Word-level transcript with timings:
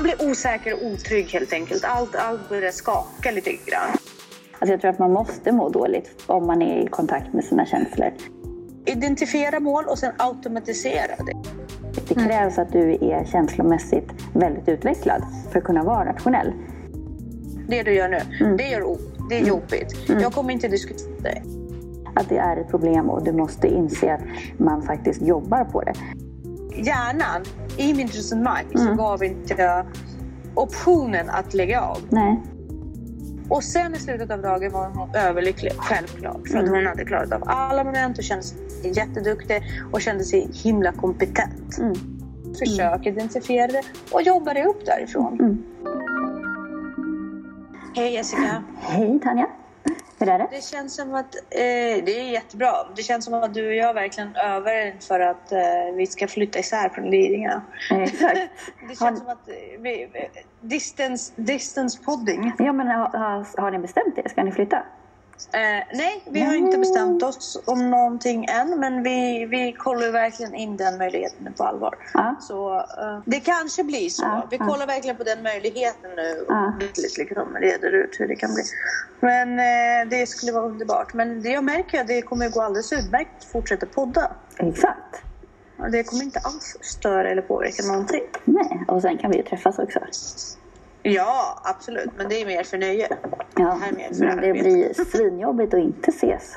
man 0.00 0.16
blir 0.16 0.30
osäker 0.30 0.74
och 0.74 0.86
otrygg 0.86 1.26
helt 1.26 1.52
enkelt. 1.52 1.84
Allt, 1.84 2.16
allt 2.16 2.48
börjar 2.48 2.70
skaka 2.70 3.30
lite 3.30 3.50
grann. 3.50 3.88
Alltså 4.58 4.72
jag 4.72 4.80
tror 4.80 4.90
att 4.90 4.98
man 4.98 5.12
måste 5.12 5.52
må 5.52 5.68
dåligt 5.68 6.22
om 6.26 6.46
man 6.46 6.62
är 6.62 6.84
i 6.84 6.86
kontakt 6.86 7.32
med 7.32 7.44
sina 7.44 7.66
känslor. 7.66 8.10
Identifiera 8.86 9.60
mål 9.60 9.84
och 9.84 9.98
sen 9.98 10.12
automatisera 10.18 11.16
det. 11.26 11.36
Det 12.08 12.14
krävs 12.14 12.58
att 12.58 12.72
du 12.72 12.92
är 12.92 13.24
känslomässigt 13.24 14.10
väldigt 14.34 14.68
utvecklad 14.68 15.22
för 15.52 15.58
att 15.58 15.64
kunna 15.64 15.84
vara 15.84 16.08
rationell. 16.08 16.52
Det 17.68 17.82
du 17.82 17.94
gör 17.94 18.08
nu, 18.08 18.56
det 18.56 18.68
gör. 18.68 18.96
Det 19.28 19.38
är 19.38 19.46
jobbigt. 19.46 19.96
Jag 20.08 20.32
kommer 20.32 20.52
inte 20.52 20.68
diskutera 20.68 21.32
det. 21.32 21.42
Att 22.14 22.28
det 22.28 22.38
är 22.38 22.56
ett 22.56 22.68
problem 22.70 23.10
och 23.10 23.24
du 23.24 23.32
måste 23.32 23.68
inse 23.68 24.14
att 24.14 24.20
man 24.56 24.82
faktiskt 24.82 25.22
jobbar 25.22 25.64
på 25.64 25.82
det. 25.82 25.94
Hjärnan, 26.84 27.44
i 27.80 27.94
mitt 27.94 28.16
resonemang, 28.16 28.64
så 28.74 28.94
gav 28.94 29.24
inte 29.24 29.54
jag 29.54 29.86
optionen 30.54 31.30
att 31.30 31.54
lägga 31.54 31.80
av. 31.80 31.98
Nej. 32.08 32.42
Och 33.48 33.64
sen 33.64 33.94
i 33.94 33.98
slutet 33.98 34.30
av 34.30 34.42
dagen 34.42 34.72
var 34.72 34.88
hon 34.88 35.14
överlycklig, 35.14 35.72
självklart. 35.76 36.48
För 36.48 36.58
att 36.58 36.68
hon 36.68 36.86
hade 36.86 37.04
klarat 37.04 37.32
av 37.32 37.42
alla 37.46 37.84
moment 37.84 38.18
och 38.18 38.24
kände 38.24 38.42
sig 38.42 38.58
jätteduktig 38.96 39.62
och 39.92 40.00
kände 40.00 40.24
sig 40.24 40.48
himla 40.52 40.92
kompetent. 40.92 41.78
Mm. 41.78 41.94
Försök 42.58 43.06
identifiera 43.06 43.66
det 43.66 43.82
och 44.12 44.22
jobba 44.22 44.54
dig 44.54 44.64
upp 44.64 44.86
därifrån. 44.86 45.40
Mm. 45.40 45.62
Hej 47.96 48.12
Jessica. 48.12 48.62
Hej 48.80 49.20
Tanja! 49.22 49.46
Hur 50.20 50.28
är 50.28 50.38
det? 50.38 50.48
Det 50.50 50.64
känns 50.64 50.94
som 50.96 51.14
att 51.14 51.34
eh, 51.34 52.04
det 52.04 52.20
är 52.20 52.30
jättebra. 52.32 52.72
Det 52.96 53.02
känns 53.02 53.24
som 53.24 53.34
att 53.34 53.54
du 53.54 53.66
och 53.66 53.74
jag 53.74 53.94
verkligen 53.94 54.36
övar 54.36 55.00
för 55.08 55.20
att 55.20 55.52
eh, 55.52 55.58
vi 55.96 56.06
ska 56.06 56.28
flytta 56.28 56.58
isär 56.58 56.88
från 56.88 57.10
Lidingö. 57.10 57.60
Eh, 57.90 58.02
Exakt. 58.02 58.38
Det 58.88 59.00
Har, 59.00 59.06
känns 59.06 59.18
som 59.18 59.28
att 59.28 59.48
eh, 59.48 59.54
vi, 59.80 60.02
eh, 60.02 60.42
distance, 60.60 61.32
distance 61.36 61.98
podding. 62.04 62.52
ja, 62.58 62.72
men 62.72 62.86
har, 62.86 63.08
har, 63.08 63.60
har 63.62 63.70
ni 63.70 63.78
bestämt 63.78 64.16
det? 64.16 64.28
Ska 64.28 64.44
ni 64.44 64.52
flytta? 64.52 64.82
Eh, 65.52 65.96
nej, 65.96 66.22
vi 66.30 66.40
har 66.40 66.54
inte 66.54 66.78
bestämt 66.78 67.22
oss 67.22 67.62
om 67.64 67.90
någonting 67.90 68.44
än, 68.44 68.80
men 68.80 69.02
vi, 69.02 69.46
vi 69.46 69.72
kollar 69.72 70.10
verkligen 70.10 70.54
in 70.54 70.76
den 70.76 70.98
möjligheten 70.98 71.52
på 71.56 71.64
allvar. 71.64 71.94
Ja. 72.14 72.36
Så 72.40 72.78
eh, 72.78 73.18
det 73.24 73.40
kanske 73.40 73.84
blir 73.84 74.08
så. 74.08 74.22
Ja, 74.22 74.46
vi 74.50 74.56
ja. 74.56 74.66
kollar 74.66 74.86
verkligen 74.86 75.16
på 75.16 75.24
den 75.24 75.42
möjligheten 75.42 76.10
nu 76.16 76.44
och 76.48 76.54
Ja. 76.54 76.72
lite 76.80 77.00
liksom 77.18 77.56
reder 77.56 77.92
ut 77.92 78.16
hur 78.18 78.28
det 78.28 78.36
kan 78.36 78.54
bli. 78.54 78.62
Men 79.20 79.58
eh, 79.58 80.08
det 80.10 80.26
skulle 80.26 80.52
vara 80.52 80.64
underbart. 80.64 81.14
Men 81.14 81.42
det 81.42 81.48
jag 81.48 81.64
märker 81.64 81.98
är 81.98 82.02
att 82.02 82.08
det 82.08 82.22
kommer 82.22 82.48
gå 82.48 82.60
alldeles 82.60 82.92
utmärkt 82.92 83.30
att 83.38 83.44
fortsätta 83.44 83.86
podda. 83.86 84.30
Exakt. 84.56 85.22
Det 85.92 86.04
kommer 86.04 86.22
inte 86.22 86.38
alls 86.38 86.76
störa 86.80 87.30
eller 87.30 87.42
påverka 87.42 87.82
någonting. 87.86 88.22
Nej, 88.44 88.84
och 88.88 89.02
sen 89.02 89.18
kan 89.18 89.30
vi 89.30 89.36
ju 89.36 89.42
träffas 89.42 89.78
också. 89.78 90.00
Ja, 91.02 91.60
absolut. 91.64 92.10
Men 92.16 92.28
det 92.28 92.42
är 92.42 92.46
mer 92.46 92.62
för 92.62 92.78
nöje. 92.78 93.08
Ja, 93.56 93.78
här 93.82 93.92
med 93.92 94.16
för 94.16 94.24
men 94.24 94.40
det 94.40 94.52
blir 94.52 95.04
svinjobbigt 95.04 95.74
att 95.74 95.80
inte 95.80 96.10
ses. 96.10 96.56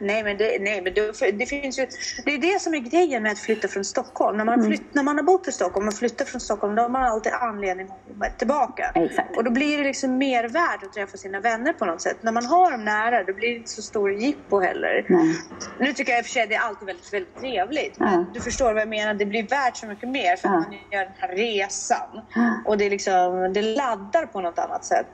Nej, 0.00 0.22
men, 0.24 0.36
det, 0.36 0.58
nej, 0.60 0.82
men 0.82 0.94
det, 0.94 1.30
det 1.30 1.46
finns 1.46 1.78
ju... 1.78 1.86
Det 2.24 2.34
är 2.34 2.38
det 2.38 2.60
som 2.60 2.74
är 2.74 2.78
grejen 2.78 3.22
med 3.22 3.32
att 3.32 3.38
flytta 3.38 3.68
från 3.68 3.84
Stockholm. 3.84 4.36
När 4.36 4.44
man, 4.44 4.54
Mm. 4.54 4.66
flytt, 4.66 4.94
när 4.94 5.02
man 5.02 5.16
har 5.16 5.22
bott 5.22 5.48
i 5.48 5.52
Stockholm 5.52 5.88
och 5.88 5.94
flyttar 5.94 6.24
från 6.24 6.40
Stockholm, 6.40 6.74
då 6.74 6.82
har 6.82 6.88
man 6.88 7.02
alltid 7.02 7.32
anledning 7.32 7.86
att 7.86 8.12
komma 8.12 8.26
tillbaka. 8.38 8.92
Exakt. 8.94 9.36
Och 9.36 9.44
då 9.44 9.50
blir 9.50 9.78
det 9.78 9.84
liksom 9.84 10.18
mer 10.18 10.48
värt 10.48 10.82
att 10.82 10.92
träffa 10.92 11.16
sina 11.16 11.40
vänner 11.40 11.72
på 11.72 11.84
något 11.84 12.00
sätt. 12.00 12.16
När 12.20 12.32
man 12.32 12.46
har 12.46 12.70
dem 12.70 12.84
nära, 12.84 13.24
då 13.24 13.32
blir 13.32 13.48
det 13.48 13.56
inte 13.56 13.70
så 13.70 13.82
stor 13.82 14.12
jippo 14.12 14.60
heller. 14.60 15.04
Nej. 15.08 15.34
Nu 15.78 15.92
tycker 15.92 16.12
jag 16.12 16.18
i 16.18 16.22
och 16.22 16.26
för 16.26 16.32
sig 16.32 16.42
att 16.42 16.48
det 16.48 16.54
är 16.54 16.60
alltid 16.60 16.86
väldigt, 16.86 17.12
väldigt 17.12 17.36
trevligt. 17.40 17.94
Ja. 17.98 18.04
Men 18.10 18.26
du 18.34 18.40
förstår 18.40 18.72
vad 18.72 18.80
jag 18.82 18.88
menar. 18.88 19.14
Det 19.14 19.26
blir 19.26 19.42
värt 19.42 19.76
så 19.76 19.86
mycket 19.86 20.08
mer 20.08 20.36
för 20.36 20.48
att 20.48 20.54
Ja. 20.54 20.60
man 20.60 20.72
gör 20.90 21.04
den 21.04 21.12
här 21.18 21.28
resan. 21.28 22.20
Ja. 22.34 22.60
Och 22.66 22.78
det, 22.78 22.90
liksom, 22.90 23.52
det 23.52 23.62
laddar 23.62 24.26
på 24.26 24.40
något 24.40 24.58
annat 24.58 24.84
sätt. 24.84 25.06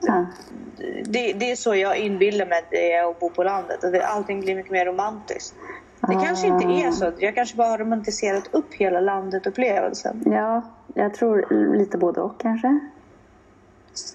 Det, 1.05 1.33
det 1.33 1.51
är 1.51 1.55
så 1.55 1.75
jag 1.75 1.97
inbillar 1.97 2.45
mig 2.45 2.57
att 2.59 2.71
det 2.71 2.93
är 2.93 3.09
att 3.09 3.19
bo 3.19 3.29
på 3.29 3.43
landet. 3.43 3.79
Allting 4.03 4.39
blir 4.41 4.55
mycket 4.55 4.71
mer 4.71 4.76
romantiskt. 4.85 5.55
Det 6.01 6.15
Ah. 6.15 6.23
kanske 6.25 6.47
inte 6.47 6.65
är 6.65 6.91
så. 6.91 7.11
Jag 7.19 7.35
kanske 7.35 7.57
bara 7.57 7.67
har 7.67 7.77
romantiserat 7.77 8.43
upp 8.51 8.73
hela 8.73 8.99
landet-upplevelsen. 8.99 10.23
Ja, 10.25 10.61
jag 10.93 11.13
tror 11.13 11.47
lite 11.77 11.97
både 11.97 12.21
och 12.21 12.39
kanske. 12.39 12.67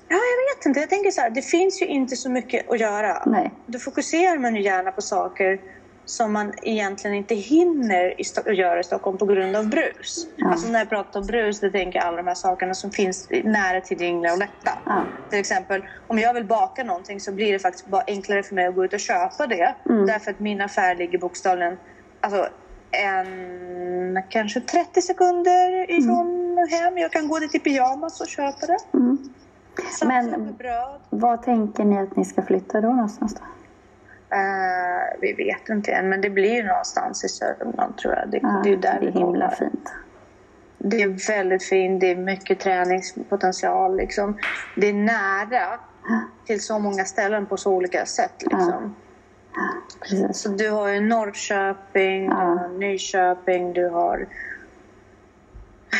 Ja, 0.08 0.16
jag 0.16 0.56
vet 0.56 0.66
inte. 0.66 0.80
Jag 0.80 0.88
tänker 0.90 1.10
så 1.10 1.20
här, 1.20 1.30
det 1.30 1.42
finns 1.42 1.82
ju 1.82 1.86
inte 1.86 2.16
så 2.16 2.30
mycket 2.30 2.70
att 2.70 2.80
göra. 2.80 3.22
Nej. 3.26 3.52
Då 3.66 3.78
fokuserar 3.78 4.38
man 4.38 4.56
ju 4.56 4.62
gärna 4.62 4.92
på 4.92 5.02
saker 5.02 5.60
som 6.04 6.32
man 6.32 6.52
egentligen 6.62 7.16
inte 7.16 7.34
hinner 7.34 8.20
i 8.20 8.54
göra 8.54 8.80
i 8.80 8.84
Stockholm 8.84 9.18
på 9.18 9.26
grund 9.26 9.56
av 9.56 9.68
brus. 9.68 10.26
Ja. 10.36 10.50
Alltså 10.50 10.68
när 10.68 10.78
jag 10.78 10.88
pratar 10.88 11.20
om 11.20 11.26
brus, 11.26 11.60
det 11.60 11.70
tänker 11.70 11.98
jag 11.98 12.06
alla 12.06 12.16
de 12.16 12.26
här 12.26 12.34
sakerna 12.34 12.74
som 12.74 12.90
finns 12.90 13.28
nära 13.44 13.80
tillgängliga 13.80 14.32
och 14.32 14.38
lätta. 14.38 14.78
Ja. 14.86 15.04
Till 15.30 15.38
exempel, 15.38 15.84
om 16.06 16.18
jag 16.18 16.34
vill 16.34 16.44
baka 16.44 16.84
någonting 16.84 17.20
så 17.20 17.32
blir 17.32 17.52
det 17.52 17.58
faktiskt 17.58 17.86
bara 17.86 18.02
enklare 18.06 18.42
för 18.42 18.54
mig 18.54 18.66
att 18.66 18.74
gå 18.74 18.84
ut 18.84 18.92
och 18.92 19.00
köpa 19.00 19.46
det. 19.46 19.74
Mm. 19.88 20.06
Därför 20.06 20.30
att 20.30 20.40
min 20.40 20.60
affär 20.60 20.94
ligger 20.94 21.18
bokstavligen 21.18 21.76
alltså, 22.20 22.48
en, 22.90 24.22
kanske 24.28 24.60
30 24.60 25.02
sekunder 25.02 25.90
ifrån 25.90 26.58
hem. 26.70 26.98
Jag 26.98 27.12
kan 27.12 27.28
gå 27.28 27.38
dit 27.38 27.54
i 27.54 27.58
pyjamas 27.58 28.20
och 28.20 28.28
köpa 28.28 28.66
det. 28.66 28.78
Mm. 28.94 29.18
Men- 30.06 30.54
bröd. 30.54 31.00
Vad 31.10 31.42
tänker 31.42 31.84
ni 31.84 31.98
att 31.98 32.16
ni 32.16 32.24
ska 32.24 32.42
flytta 32.42 32.80
då 32.80 32.88
någonstans 32.88 33.34
då? 33.34 33.40
Eh, 34.32 35.18
vi 35.20 35.32
vet 35.32 35.68
inte 35.68 35.92
än, 35.92 36.08
men 36.08 36.20
det 36.20 36.30
blir 36.30 36.64
någonstans 36.64 37.24
i 37.24 37.28
Sörmland 37.28 37.96
tror 37.98 38.14
jag. 38.14 38.30
Det, 38.30 38.38
Ja, 38.42 38.60
det 38.64 38.72
är 38.72 38.76
där 38.76 38.98
det 39.00 39.06
är 39.06 39.12
himla 39.12 39.20
kollar. 39.26 39.50
fint. 39.50 39.92
Det 40.78 41.02
är 41.02 41.28
väldigt 41.34 41.64
fint, 41.64 42.00
det 42.00 42.10
är 42.10 42.16
mycket 42.16 42.60
träningspotential. 42.60 43.96
Liksom. 43.96 44.38
Det 44.76 44.88
är 44.88 44.92
nära 44.94 45.78
till 46.46 46.60
så 46.62 46.78
många 46.78 47.04
ställen 47.04 47.46
på 47.46 47.56
så 47.56 47.72
olika 47.72 48.06
sätt. 48.06 48.34
Liksom. 48.42 48.96
Precis. 50.00 50.38
Så 50.42 50.48
du 50.48 50.70
har 50.70 50.88
ju 50.88 51.00
Norrköping, 51.00 52.24
Ja. 52.24 52.30
du 52.30 52.58
har 52.58 52.68
Nyköping, 52.78 53.72
du 53.72 53.88
har 53.88 54.26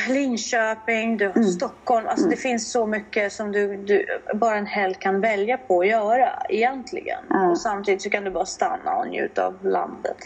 Linköping, 0.09 1.17
du 1.17 1.27
har 1.27 1.37
Mm. 1.37 1.49
Stockholm. 1.49 2.07
Alltså 2.07 2.29
det 2.29 2.37
finns 2.37 2.71
så 2.73 2.87
mycket 2.87 3.33
som 3.33 3.53
du, 3.53 3.77
du 3.77 4.07
bara 4.35 4.57
en 4.57 4.67
helg 4.67 4.95
kan 4.95 5.21
välja 5.21 5.57
på 5.59 5.81
att 5.81 5.87
göra 5.87 6.43
egentligen. 6.49 7.25
Ja. 7.31 7.51
Och 7.51 7.59
samtidigt 7.59 8.03
så 8.03 8.11
kan 8.11 8.25
du 8.25 8.31
bara 8.31 8.47
stanna 8.47 8.97
och 8.97 9.09
njuta 9.09 9.47
av 9.47 9.55
landet. 9.65 10.17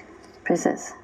Precis. 0.45 0.95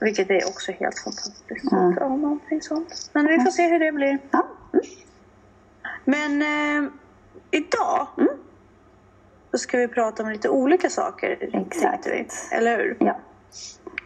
Vilket 0.00 0.30
är 0.30 0.48
också 0.48 0.72
helt 0.72 0.98
fantastiskt. 0.98 1.72
Någonting 2.00 2.62
sånt. 2.62 3.10
Men 3.12 3.26
vi 3.26 3.40
får 3.40 3.50
se 3.50 3.66
hur 3.68 3.78
det 3.78 3.92
blir. 3.92 4.18
Ja. 4.30 4.46
Men 6.04 6.42
eh, 6.42 6.90
idag 7.50 8.06
Mm. 8.18 8.28
så 9.50 9.58
ska 9.58 9.78
vi 9.78 9.88
prata 9.88 10.22
om 10.22 10.30
lite 10.30 10.48
olika 10.48 10.90
saker. 10.90 11.50
Exakt. 11.52 12.06
eller 12.52 12.78
hur? 12.78 12.96
Ja. 13.00 13.16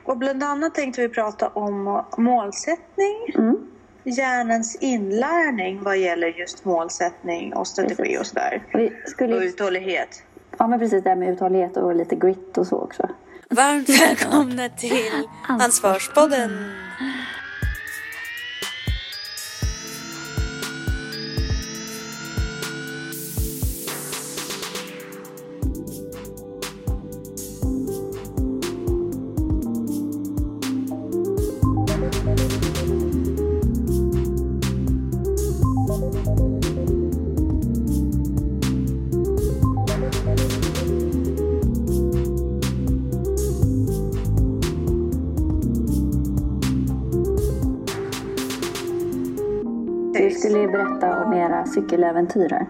Och 0.08 0.16
bland 0.18 0.42
annat 0.42 0.74
tänkte 0.74 1.00
vi 1.00 1.08
prata 1.08 1.48
om 1.48 2.04
målsättning, 2.18 3.16
Mm. 3.34 3.56
hjärnans 4.04 4.76
inlärning 4.80 5.82
vad 5.82 5.98
gäller 5.98 6.26
just 6.28 6.64
målsättning 6.64 7.54
och 7.54 7.66
strategi 7.66 7.96
Precis. 8.02 8.20
och 8.20 8.26
sådär. 8.26 8.62
Och 8.74 8.80
vi 8.80 8.86
Och 9.04 9.10
skulle, 9.10 9.36
uthållighet. 9.44 10.22
ja 10.58 10.66
men 10.66 10.78
precis 10.78 11.04
det 11.04 11.08
här 11.10 11.16
med 11.16 11.28
uthållighet 11.28 11.76
och 11.76 11.94
lite 11.94 12.16
grit 12.16 12.58
och 12.58 12.66
så 12.66 12.76
också. 12.80 13.08
Varmt 13.50 13.88
välkomna 13.88 14.68
till 14.68 15.28
Ansvarspodden. 15.48 16.50
Om 51.78 51.84
era 51.84 51.86
cykeläventyr 51.86 52.50
här. 52.50 52.66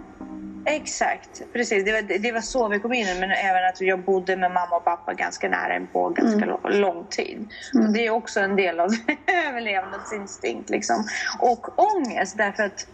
Exakt, 0.64 1.42
precis. 1.52 1.84
Det 1.84 1.92
var, 1.92 2.18
det 2.18 2.32
var 2.32 2.40
så 2.40 2.68
vi 2.68 2.78
kom 2.78 2.92
in 2.92 3.06
men 3.20 3.30
även 3.30 3.68
att 3.68 3.80
jag 3.80 4.00
bodde 4.00 4.36
med 4.36 4.50
mamma 4.50 4.76
och 4.76 4.84
pappa 4.84 5.14
ganska 5.14 5.48
nära 5.48 5.74
en 5.74 5.86
på 5.86 6.08
ganska 6.08 6.46
lång, 6.46 6.60
lång 6.64 7.06
tid. 7.10 7.48
Så 7.72 7.78
det 7.78 8.06
är 8.06 8.10
också 8.10 8.40
en 8.40 8.56
del 8.56 8.80
av 8.80 8.88
överlevnadsinstinkt. 9.48 10.70
Liksom. 10.70 11.04
Och 11.40 11.78
ångest 11.78 12.36
därför 12.36 12.62
att 12.62 12.86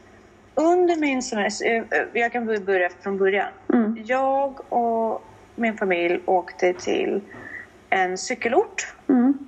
under 0.55 0.97
min 0.97 1.23
semester, 1.23 1.67
eh, 1.67 1.77
eh, 1.77 2.07
jag 2.13 2.33
kan 2.33 2.47
börja 2.47 2.89
från 3.03 3.19
början. 3.19 3.49
Mm. 3.73 4.03
Jag 4.05 4.73
och 4.73 5.23
min 5.57 5.77
familj 5.77 6.21
åkte 6.27 6.73
till 6.73 7.21
en 7.91 8.19
cykelort 8.19 8.95
Mm. 9.09 9.44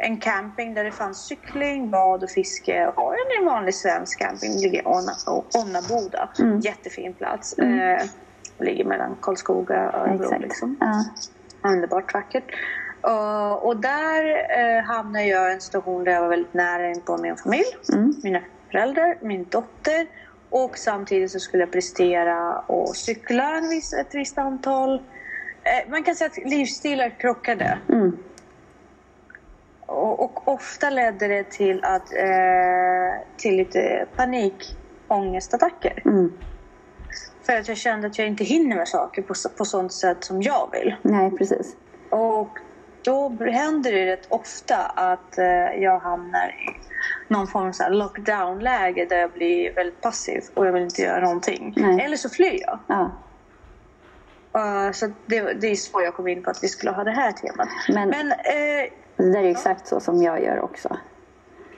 En 0.00 0.20
camping 0.20 0.74
där 0.74 0.84
det 0.84 0.92
fanns 0.92 1.18
cykling, 1.26 1.90
bad 1.90 2.22
och 2.22 2.30
fiske 2.30 2.86
och 2.86 3.14
en 3.38 3.44
vanlig 3.46 3.74
svensk 3.74 4.18
camping. 4.18 4.52
Ligger 4.52 4.78
i 4.78 4.82
Onna- 4.82 5.44
Onnaboda. 5.54 6.28
Jättefin 6.62 7.14
plats. 7.14 7.58
Eh, 7.58 8.02
ligger 8.58 8.84
mellan 8.84 9.16
Karlskoga 9.22 9.90
och 9.90 10.08
Örebro. 10.08 10.38
Liksom. 10.38 10.76
Ja. 10.80 11.04
Underbart 11.70 12.14
vackert. 12.14 12.44
Uh, 13.06 13.52
och 13.52 13.76
där 13.76 14.24
uh, 14.24 14.84
hamnade 14.84 15.24
jag 15.24 15.50
i 15.50 15.54
en 15.54 15.60
situation 15.60 16.04
där 16.04 16.12
jag 16.12 16.20
var 16.20 16.28
väldigt 16.28 16.54
nära 16.54 16.88
in 16.90 17.00
på 17.00 17.16
min 17.16 17.36
familj. 17.36 17.64
Mina 18.22 18.40
föräldrar, 18.70 19.18
min 19.20 19.46
dotter. 19.48 20.06
Och 20.50 20.78
samtidigt 20.78 21.30
så 21.30 21.38
skulle 21.40 21.62
jag 21.62 21.72
prestera 21.72 22.58
och 22.58 22.96
cykla 22.96 23.56
en 23.56 23.68
viss, 23.68 23.92
ett 23.92 24.14
visst 24.14 24.38
antal. 24.38 24.94
Eh, 25.62 25.90
man 25.90 26.02
kan 26.02 26.14
säga 26.14 26.30
att 26.30 26.50
livsstilar 26.50 27.10
krockade. 27.18 27.78
Mm. 27.88 28.16
Och, 29.90 30.20
och 30.24 30.48
ofta 30.48 30.90
ledde 30.90 31.28
det 31.28 31.50
till, 31.50 31.84
att, 31.84 32.12
eh, 32.12 33.20
till 33.36 33.56
lite 33.56 34.06
panikångestattacker. 34.16 36.02
Mm. 36.04 36.32
För 37.46 37.56
att 37.56 37.68
jag 37.68 37.76
kände 37.76 38.06
att 38.06 38.18
jag 38.18 38.26
inte 38.28 38.44
hinner 38.44 38.76
med 38.76 38.88
saker 38.88 39.22
på, 39.22 39.34
på 39.58 39.64
sånt 39.64 39.92
sätt 39.92 40.24
som 40.24 40.42
jag 40.42 40.68
vill. 40.72 40.96
Nej, 41.02 41.30
precis. 41.30 41.76
Och 42.10 42.58
då 43.04 43.28
händer 43.28 43.92
det 43.92 44.06
rätt 44.06 44.26
ofta 44.28 44.76
att 44.86 45.38
eh, 45.38 45.44
jag 45.82 45.98
hamnar 45.98 46.48
i 46.48 46.76
någon 47.28 47.46
form 47.46 47.72
av 47.86 47.92
lockdown-läge 47.92 49.04
där 49.04 49.16
jag 49.18 49.30
blir 49.32 49.74
väldigt 49.74 50.00
passiv 50.00 50.40
och 50.54 50.66
jag 50.66 50.72
vill 50.72 50.82
inte 50.82 51.02
göra 51.02 51.20
någonting. 51.20 51.74
Nej. 51.76 52.04
Eller 52.04 52.16
så 52.16 52.28
flyr 52.28 52.60
jag. 52.66 52.78
Ja. 52.86 53.10
Eh, 54.54 54.92
så 54.92 55.06
det, 55.26 55.40
det 55.40 55.66
är 55.66 55.74
så 55.74 56.02
jag 56.02 56.14
kom 56.14 56.28
in 56.28 56.42
på 56.42 56.50
att 56.50 56.62
vi 56.64 56.68
skulle 56.68 56.92
ha 56.92 57.04
det 57.04 57.10
här 57.10 57.32
temat. 57.32 57.68
Men- 57.88 58.08
Men 58.08 58.30
eh, 58.32 58.90
Det 59.20 59.30
där 59.32 59.38
är 59.38 59.44
ju 59.44 59.50
exakt 59.50 59.86
så 59.86 60.00
som 60.00 60.22
jag 60.22 60.42
gör 60.42 60.60
också. 60.60 60.96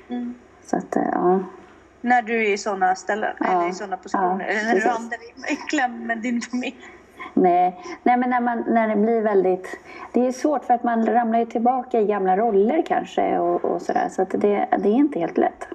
Mm. 0.08 0.34
Så 0.64 0.76
att, 0.76 0.96
eh, 0.96 1.02
ja. 1.12 1.40
när 2.00 2.22
du 2.22 2.46
är 2.46 2.52
i 2.52 2.58
sådana 2.58 2.94
ställen, 2.94 3.36
Ja. 3.40 3.46
eller 3.46 3.70
i 3.70 3.72
sådana 3.74 3.96
positioner, 3.96 4.44
Ja, 4.44 4.50
eller 4.50 4.64
när 4.64 4.74
du 4.74 4.80
precis. 4.80 5.50
i, 5.50 5.52
i 5.52 5.56
kläm 5.56 6.06
med 6.06 6.18
din 6.18 6.40
familj. 6.40 6.76
Nej, 7.34 7.80
nej 8.02 8.16
men 8.16 8.30
när, 8.30 8.40
man, 8.40 8.64
när 8.68 8.88
det 8.88 8.96
blir 8.96 9.20
väldigt... 9.20 9.78
Det 10.12 10.26
är 10.26 10.32
svårt 10.32 10.64
för 10.64 10.74
att 10.74 10.82
man 10.84 11.06
ramlar 11.06 11.38
ju 11.38 11.46
tillbaka 11.46 12.00
i 12.00 12.06
gamla 12.06 12.36
roller 12.36 12.82
kanske 12.86 13.38
och, 13.38 13.64
och 13.64 13.82
sådär. 13.82 14.08
Så 14.08 14.22
att 14.22 14.30
det, 14.30 14.68
det 14.78 14.88
är 14.88 14.94
inte 14.94 15.18
helt 15.18 15.38
lätt. 15.38 15.68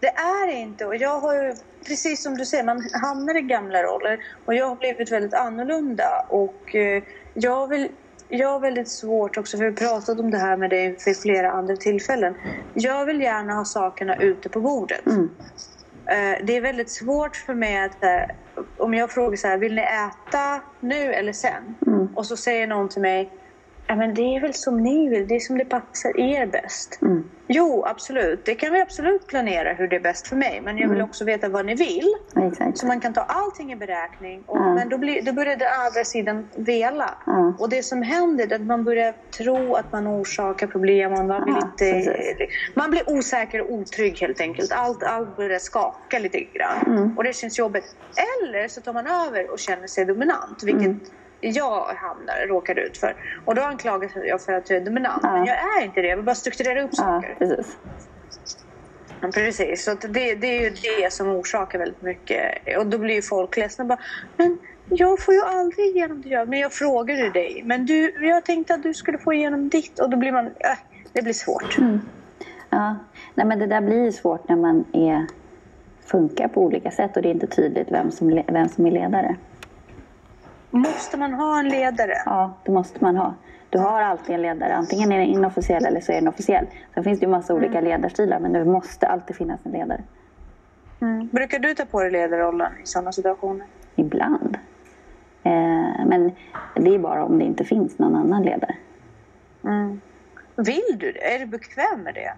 Det 0.00 0.08
är 0.08 0.46
det 0.46 0.52
inte. 0.52 0.86
Och 0.86 0.96
jag 0.96 1.20
har 1.20 1.34
ju, 1.34 1.54
precis 1.86 2.22
som 2.22 2.36
du 2.36 2.46
säger, 2.46 2.64
man 2.64 2.82
hamnar 3.02 3.36
i 3.36 3.40
gamla 3.40 3.82
roller. 3.82 4.18
Och 4.44 4.54
jag 4.54 4.68
har 4.68 4.76
blivit 4.76 5.12
väldigt 5.12 5.34
annorlunda. 5.34 6.26
Och 6.28 6.74
eh, 6.74 7.02
jag, 7.34 7.66
vill, 7.66 7.88
jag 8.28 8.48
har 8.48 8.60
väldigt 8.60 8.88
svårt 8.88 9.36
också, 9.36 9.56
för 9.56 9.64
vi 9.64 9.70
har 9.70 9.76
pratat 9.76 10.20
om 10.20 10.30
det 10.30 10.38
här 10.38 10.56
med 10.56 10.70
dig 10.70 10.98
vid 11.06 11.16
flera 11.16 11.50
andra 11.50 11.76
tillfällen. 11.76 12.34
Jag 12.74 13.06
vill 13.06 13.20
gärna 13.20 13.54
ha 13.54 13.64
sakerna 13.64 14.16
ute 14.16 14.48
på 14.48 14.60
bordet. 14.60 15.06
Mm. 15.06 15.30
Eh, 16.06 16.44
det 16.44 16.56
är 16.56 16.60
väldigt 16.60 16.90
svårt 16.90 17.36
för 17.36 17.54
mig 17.54 17.84
att 17.84 18.04
eh, 18.04 18.36
om 18.76 18.94
jag 18.94 19.10
frågar 19.10 19.36
så 19.36 19.48
här, 19.48 19.58
vill 19.58 19.74
ni 19.74 19.82
äta 19.82 20.60
nu 20.80 21.12
eller 21.12 21.32
sen? 21.32 21.74
Mm. 21.86 22.08
Och 22.14 22.26
så 22.26 22.36
säger 22.36 22.66
någon 22.66 22.88
till 22.88 23.02
mig, 23.02 23.30
ja 23.88 23.96
men 23.96 24.14
det 24.14 24.22
är 24.36 24.40
väl 24.40 24.54
som 24.54 24.82
ni 24.82 25.08
vill, 25.08 25.28
det 25.28 25.34
är 25.34 25.40
som 25.40 25.58
det 25.58 25.64
passar 25.64 26.20
er 26.20 26.46
bäst. 26.46 26.98
Mm. 27.02 27.24
Jo, 27.50 27.84
absolut. 27.86 28.44
Det 28.44 28.54
kan 28.54 28.72
vi 28.72 28.80
absolut 28.80 29.26
planera 29.26 29.72
hur 29.72 29.88
det 29.88 29.96
är 29.96 30.00
bäst 30.00 30.28
för 30.28 30.36
mig. 30.36 30.60
Men 30.64 30.78
jag 30.78 30.88
vill 30.88 31.02
också 31.02 31.24
veta 31.24 31.48
vad 31.48 31.66
ni 31.66 31.74
vill. 31.74 32.14
Exakt. 32.36 32.78
Så 32.78 32.86
man 32.86 33.00
kan 33.00 33.12
ta 33.12 33.20
allting 33.20 33.72
i 33.72 33.76
beräkning. 33.76 34.42
Och, 34.46 34.56
Ja. 34.58 34.74
Men 34.74 34.88
då, 34.88 34.98
blir, 34.98 35.22
då 35.22 35.32
börjar 35.32 35.56
den 35.56 35.68
andra 35.86 36.04
sidan 36.04 36.48
vela. 36.56 37.14
Ja. 37.26 37.54
Och 37.58 37.68
det 37.68 37.82
som 37.82 38.02
händer 38.02 38.52
är 38.52 38.54
att 38.54 38.60
man 38.60 38.84
börjar 38.84 39.14
tro 39.38 39.74
att 39.74 39.92
man 39.92 40.06
orsakar 40.06 40.66
problem. 40.66 41.12
Och 41.12 41.24
man, 41.24 41.44
vill 41.44 41.56
inte, 41.56 42.46
man 42.74 42.90
blir 42.90 43.10
osäker 43.10 43.60
och 43.60 43.72
otrygg 43.72 44.18
helt 44.20 44.40
enkelt. 44.40 44.72
Allt, 44.72 45.02
allt 45.02 45.36
börjar 45.36 45.58
skaka 45.58 46.18
lite 46.18 46.40
grann. 46.40 46.86
Mm. 46.86 47.18
Och 47.18 47.24
det 47.24 47.36
känns 47.36 47.58
jobbigt. 47.58 47.96
Eller 48.16 48.68
så 48.68 48.80
tar 48.80 48.92
man 48.92 49.06
över 49.06 49.50
och 49.50 49.58
känner 49.58 49.86
sig 49.86 50.04
dominant. 50.04 50.62
Vilket 50.62 50.86
Mm. 50.86 51.00
Jag 51.40 51.84
hamnar, 51.84 52.46
råkar 52.48 52.78
ut 52.78 52.98
för. 52.98 53.16
Och 53.44 53.54
då 53.54 53.62
anklagas 53.62 54.12
jag 54.14 54.42
för 54.42 54.52
att 54.52 54.70
jag 54.70 54.80
är 54.80 54.84
dominant. 54.84 55.20
Ja. 55.22 55.32
Men 55.32 55.44
jag 55.46 55.56
är 55.56 55.84
inte 55.84 56.00
det. 56.00 56.08
Jag 56.08 56.16
vill 56.16 56.24
bara 56.24 56.34
strukturera 56.34 56.82
upp 56.82 56.94
saker. 56.94 57.34
precis. 57.38 57.76
Ja, 59.20 59.30
Precis, 59.34 59.84
så 59.84 59.90
att 59.90 60.00
det, 60.00 60.34
det 60.34 60.46
är 60.46 60.60
ju 60.60 60.70
det 60.70 61.12
som 61.12 61.28
orsakar 61.28 61.78
väldigt 61.78 62.02
mycket. 62.02 62.78
Och 62.78 62.86
då 62.86 62.98
blir 62.98 63.14
ju 63.14 63.22
folk 63.22 63.56
ledsna 63.56 63.84
bara, 63.84 63.98
men 64.36 64.58
jag 64.84 65.20
får 65.22 65.34
ju 65.34 65.40
aldrig 65.40 65.86
igenom 65.86 66.22
det 66.22 66.28
jag 66.28 66.48
Men 66.48 66.58
jag 66.58 66.72
frågade 66.72 67.20
ju 67.20 67.30
dig, 67.30 67.62
men 67.64 67.86
du, 67.86 68.26
jag 68.26 68.44
tänkte 68.44 68.74
att 68.74 68.82
du 68.82 68.94
skulle 68.94 69.18
få 69.18 69.32
igenom 69.32 69.68
ditt. 69.68 69.98
Och 69.98 70.10
då 70.10 70.16
blir 70.16 70.32
man, 70.32 70.46
äh, 70.46 70.52
det 71.12 71.22
blir 71.22 71.32
svårt. 71.32 71.76
Ja. 72.70 72.96
Nej, 73.34 73.46
men 73.46 73.58
det 73.58 73.66
där 73.66 73.80
blir 73.80 74.04
ju 74.04 74.12
svårt 74.12 74.48
när 74.48 74.56
man 74.56 74.84
är, 74.92 75.26
funkar 76.10 76.48
på 76.48 76.62
olika 76.62 76.90
sätt 76.90 77.16
och 77.16 77.22
det 77.22 77.28
är 77.28 77.34
inte 77.34 77.46
tydligt 77.46 77.92
vem 77.92 78.10
som, 78.10 78.42
vem 78.48 78.68
som 78.68 78.86
är 78.86 78.90
ledare. 78.90 79.36
Måste 80.70 81.16
man 81.16 81.34
ha 81.34 81.58
en 81.58 81.68
ledare? 81.68 82.22
Ja, 82.26 82.54
det 82.64 82.72
måste 82.72 83.04
man 83.04 83.16
ha. 83.16 83.34
Du 83.70 83.78
har 83.78 84.02
alltid 84.02 84.34
en 84.34 84.42
ledare. 84.42 84.74
Antingen 84.74 85.12
är 85.12 85.18
den 85.18 85.26
inofficiell 85.26 85.86
eller 85.86 86.00
så 86.00 86.12
är 86.12 86.16
den 86.16 86.28
officiell. 86.28 86.66
Sen 86.94 87.04
finns 87.04 87.20
det 87.20 87.26
ju 87.26 87.30
massa 87.30 87.54
olika 87.54 87.80
ledarstilar 87.80 88.40
men 88.40 88.52
det 88.52 88.64
måste 88.64 89.06
alltid 89.06 89.36
finnas 89.36 89.60
en 89.66 89.72
ledare. 89.72 90.02
Mm. 91.00 91.28
Brukar 91.32 91.58
du 91.58 91.74
ta 91.74 91.84
på 91.84 92.02
dig 92.02 92.10
ledarrollen 92.10 92.72
i 92.82 92.86
sådana 92.86 93.12
situationer? 93.12 93.66
Ibland. 93.96 94.58
Eh, 95.42 96.06
men 96.06 96.32
det 96.74 96.94
är 96.94 96.98
bara 96.98 97.24
om 97.24 97.38
det 97.38 97.44
inte 97.44 97.64
finns 97.64 97.98
någon 97.98 98.16
annan 98.16 98.42
ledare. 98.42 98.76
Mm. 99.64 100.00
Vill 100.56 100.96
du 100.98 101.12
det? 101.12 101.34
Är 101.34 101.38
du 101.38 101.46
bekväm 101.46 102.00
med 102.00 102.14
det? 102.14 102.32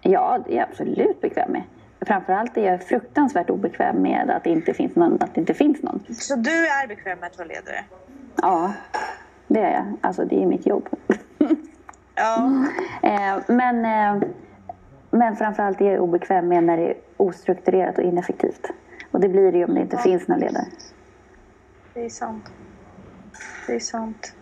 Ja, 0.00 0.38
det 0.46 0.52
är 0.52 0.56
jag 0.56 0.68
absolut 0.70 1.20
bekväm 1.20 1.52
med. 1.52 1.62
Framförallt 2.06 2.56
är 2.56 2.62
jag 2.62 2.82
fruktansvärt 2.82 3.50
obekväm 3.50 4.02
med 4.02 4.30
att 4.30 4.44
det 4.44 4.50
inte 4.50 4.74
finns 4.74 4.96
någon. 4.96 5.22
Att 5.22 5.34
det 5.34 5.40
inte 5.40 5.54
finns 5.54 5.82
någon. 5.82 6.04
Så 6.08 6.36
du 6.36 6.66
är 6.66 6.88
bekväm 6.88 7.18
med 7.18 7.26
att 7.26 7.38
vara 7.38 7.48
ledare? 7.48 7.84
Ja, 8.36 8.72
det 9.48 9.60
är 9.60 9.72
jag. 9.72 9.96
Alltså 10.00 10.24
det 10.24 10.42
är 10.42 10.46
mitt 10.46 10.66
jobb. 10.66 10.88
Ja. 12.14 12.66
Eh, 13.02 13.38
men, 13.46 13.84
eh, 13.84 14.28
men 15.10 15.36
framförallt 15.36 15.80
är 15.80 15.90
jag 15.90 16.02
obekväm 16.02 16.48
med 16.48 16.64
när 16.64 16.76
det 16.76 16.90
är 16.90 16.96
ostrukturerat 17.16 17.98
och 17.98 18.04
ineffektivt. 18.04 18.70
Och 19.10 19.20
det 19.20 19.28
blir 19.28 19.52
det 19.52 19.58
ju 19.58 19.64
om 19.64 19.74
det 19.74 19.80
inte 19.80 19.98
finns 19.98 20.28
någon 20.28 20.40
ledare. 20.40 20.64
Det 21.94 22.04
är 22.04 22.08
sant. 22.08 22.44
Det 23.66 23.74
är 23.74 23.80
sant. 23.80 24.34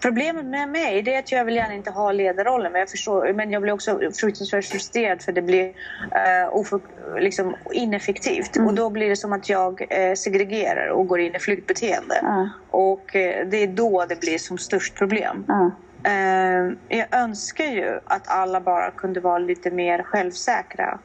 Problemet 0.00 0.44
med 0.44 0.68
mig 0.68 1.02
det 1.02 1.14
är 1.14 1.18
att 1.18 1.32
jag 1.32 1.44
vill 1.44 1.56
gärna 1.56 1.74
inte 1.74 1.90
ha 1.90 2.12
ledarrollen 2.12 2.72
men 2.72 2.78
jag, 2.78 2.90
förstår, 2.90 3.32
men 3.32 3.50
jag 3.50 3.62
blir 3.62 3.72
också 3.72 4.00
fruktansvärt 4.20 4.64
frustrerad 4.64 5.22
för 5.22 5.32
det 5.32 5.42
blir 5.42 5.68
uh, 5.68 6.56
oför, 6.56 6.80
liksom 7.20 7.54
ineffektivt. 7.72 8.56
Och 8.56 8.74
då 8.74 8.90
blir 8.90 9.08
det 9.08 9.16
som 9.16 9.32
att 9.32 9.48
jag 9.48 9.86
eh, 9.90 10.14
segregerar 10.14 10.88
och 10.88 11.06
går 11.06 11.20
in 11.20 11.34
i 11.34 11.38
flyktbeteende. 11.38 12.18
Ja. 12.22 12.48
Och 12.70 13.16
eh, 13.16 13.46
det 13.46 13.56
är 13.56 13.66
då 13.66 14.04
det 14.08 14.20
blir 14.20 14.38
som 14.38 14.58
störst 14.58 14.94
problem. 14.94 15.44
Ja, 15.48 15.70
Eh, 16.04 16.72
jag 16.88 17.14
önskar 17.14 17.64
ju 17.64 18.00
att 18.04 18.28
alla 18.28 18.60
bara 18.60 18.90
kunde 18.90 19.20
vara 19.20 19.38
lite 19.38 19.70
mer 19.70 20.02
självsäkra 20.02 20.98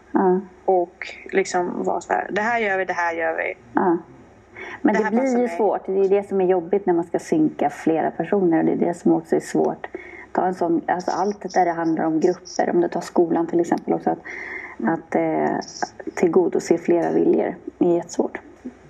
och 0.66 1.16
liksom 1.32 1.84
vara 1.84 2.02
så 2.02 2.13
här, 2.13 2.28
det 2.32 2.42
här 2.42 2.60
gör 2.60 2.78
vi, 2.78 2.86
det 2.86 2.94
här 2.94 3.13
gör 3.13 3.38
vi. 3.38 3.54
Men 4.82 4.96
Det 4.96 5.04
det, 5.04 5.12
blir 5.12 5.42
ju 5.42 5.48
svårt. 5.48 5.86
Det 5.86 6.00
är 6.00 6.10
det 6.10 6.28
som 6.28 6.42
är 6.42 6.46
jobbigt 6.46 6.86
när 6.86 6.94
man 6.94 7.04
ska 7.04 7.20
synka 7.20 7.70
flera 7.70 8.12
personer. 8.12 8.60
Och 8.60 8.66
det 8.66 8.72
är 8.72 8.76
det 8.88 8.94
som 8.94 9.12
också 9.14 9.36
är 9.36 9.40
svårt. 9.40 9.88
Ta 10.32 10.46
en 10.46 10.56
sån, 10.56 10.82
alltså 10.88 11.12
allt 11.12 11.54
där 11.54 11.66
det 11.66 11.72
handlar 11.72 12.04
om 12.04 12.20
grupper. 12.20 12.70
Om 12.70 12.82
du 12.82 12.88
tar 12.88 13.02
skolan 13.02 13.48
till 13.48 13.60
exempel 13.60 13.94
också. 13.94 14.10
Att, 14.10 14.20
att 14.84 15.16
eh, 15.16 15.58
tillgodose 16.16 16.78
flera 16.78 17.12
viljor 17.12 17.56
är 17.80 17.96
jättesvårt. 17.96 18.38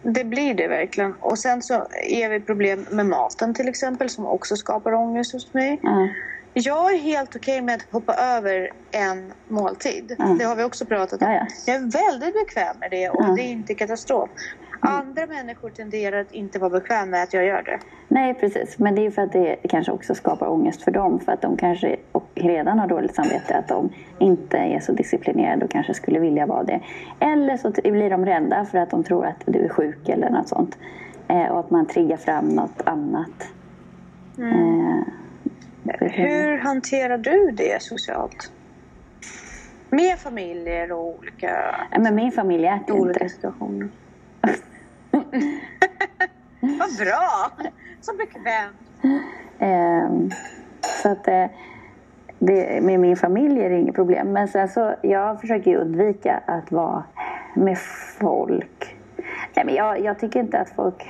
Det 0.04 0.24
blir 0.24 0.54
det 0.54 0.68
verkligen. 0.68 1.14
Och 1.20 1.40
sen 1.40 1.62
så 1.62 1.74
är 2.10 2.30
vi 2.30 2.40
problem 2.40 2.86
med 2.92 3.06
maten 3.06 3.54
till 3.54 3.68
exempel 3.68 4.10
som 4.10 4.26
också 4.26 4.56
skapar 4.56 4.94
ångest 4.94 5.34
hos 5.34 5.54
mig. 5.54 5.80
Ja, 5.84 6.08
Jag 6.54 6.94
är 6.94 6.98
helt 6.98 7.36
okej 7.36 7.62
med 7.62 7.76
att 7.76 7.86
hoppa 7.92 8.14
över 8.14 8.72
en 8.92 9.34
måltid. 9.48 10.16
Mm. 10.20 10.38
Det 10.38 10.44
har 10.46 10.56
vi 10.56 10.64
också 10.64 10.86
pratat 10.86 11.22
om. 11.22 11.32
Ja, 11.32 11.34
ja. 11.36 11.48
Jag 11.66 11.76
är 11.76 12.10
väldigt 12.10 12.34
bekväm 12.34 12.76
med 12.80 12.92
det 12.92 13.10
och 13.10 13.24
Ja. 13.24 13.34
det 13.38 13.42
är 13.42 13.52
inte 13.52 13.74
katastrof. 13.76 14.30
Andra 14.80 15.26
människor 15.26 15.70
tenderar 15.70 16.22
att 16.22 16.32
inte 16.32 16.60
vara 16.60 16.70
bekväma 16.70 17.06
med 17.06 17.24
att 17.24 17.34
jag 17.34 17.46
gör 17.46 17.64
det. 17.64 17.80
Nej, 18.08 18.34
precis. 18.34 18.80
Men 18.80 18.96
det 18.96 19.06
är 19.06 19.12
för 19.12 19.22
att 19.22 19.32
det 19.32 19.56
kanske 19.70 19.92
också 19.92 20.16
skapar 20.16 20.48
ångest 20.48 20.82
för 20.82 20.92
dem. 20.92 21.20
För 21.20 21.32
att 21.32 21.42
de 21.42 21.58
kanske 21.58 21.96
redan 22.36 22.80
har 22.80 22.88
dåligt 22.88 23.16
samvete 23.16 23.58
att 23.58 23.68
de 23.68 23.90
inte 24.20 24.58
är 24.58 24.80
så 24.80 24.92
disciplinerade 24.92 25.66
och 25.66 25.72
kanske 25.72 25.94
skulle 25.94 26.20
vilja 26.20 26.46
vara 26.46 26.64
det. 26.64 26.82
Eller 27.20 27.58
så 27.58 27.72
blir 27.72 28.10
de 28.10 28.26
rädda 28.26 28.66
för 28.66 28.78
att 28.78 28.90
de 28.90 29.04
tror 29.04 29.26
att 29.26 29.44
du 29.46 29.60
är 29.66 29.70
sjuk 29.70 30.10
eller 30.10 30.30
något 30.30 30.48
sånt. 30.50 30.78
Eh, 31.28 31.46
och 31.46 31.60
att 31.60 31.70
man 31.70 31.86
triggar 31.86 32.18
fram 32.18 32.46
något 32.50 32.82
annat. 32.84 33.48
Eh, 34.40 35.04
Hur 36.12 36.58
hanterar 36.58 37.18
du 37.18 37.52
det 37.52 37.82
socialt? 37.82 38.52
Med 39.90 40.20
familjer 40.20 40.92
och 40.92 41.06
olika, 41.20 41.76
men 42.00 42.16
min 42.16 42.32
familj 42.32 42.66
äter 42.68 42.96
ju 42.96 43.02
olika 43.02 43.24
inte. 43.24 43.36
situationer. 43.36 43.90
Vad 46.62 46.98
bra! 46.98 47.52
Så 48.02 48.14
bekvämt. 48.14 48.76
Eh, 49.60 50.10
så 50.82 51.10
att, 51.10 51.28
eh, 51.28 51.46
det, 52.40 52.84
med 52.84 53.00
min 53.00 53.18
familj 53.18 53.62
är 53.62 53.70
det 53.70 53.80
inget 53.80 53.96
problem. 53.96 54.32
Men 54.32 54.48
sen 54.48 54.70
så, 54.70 54.96
jag 55.02 55.42
försöker 55.42 55.72
ju 55.72 55.78
undvika 55.78 56.42
att 56.46 56.72
vara 56.72 57.04
med 57.54 57.78
folk. 58.20 58.98
Nej, 59.56 59.66
men 59.66 59.76
jag, 59.76 60.00
jag 60.02 60.20
tycker 60.20 60.40
inte 60.40 60.60
att 60.60 60.70
folk... 60.70 61.10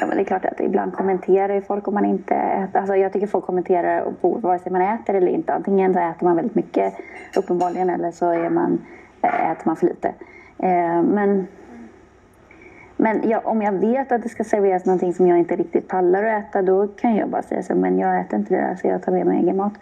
Ja, 0.00 0.06
men 0.06 0.16
det 0.16 0.22
är 0.22 0.24
klart 0.24 0.44
att 0.44 0.60
ibland 0.60 0.92
kommenterar 0.92 1.54
ju 1.54 1.62
folk 1.62 1.88
om 1.88 1.94
man 1.94 2.04
inte 2.04 2.34
äter. 2.34 2.80
Alltså 2.80 2.96
jag 2.96 3.12
tycker 3.12 3.26
folk 3.26 3.44
kommenterar 3.46 4.12
på 4.20 4.30
vare 4.30 4.58
sig 4.58 4.72
man 4.72 4.82
äter 4.82 5.14
eller 5.14 5.28
inte. 5.28 5.52
Antingen 5.52 5.94
så 5.94 6.00
äter 6.00 6.24
man 6.26 6.36
väldigt 6.36 6.54
mycket 6.54 6.94
uppenbarligen 7.36 7.90
eller 7.90 8.10
så 8.10 8.30
är 8.30 8.50
man, 8.50 8.86
äter 9.22 9.62
man 9.64 9.76
för 9.76 9.86
lite. 9.86 10.08
Eh, 10.58 11.02
men 11.02 11.46
men 13.00 13.28
jag, 13.28 13.46
om 13.46 13.62
jag 13.62 13.72
vet 13.72 14.12
att 14.12 14.22
det 14.22 14.28
ska 14.28 14.44
serveras 14.44 14.84
någonting 14.84 15.14
som 15.14 15.28
jag 15.28 15.38
inte 15.38 15.56
riktigt 15.56 15.88
pallar 15.88 16.24
att 16.24 16.48
äta 16.48 16.62
då 16.62 16.86
kan 16.86 17.16
jag 17.16 17.28
bara 17.28 17.42
säga 17.42 17.62
så 17.62 17.74
men 17.74 17.98
jag 17.98 18.20
äter 18.20 18.38
inte 18.38 18.54
det 18.54 18.60
där 18.60 18.76
så 18.76 18.86
jag 18.86 19.02
tar 19.02 19.12
med 19.12 19.26
mig 19.26 19.42
egen 19.42 19.56
mat. 19.56 19.72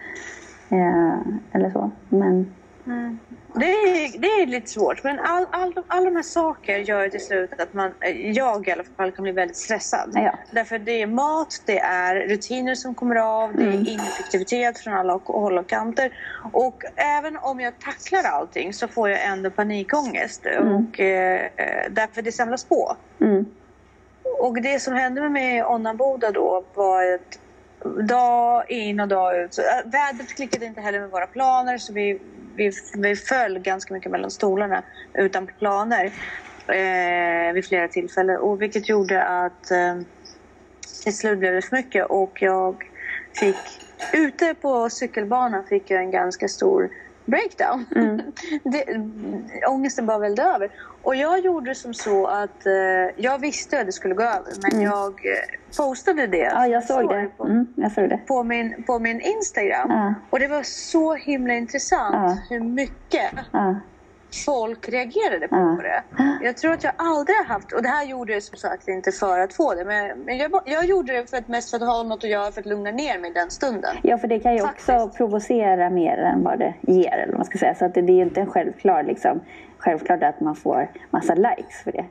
Eh, 0.71 1.15
eller 1.53 1.71
så. 1.71 1.91
Men... 2.09 2.47
Mm. 2.87 3.19
Det, 3.55 3.67
är, 3.67 4.19
det 4.19 4.27
är 4.27 4.47
lite 4.47 4.71
svårt 4.71 5.05
men 5.05 5.19
alla 5.19 5.47
all, 5.51 5.73
all 5.87 6.05
de 6.05 6.17
här 6.17 6.23
saker 6.23 6.79
gör 6.79 7.09
till 7.09 7.21
slut 7.21 7.61
att 7.61 7.73
man, 7.73 7.93
jag 8.35 8.69
i 8.69 8.73
alla 8.73 8.85
fall 8.97 9.13
kan 9.13 9.23
bli 9.23 9.33
väldigt 9.33 9.57
stressad. 9.57 10.11
Ja. 10.15 10.39
Därför 10.51 10.79
det 10.79 11.03
är 11.03 11.07
mat, 11.07 11.63
det 11.67 11.79
är 11.79 12.15
rutiner 12.29 12.75
som 12.75 12.95
kommer 12.95 13.17
av, 13.17 13.57
det 13.57 13.63
är 13.63 13.67
Mm. 13.67 13.87
ineffektivitet 13.87 14.79
från 14.79 14.95
alla 14.95 15.13
håll 15.25 15.59
och 15.59 15.69
kanter. 15.69 16.13
Och 16.53 16.83
även 16.97 17.37
om 17.37 17.61
jag 17.61 17.79
tacklar 17.81 18.23
allting 18.23 18.73
så 18.73 18.89
får 18.89 19.11
jag 19.11 19.25
ändå 19.25 19.51
panikångest 19.51 20.47
och 20.47 21.01
eh, 21.01 21.47
därför 21.91 22.23
det 22.23 22.33
samlas 22.33 22.65
på. 22.65 22.97
Mm. 23.21 23.47
Och 24.39 24.63
det 24.63 24.81
som 24.81 24.95
hände 24.95 25.21
med 25.21 25.33
mig 25.33 25.57
i 25.57 25.63
Onnanboda 25.63 26.31
då 26.31 26.65
var 26.75 27.15
att 27.15 27.39
dag 28.09 28.71
in 28.71 29.01
och 29.01 29.09
dag 29.09 29.41
ut. 29.41 29.59
Äh, 29.59 29.91
vädret 29.91 30.35
klickade 30.37 30.67
inte 30.67 30.81
heller 30.81 31.01
med 31.01 31.11
våra 31.11 31.27
planer 31.27 31.79
så 31.79 31.93
vi, 31.93 32.21
vi, 32.57 32.73
vi 32.95 33.17
föll 33.17 33.59
ganska 33.59 33.95
mycket 33.95 34.11
mellan 34.11 34.31
stolarna 34.31 34.83
utan 35.15 35.47
planer 35.59 36.05
eh, 36.69 37.53
vid 37.55 37.65
flera 37.65 37.89
tillfällen. 37.89 38.37
Och 38.37 38.63
vilket 38.63 38.89
gjorde 38.89 39.25
att 39.25 39.71
eh, 39.71 39.97
till 41.05 41.17
slut 41.17 41.39
blev 41.39 41.55
det 41.55 41.63
för 41.63 41.77
mycket 41.77 42.07
och 42.07 42.43
jag 42.43 42.91
fick 43.41 43.57
ute 44.13 44.55
på 44.55 44.91
cykelbanan 44.91 45.65
fick 45.65 45.91
jag 45.91 46.03
en 46.03 46.11
ganska 46.11 46.49
stor 46.49 46.91
breakdown. 47.25 47.85
det, 48.65 48.85
ångesten 49.69 50.07
bara 50.07 50.19
vällde 50.19 50.43
över. 50.43 50.71
Och 51.07 51.17
jag 51.17 51.41
gjorde 51.41 51.75
som 51.75 51.95
så 51.95 52.27
att 52.27 52.67
eh, 52.67 52.73
jag 53.25 53.39
visste 53.39 53.81
att 53.81 53.87
det 53.87 53.93
skulle 53.93 54.15
gå 54.15 54.23
över 54.23 54.53
men 54.73 54.81
jag 54.83 55.11
eh, 55.13 55.77
postade 55.79 56.27
det. 56.27 56.37
Ja, 56.55 56.67
jag 56.67 56.85
såg 56.85 57.09
det. 57.09 57.29
På, 57.37 57.45
Mm, 57.45 57.67
jag 57.77 57.93
såg 57.93 58.09
det. 58.09 58.17
på, 58.27 58.43
min, 58.43 58.83
på 58.87 58.99
min 58.99 59.21
Instagram. 59.21 59.91
Ja. 59.91 60.15
Och 60.31 60.41
det 60.41 60.49
var 60.49 60.63
så 60.63 61.15
himla 61.15 61.55
intressant 61.55 62.15
Ja. 62.15 62.37
hur 62.51 62.61
mycket 62.61 63.31
Ja. 63.53 63.75
folk 64.47 64.89
reagerade 64.89 65.49
på 65.49 65.79
det. 65.83 66.03
Jag 66.43 66.57
tror 66.57 66.73
att 66.73 66.85
jag 66.85 66.93
aldrig 66.97 67.37
har 67.37 67.45
haft, 67.45 67.73
och 67.73 67.83
det 67.83 67.89
här 67.89 68.05
gjorde 68.07 68.33
jag 68.33 68.43
som 68.43 68.59
sagt 68.59 68.89
inte 68.89 69.13
för 69.13 69.39
att 69.41 69.55
få 69.55 69.75
det, 69.75 69.85
men, 69.85 70.19
men 70.19 70.37
jag, 70.39 70.51
jag 70.65 70.85
gjorde 70.85 71.13
det 71.13 71.31
för 71.31 71.37
att 71.37 71.49
mest 71.49 71.71
för 71.71 71.77
att 71.77 71.87
ha 71.87 72.03
något 72.03 72.25
att 72.25 72.31
göra 72.31 72.53
för 72.53 72.61
att 72.61 72.67
lugna 72.67 72.91
ner 72.91 73.19
mig 73.19 73.31
den 73.35 73.51
stunden. 73.51 73.97
Ja, 74.03 74.19
för 74.19 74.29
det 74.29 74.39
kan 74.41 74.55
ju 74.57 74.63
också 74.63 74.93
Faktiskt. 74.93 75.17
provocera 75.17 75.91
mer 75.91 76.17
än 76.19 76.43
vad 76.45 76.59
det 76.59 76.75
ger. 76.81 77.13
Eller 77.15 77.27
vad 77.27 77.37
man 77.37 77.45
ska 77.45 77.59
säga. 77.59 77.75
Så 77.75 77.85
att 77.85 77.95
det, 77.95 78.03
det 78.03 78.13
är 78.13 78.17
ju 78.17 78.23
inte 78.23 78.41
en 78.41 78.47
självklar, 78.51 79.03
liksom, 79.03 79.41
självklart 79.87 80.23
att 80.23 80.41
man 80.41 80.57
får 80.57 80.91
massa 81.11 81.35
likes 81.35 81.83
för 81.85 81.93
det. 81.93 82.05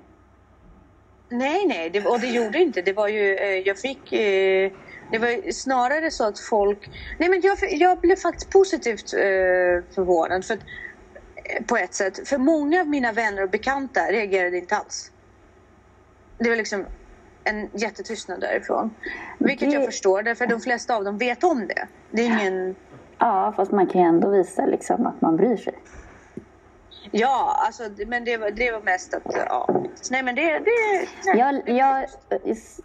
Nej, 1.30 1.66
nej, 1.68 1.90
det, 1.90 2.06
och 2.06 2.20
det 2.20 2.28
gjorde 2.28 2.60
inte. 2.60 2.82
Det 2.82 2.94
var 2.94 3.08
ju, 3.08 3.36
eh, 3.36 3.60
jag 3.68 3.80
fick... 3.80 4.14
Eh, 4.14 4.72
det 5.12 5.20
var 5.20 5.52
snarare 5.52 6.12
så 6.12 6.24
att 6.28 6.40
folk... 6.40 6.90
Nej, 7.20 7.30
men 7.30 7.42
jag, 7.42 7.58
jag 7.72 8.00
blev 8.00 8.16
faktiskt 8.16 8.50
positivt 8.52 9.14
eh, 9.14 9.94
förvånad. 9.96 10.46
För 10.46 10.54
att, 10.54 10.60
på 11.68 11.78
ett 11.78 11.94
sätt. 11.94 12.28
För 12.28 12.38
många 12.38 12.82
av 12.82 12.88
mina 12.88 13.12
vänner 13.12 13.44
och 13.44 13.50
bekanta 13.50 14.02
reagerade 14.12 14.58
inte 14.58 14.76
alls. 14.76 15.12
Det 16.38 16.50
var 16.50 16.56
liksom 16.56 16.86
en 17.44 17.70
jättetystnad 17.74 18.42
därifrån. 18.42 18.96
Vilket 19.40 19.70
Det- 19.70 19.76
jag 19.76 19.86
förstår, 19.86 20.24
därför 20.24 20.48
de 20.48 20.60
flesta 20.62 20.96
av 20.96 21.04
dem 21.04 21.18
vet 21.18 21.44
om 21.44 21.68
det. 21.68 21.88
Det 22.12 22.22
är 22.22 22.26
ingen... 22.26 22.76
Ja, 23.18 23.54
fast 23.56 23.72
man 23.72 23.88
kan 23.88 24.02
ju 24.02 24.08
ändå 24.08 24.30
visa 24.30 24.66
liksom, 24.66 25.06
att 25.06 25.22
man 25.22 25.38
bryr 25.38 25.58
sig. 25.58 25.74
Ja, 27.18 27.56
alltså, 27.66 27.84
men 28.08 28.26
det 28.26 28.38
var, 28.38 28.52
det 28.52 28.72
var 28.72 28.82
mest 28.82 29.14
att... 29.14 29.22
Ja. 29.50 29.84
Nej, 30.12 30.24
men 30.24 30.36
det... 30.36 30.42
det 30.42 30.62
nej. 31.26 31.38
Jag, 31.40 31.70
jag 31.70 32.06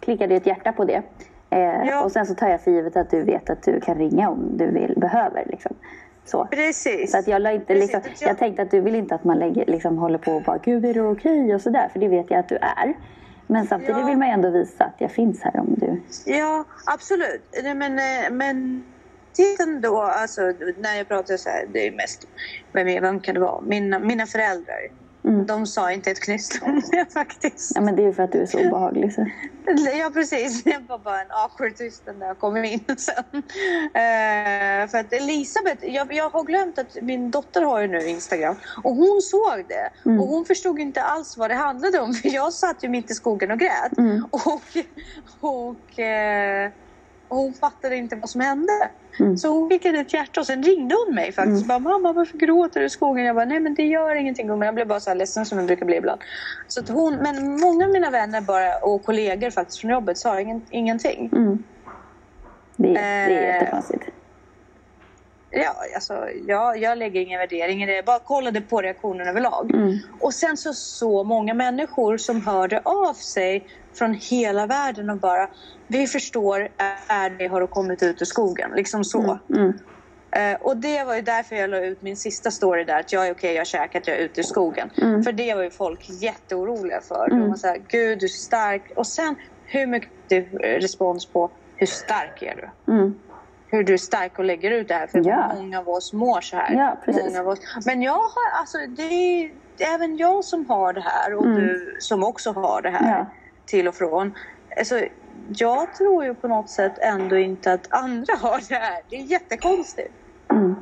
klickade 0.01 0.35
ett 0.35 0.47
hjärta 0.47 0.73
på 0.73 0.85
det. 0.85 1.03
Eh, 1.51 1.61
Ja. 1.87 2.03
Och 2.05 2.13
sen 2.13 2.27
så 2.27 2.35
tar 2.35 2.49
jag 2.49 2.61
för 2.61 2.71
givet 2.71 2.97
att 2.97 3.11
du 3.11 3.23
vet 3.23 3.51
att 3.51 3.63
du 3.63 3.81
kan 3.81 3.95
ringa 3.99 4.31
om 4.31 4.57
du 4.57 4.67
vill, 4.71 4.95
behöver. 4.97 5.45
Liksom. 5.47 5.77
Så. 6.25 6.45
Precis. 6.51 7.11
Så 7.13 7.19
att 7.19 7.29
jag, 7.29 7.43
la 7.43 7.53
inte, 7.53 7.67
Precis, 7.67 7.93
liksom, 7.93 8.13
jag- 8.21 8.31
jag 8.31 8.39
tänkte 8.39 8.63
att 8.63 8.71
du 8.71 8.81
vill 8.81 8.95
inte 8.95 9.15
att 9.15 9.25
man 9.25 9.39
lägger, 9.39 9.67
liksom, 9.67 9.99
håller 9.99 10.19
på 10.19 10.33
och 10.33 10.43
bara 10.43 10.59
Gud 10.59 10.85
är 10.85 10.95
det 10.95 11.01
okej 11.01 11.55
och 11.55 11.61
sådär. 11.61 11.89
För 11.93 12.01
det 12.01 12.09
vet 12.09 12.31
jag 12.31 12.41
att 12.41 12.49
du 12.49 12.57
är. 12.57 12.95
Men 13.47 13.67
samtidigt 13.67 13.97
Ja. 14.01 14.07
vill 14.07 14.17
man 14.19 14.29
ju 14.29 14.35
ändå 14.35 14.51
visa 14.51 14.85
att 14.85 14.95
jag 14.99 15.11
finns 15.11 15.43
här 15.43 15.61
om 15.61 15.75
du... 15.79 16.01
Ja, 16.25 16.65
absolut. 16.87 17.43
Nej, 17.63 17.75
men, 17.75 17.99
eh, 17.99 18.31
men 18.31 18.85
titeln 19.33 19.81
då, 19.81 20.01
alltså 20.03 20.41
när 20.77 20.97
jag 20.97 21.09
pratar 21.09 21.37
så 21.37 21.51
här, 21.51 21.67
det 21.73 21.87
är 21.87 21.93
mest, 21.93 22.25
vem, 22.73 22.87
vem 22.87 23.21
kan 23.21 23.35
det 23.35 23.41
vara? 23.41 23.61
Mina, 23.61 23.99
mina 23.99 24.27
föräldrar. 24.27 24.89
Mm. 25.25 25.47
De 25.47 25.67
sa 25.67 25.93
inte 25.93 26.11
ett 26.11 26.21
knyst 26.21 26.59
om 26.63 26.83
det 26.91 27.07
faktiskt. 27.13 27.73
Ja, 27.75 27.81
men 27.81 27.97
det 27.97 28.03
är 28.03 28.07
ju 28.07 28.13
för 28.13 28.23
att 28.23 28.33
du 28.33 28.41
är 28.43 28.47
så 28.47 28.59
obehaglig. 28.67 29.13
Så. 29.13 29.27
Ja, 29.99 30.11
precis. 30.15 30.63
Det 30.65 30.79
var 30.89 30.99
bara 30.99 31.21
en 31.21 31.31
awkward 31.31 31.77
tystnad 31.77 32.19
när 32.19 32.27
jag 32.27 32.39
kom 32.39 32.57
in 32.65 32.81
sen. 32.99 33.25
Eh, 33.95 34.89
för 34.91 34.99
att 34.99 35.13
Elisabeth, 35.13 35.87
jag, 35.87 36.13
jag 36.13 36.31
har 36.31 36.45
glömt 36.45 36.79
att 36.79 36.97
min 37.03 37.31
dotter 37.31 37.63
har 37.63 37.81
ju 37.81 37.87
nu 37.89 38.09
Instagram 38.09 38.57
och 38.85 38.95
hon 38.95 39.21
såg 39.23 39.65
det 39.69 39.91
Mm. 40.11 40.21
och 40.21 40.27
hon 40.27 40.45
förstod 40.45 40.79
inte 40.79 41.03
alls 41.03 41.37
vad 41.37 41.51
det 41.51 41.55
handlade 41.55 41.99
om 42.01 42.15
för 42.15 42.29
jag 42.29 42.53
satt 42.53 42.85
ju 42.85 42.89
mitt 42.89 43.11
i 43.11 43.15
skogen 43.15 43.51
och 43.51 43.59
grät 43.59 43.99
Mm. 43.99 44.25
och, 44.31 44.63
och, 45.41 45.99
eh, 45.99 46.71
och 47.31 47.37
hon 47.37 47.55
fattade 47.55 47.97
inte 47.97 48.17
vad 48.17 48.31
som 48.31 48.41
hände. 48.41 48.73
Mm. 49.21 49.37
Så 49.37 49.49
hon 49.49 49.71
skickade 49.71 49.99
ett 49.99 50.13
hjärta 50.13 50.41
och 50.41 50.47
sen 50.47 50.63
ringde 50.63 50.95
hon 51.07 51.15
mig 51.15 51.33
faktiskt. 51.33 51.67
Bara, 51.67 51.79
Mamma 51.79 52.13
varför 52.13 52.39
gråter 52.39 52.81
du 52.81 52.87
i 52.87 52.91
skogen? 52.91 53.25
Jag 53.25 53.37
bara, 53.37 53.45
nej 53.45 53.61
men 53.61 53.75
det 53.75 53.83
gör 53.83 54.15
ingenting 54.17 54.47
gumman. 54.47 54.67
Jag 54.67 54.75
blev 54.75 54.87
bara 54.89 55.01
så 55.01 55.11
här 55.11 55.15
ledsen 55.17 55.47
som 55.47 55.59
jag 55.59 55.67
brukar 55.67 55.87
bli 55.87 55.97
ibland. 55.97 56.21
Så 56.69 56.93
hon, 56.93 57.15
men 57.17 57.61
många 57.61 57.85
av 57.85 57.91
mina 57.93 58.11
vänner 58.11 58.41
bara, 58.41 58.79
och 58.79 59.05
kollegor 59.05 59.51
faktiskt 59.51 59.81
från 59.81 59.91
jobbet 59.91 60.19
sa 60.19 60.41
ingen, 60.41 60.67
ingenting. 60.71 61.31
Mm. 61.33 61.59
Det, 62.77 62.97
är- 62.97 63.29
det 63.29 63.47
är 63.47 63.63
Eh. 63.63 63.81
Ja, 65.51 65.77
alltså, 65.95 66.29
jag, 66.47 66.79
jag 66.79 66.99
lägger 66.99 67.21
ingen 67.21 67.39
värdering 67.39 67.83
i 67.83 67.87
det. 67.87 67.95
Jag 67.95 68.05
bara 68.05 68.19
kollade 68.19 68.61
på 68.61 68.83
reaktionen 68.83 69.29
överlag. 69.29 69.75
Mm. 69.75 69.99
Och 70.21 70.35
sen 70.35 70.57
så 70.57 70.73
så 70.73 71.25
många 71.25 71.55
människor 71.55 72.17
som 72.17 72.47
hörde 72.47 72.81
av 72.85 73.15
sig 73.15 73.67
från 73.95 74.15
hela 74.15 74.67
världen 74.67 75.11
och 75.11 75.17
bara 75.17 75.49
Vi 75.87 76.07
förstår, 76.07 76.69
är 77.07 77.31
det 77.31 77.47
har 77.47 77.67
kommit 77.67 78.03
ut 78.03 78.23
ur 78.23 78.27
skogen? 78.27 78.71
Liksom 78.75 79.05
så. 79.05 79.39
Mm. 79.51 79.73
Eh, 80.33 80.61
och 80.61 80.77
det 80.77 81.05
var 81.05 81.15
ju 81.15 81.23
därför 81.23 81.57
jag 81.57 81.71
la 81.71 81.79
ut 81.79 82.03
min 82.03 82.17
sista 82.17 82.51
story 82.51 82.85
där 82.85 83.01
att 83.01 83.13
jag 83.13 83.29
är 83.29 83.33
okej, 83.33 83.53
jag 83.53 83.61
har 83.61 83.65
käkat, 83.65 84.07
jag 84.07 84.17
är 84.17 84.21
ute 84.21 84.41
ur 84.41 84.45
skogen. 84.45 84.91
Mm. 85.03 85.23
För 85.23 85.33
det 85.33 85.55
var 85.55 85.63
ju 85.63 85.71
folk 85.71 86.09
jätteoroliga 86.09 87.01
för. 87.01 87.29
De 87.31 87.49
var 87.49 87.57
såhär, 87.57 87.83
gud 87.89 88.19
du 88.19 88.27
är 88.27 88.29
stark. 88.29 88.93
Och 88.97 89.07
sen 89.07 89.37
hur 89.65 89.87
mycket 89.87 90.49
respons 90.63 91.27
på 91.27 91.51
hur 91.77 91.87
stark 91.87 92.43
är 92.43 92.57
du? 92.57 92.93
Mm. 93.73 93.79
hur 93.79 93.85
du 93.85 93.93
är 93.93 93.99
stark 93.99 94.39
och 94.39 94.45
lägger 94.45 94.71
ut 94.71 94.89
det 94.89 94.95
här. 94.95 95.07
För 95.07 95.23
Ja. 95.29 95.53
många 95.55 95.79
av 95.79 95.89
oss 95.89 96.13
mår 96.13 96.41
så 96.41 96.57
här. 96.57 96.75
Ja. 96.75 97.13
Många 97.13 97.41
av 97.41 97.49
oss. 97.49 97.59
Men 97.87 98.03
jag 98.03 98.13
har, 98.13 98.51
alltså, 98.61 98.79
det 98.79 99.03
är 99.03 99.51
det 99.77 99.85
är 99.85 99.95
även 99.95 100.17
jag 100.17 100.45
som 100.45 100.67
har 100.71 100.93
det 100.93 101.01
här 101.01 101.35
och 101.35 101.47
du 101.47 101.97
som 102.01 102.25
också 102.25 102.53
har 102.53 102.83
det 102.83 102.91
här 102.91 103.01
Mm. 103.01 103.19
Ja. 103.19 103.27
till 103.67 103.89
och 103.89 103.95
från. 103.95 104.35
Alltså, 104.79 105.01
jag 105.49 105.95
tror 105.95 106.25
ju 106.25 106.35
på 106.35 106.49
något 106.49 106.71
sätt 106.71 106.93
ändå 106.99 107.37
inte 107.37 107.73
att 107.73 107.87
andra 107.93 108.35
har 108.41 108.61
det 108.69 108.75
här. 108.75 109.03
Det 109.11 109.17
är 109.17 109.21
jättekonstigt. 109.23 110.13
Mm. 110.51 110.75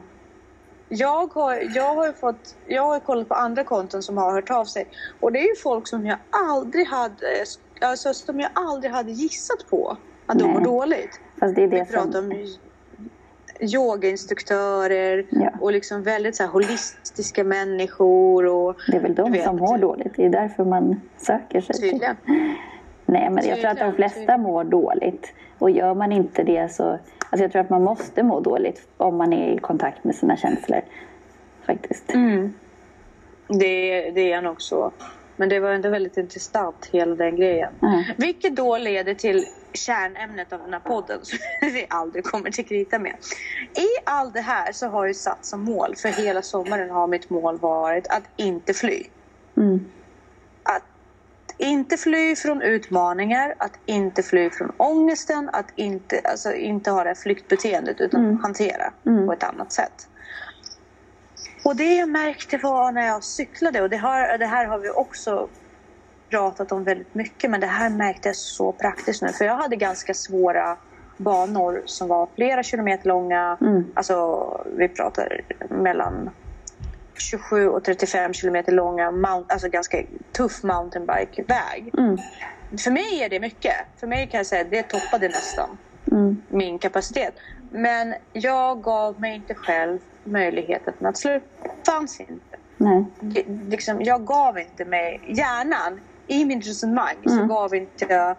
Jag 0.89 1.35
har, 1.35 1.77
jag 1.77 1.95
har 1.95 2.13
fått, 2.13 2.57
jag 2.67 2.83
har 2.83 3.01
kollat 3.01 3.29
på 3.29 3.35
andra 3.35 3.65
konton 3.65 4.03
som 4.03 4.17
har 4.19 4.33
hört 4.33 4.51
av 4.51 4.65
sig 4.65 4.87
och 5.21 5.33
det 5.33 5.39
är 5.39 5.49
ju 5.49 5.57
folk 5.57 5.89
som 5.89 6.07
jag 6.07 6.19
aldrig 6.31 6.87
hade, 6.87 7.45
alltså 7.81 8.15
som 8.15 8.41
jag 8.41 8.51
aldrig 8.55 8.93
hade 8.93 9.11
gissat 9.13 9.67
på 9.71 9.97
att 10.27 10.39
de 10.39 10.51
mår 10.51 10.61
dåligt. 10.61 11.21
Fast 11.41 11.55
det 11.55 11.63
är 11.63 11.67
Vi 11.69 11.79
det 11.79 11.85
pratar 11.85 12.13
som... 12.13 12.25
om 12.31 12.47
yogainstruktörer 13.61 15.25
Ja. 15.31 15.51
och 15.61 15.73
liksom 15.73 16.03
väldigt 16.03 16.37
så 16.37 16.47
holistiska 16.47 17.45
människor. 17.45 18.47
Och, 18.47 18.77
Det 18.87 18.97
är 18.97 19.01
väl 19.01 19.15
de 19.15 19.33
vet, 19.33 19.45
som 19.45 19.57
mår 19.57 19.79
dåligt. 19.79 20.13
Det 20.17 20.25
är 20.25 20.29
därför 20.31 20.65
man 20.65 21.01
söker 21.17 21.61
sig 21.61 21.75
till... 21.77 21.91
Tydligen. 21.91 22.17
Nej, 23.07 23.31
men 23.31 23.47
jag 23.47 23.61
tror 23.61 23.71
att 23.71 23.77
de 23.79 23.85
Tydligen, 23.85 23.95
flesta 23.95 24.19
tydligen. 24.21 24.41
mår 24.43 24.65
dåligt. 24.65 25.33
Och 25.59 25.71
gör 25.71 25.95
man 25.95 26.13
inte 26.13 26.43
det 26.43 26.73
så... 26.73 26.99
Alltså 27.31 27.45
jag 27.45 27.53
tror 27.53 27.63
att 27.63 27.71
man 27.71 27.83
måste 27.85 28.23
må 28.23 28.41
dåligt 28.41 28.89
om 28.97 29.17
man 29.17 29.33
är 29.33 29.49
i 29.55 29.59
kontakt 29.59 30.05
med 30.05 30.15
sina 30.15 30.37
känslor. 30.37 30.81
Faktiskt. 31.67 32.15
Mm. 32.15 32.55
Det, 33.49 34.11
det 34.11 34.33
är 34.33 34.43
nog 34.43 34.63
så. 34.63 34.91
Men 35.39 35.49
det 35.49 35.61
var 35.61 35.71
ändå 35.71 35.89
väldigt 35.89 36.17
intressant 36.17 36.89
hela 36.93 37.15
den 37.15 37.37
grejen. 37.37 37.73
Mm. 37.83 38.05
Vilket 38.19 38.57
då 38.57 38.79
leder 38.79 39.15
till 39.15 39.45
kärnämnet 39.73 40.53
av 40.53 40.59
den 40.59 40.73
här 40.73 40.81
podden 40.81 41.19
som 41.23 41.39
vi 41.61 41.87
aldrig 41.91 42.25
kommer 42.25 42.51
till 42.51 42.67
krita 42.67 42.99
med. 42.99 43.17
I 43.77 43.89
allt 44.07 44.35
det 44.35 44.41
här 44.41 44.73
så 44.73 44.89
har 44.89 45.07
jag 45.07 45.17
satt 45.17 45.47
som 45.47 45.61
mål 45.61 45.95
för 45.97 46.09
hela 46.09 46.43
sommaren 46.43 46.91
har 46.91 47.07
mitt 47.07 47.31
mål 47.31 47.59
varit 47.59 48.07
att 48.07 48.23
inte 48.37 48.75
fly. 48.75 49.03
Mm. 49.57 49.93
Att 50.63 50.85
inte 51.59 51.97
fly 51.97 52.37
från 52.37 52.63
utmaningar, 52.63 53.55
att 53.59 53.79
inte 53.87 54.23
fly 54.23 54.51
från 54.51 54.73
ångesten, 54.77 55.51
att 55.53 55.73
inte, 55.77 56.21
alltså, 56.25 56.53
inte 56.55 56.91
ha 56.91 57.03
det 57.03 57.11
här 57.11 57.15
flyktbeteendet 57.15 58.01
utan 58.01 58.39
hantera 58.43 58.93
på 59.27 59.33
ett 59.33 59.45
annat 59.45 59.73
sätt. 59.73 60.09
Och 61.69 61.77
det 61.77 61.95
jag 61.95 62.09
märkte 62.09 62.57
var 62.57 62.93
när 62.93 63.07
jag 63.07 63.25
cyklade 63.25 63.83
och 63.83 63.91
det, 63.91 63.97
har, 63.97 64.39
det 64.39 64.47
här 64.47 64.67
har 64.67 64.79
vi 64.79 64.91
också 64.91 65.49
pratat 66.31 66.73
om 66.73 66.85
väldigt 66.85 67.15
mycket 67.15 67.51
men 67.51 67.61
det 67.61 67.67
här 67.67 67.91
märkte 67.91 68.29
jag 68.29 68.37
så 68.37 68.73
praktiskt 68.73 69.23
nu 69.23 69.29
för 69.29 69.45
jag 69.45 69.57
hade 69.57 69.77
ganska 69.77 70.15
svåra 70.15 70.79
banor 71.17 71.83
som 71.87 72.09
var 72.09 72.29
flera 72.35 72.63
kilometer 72.63 73.09
långa. 73.09 73.59
Alltså 73.95 74.47
vi 74.77 74.89
pratar 74.89 75.41
mellan 75.71 76.31
27 77.15 77.69
och 77.69 77.85
35 77.85 78.33
kilometer 78.33 78.73
långa, 78.73 79.11
mount, 79.11 79.53
alltså 79.53 79.69
ganska 79.69 80.03
tuff 80.37 80.63
mountainbike-väg. 80.63 81.91
För 82.85 82.91
mig 82.91 83.23
är 83.23 83.29
det 83.29 83.41
mycket. 83.41 83.75
För 84.01 84.07
mig 84.07 84.29
kan 84.29 84.39
jag 84.39 84.47
säga 84.47 84.63
att 84.63 84.71
det 84.71 84.83
toppade 84.83 85.29
nästan 85.29 85.79
min 86.49 86.79
kapacitet. 86.79 87.35
Men 87.71 88.15
jag 88.33 88.83
gav 88.83 89.21
mig 89.21 89.35
inte 89.35 89.55
själv 89.55 89.99
möjligheten 90.33 91.07
att 91.07 91.19
sluta. 91.19 91.47
Fanns 91.87 92.21
inte. 92.21 92.57
Nej. 92.77 93.05
Det- 93.21 93.45
Liksom, 93.49 94.03
jag 94.03 94.25
gav 94.27 94.59
inte 94.59 94.85
mig, 94.85 95.21
hjärnan, 95.29 96.01
i 96.27 96.45
min 96.45 96.61
resonemang 96.61 97.15
så 97.25 97.45
gav 97.47 97.75
inte 97.75 98.05
jag 98.09 98.37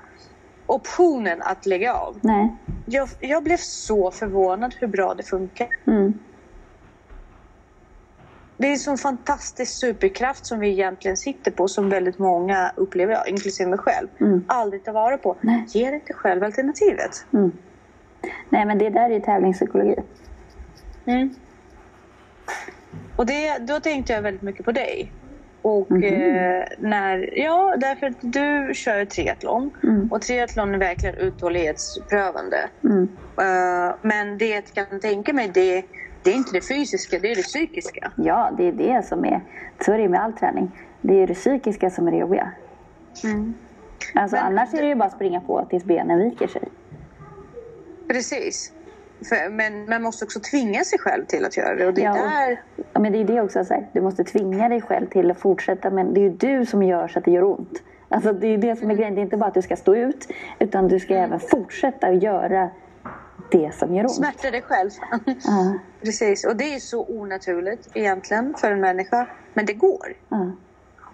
optionen 0.65 1.41
att 1.41 1.65
lägga 1.65 1.93
av. 1.93 2.17
Nej. 2.21 2.55
Jag, 2.85 3.09
jag 3.19 3.43
blev 3.43 3.57
så 3.57 4.11
förvånad 4.11 4.75
hur 4.79 4.87
bra 4.87 5.13
det 5.13 5.23
funkar. 5.23 5.67
Mm. 5.87 6.13
Det 8.57 8.67
är 8.67 8.71
en 8.71 8.79
sån 8.79 8.97
fantastisk 8.97 9.79
superkraft 9.79 10.45
som 10.45 10.59
vi 10.59 10.69
egentligen 10.69 11.17
sitter 11.17 11.51
på 11.51 11.67
som 11.67 11.89
väldigt 11.89 12.19
många 12.19 12.71
upplever, 12.75 13.13
jag, 13.13 13.29
inklusive 13.29 13.69
mig 13.69 13.79
själv, 13.79 14.07
aldrig 14.47 14.83
tar 14.83 14.91
vara 14.93 15.17
på. 15.17 15.37
Nej. 15.41 15.65
Ge 15.67 15.95
inte 15.95 16.13
själv 16.13 16.43
alternativet. 16.43 17.25
Nej, 18.49 18.65
men 18.65 18.77
det 18.77 18.89
där 18.89 19.09
är 19.09 19.13
ju 19.13 19.19
tävlingspsykologi. 19.19 19.95
Och 23.15 23.25
det, 23.25 23.57
då 23.57 23.79
tänkte 23.79 24.13
jag 24.13 24.21
väldigt 24.21 24.41
mycket 24.41 24.65
på 24.65 24.71
dig. 24.71 25.13
Och 25.61 25.91
eh, 26.03 26.63
när, 26.79 27.39
ja, 27.39 27.75
därför 27.77 28.07
att 28.07 28.17
du 28.21 28.71
kör 28.75 29.05
triathlon. 29.05 29.71
Och 30.11 30.21
triathlon 30.21 30.73
är 30.73 30.77
verkligen 30.79 31.15
uthållighetsprövande. 31.15 32.69
Eh, 33.41 33.95
men 34.03 34.37
det 34.37 34.47
jag 34.49 34.65
kan 34.89 34.99
tänka 34.99 35.33
mig, 35.33 35.51
det, 35.53 35.85
det 36.23 36.29
är 36.29 36.35
inte 36.35 36.51
det 36.53 36.67
fysiska, 36.67 37.19
det 37.19 37.31
är 37.31 37.35
det 37.35 37.41
psykiska. 37.43 38.11
Ja, 38.17 38.53
det 38.57 38.63
är 38.67 38.71
det 38.71 39.05
som 39.05 39.25
är... 39.25 39.41
Så 39.85 39.93
är 39.93 39.97
det 39.97 40.09
med 40.09 40.21
all 40.21 40.33
träning. 40.33 40.77
Det 41.01 41.13
är 41.23 41.27
det 41.27 41.33
psykiska 41.33 41.89
som 41.89 42.07
är 42.07 42.11
det 42.11 42.17
jobbiga. 42.17 42.51
Alltså, 44.15 44.35
Men- 44.37 44.45
annars 44.45 44.73
är 44.73 44.81
det 44.81 44.87
ju 44.87 44.95
bara 44.95 45.05
att 45.05 45.13
springa 45.15 45.41
på 45.41 45.67
tills 45.69 45.83
benen 45.83 46.19
viker 46.19 46.47
sig. 46.47 46.69
Precis. 48.13 48.71
För, 49.21 49.49
men 49.49 49.85
man 49.85 50.01
måste 50.03 50.25
också 50.25 50.39
tvinga 50.39 50.83
sig 50.83 50.99
själv 50.99 51.25
till 51.25 51.45
att 51.45 51.57
göra 51.57 51.75
det. 51.75 51.87
Och 51.87 51.93
det 51.93 52.01
Ja, 52.01 52.13
där... 52.13 52.61
Ja, 52.93 52.99
men 52.99 53.11
det 53.11 53.21
är 53.21 53.25
det 53.25 53.41
också. 53.41 53.65
Så 53.65 53.73
här, 53.73 53.87
du 53.93 54.01
måste 54.01 54.23
tvinga 54.23 54.69
dig 54.69 54.81
själv 54.81 55.07
till 55.07 55.31
att 55.31 55.39
fortsätta. 55.39 55.89
Men 55.89 56.13
det 56.13 56.19
är 56.19 56.23
ju 56.23 56.29
du 56.29 56.65
som 56.65 56.83
gör 56.83 57.07
så 57.07 57.19
att 57.19 57.25
det 57.25 57.31
gör 57.31 57.43
ont. 57.43 57.81
Alltså, 58.09 58.33
det 58.33 58.47
är 58.47 58.57
det 58.57 58.75
som 58.75 58.91
är 58.91 58.95
grejen. 58.95 59.15
Det 59.15 59.21
är 59.21 59.23
inte 59.23 59.37
bara 59.37 59.47
att 59.47 59.53
du 59.53 59.61
ska 59.61 59.75
stå 59.75 59.95
ut. 59.95 60.27
Utan 60.59 60.87
du 60.87 60.99
ska 60.99 61.15
även 61.15 61.39
fortsätta 61.39 62.07
att 62.07 62.23
göra 62.23 62.69
det 63.51 63.75
som 63.75 63.95
gör 63.95 64.03
ont. 64.03 64.15
Smärta 64.15 64.51
dig 64.51 64.61
själv. 64.61 64.89
Ja, 65.43 65.79
Precis. 66.03 66.45
Och 66.45 66.55
det 66.55 66.75
är 66.75 66.79
så 66.79 67.05
onaturligt 67.09 67.89
egentligen 67.93 68.53
för 68.57 68.71
en 68.71 68.79
människa. 68.79 69.27
Men 69.53 69.65
det 69.65 69.73
går. 69.73 70.13
ja. 70.29 70.51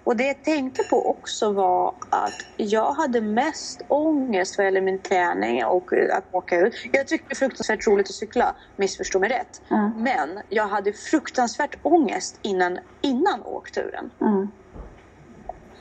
Och 0.05 0.15
det 0.17 0.23
jag 0.27 0.43
tänkte 0.43 0.83
på 0.83 1.09
också 1.09 1.53
var 1.53 1.87
att 2.11 2.33
jag 2.57 2.93
hade 2.93 3.21
mest 3.21 3.81
ångest 3.89 4.57
vad 4.57 4.65
gäller 4.65 4.81
min 4.81 5.01
träning 5.01 5.65
och 5.65 5.89
att 6.13 6.33
åka 6.33 6.59
ut. 6.59 6.73
Jag 6.93 7.07
tyckte 7.07 7.25
det 7.29 7.41
var 7.41 7.47
fruktansvärt 7.47 7.87
roligt 7.87 8.09
att 8.09 8.15
cykla, 8.15 8.55
missförstå 8.77 9.19
mig 9.19 9.29
rätt. 9.29 9.61
Ja. 9.69 9.91
Men 9.95 10.29
jag 10.49 10.67
hade 10.67 10.93
fruktansvärt 10.93 11.75
ångest 11.81 12.39
innan, 12.43 12.79
innan 13.01 13.43
åkturen. 13.43 14.11
ja. 14.19 14.47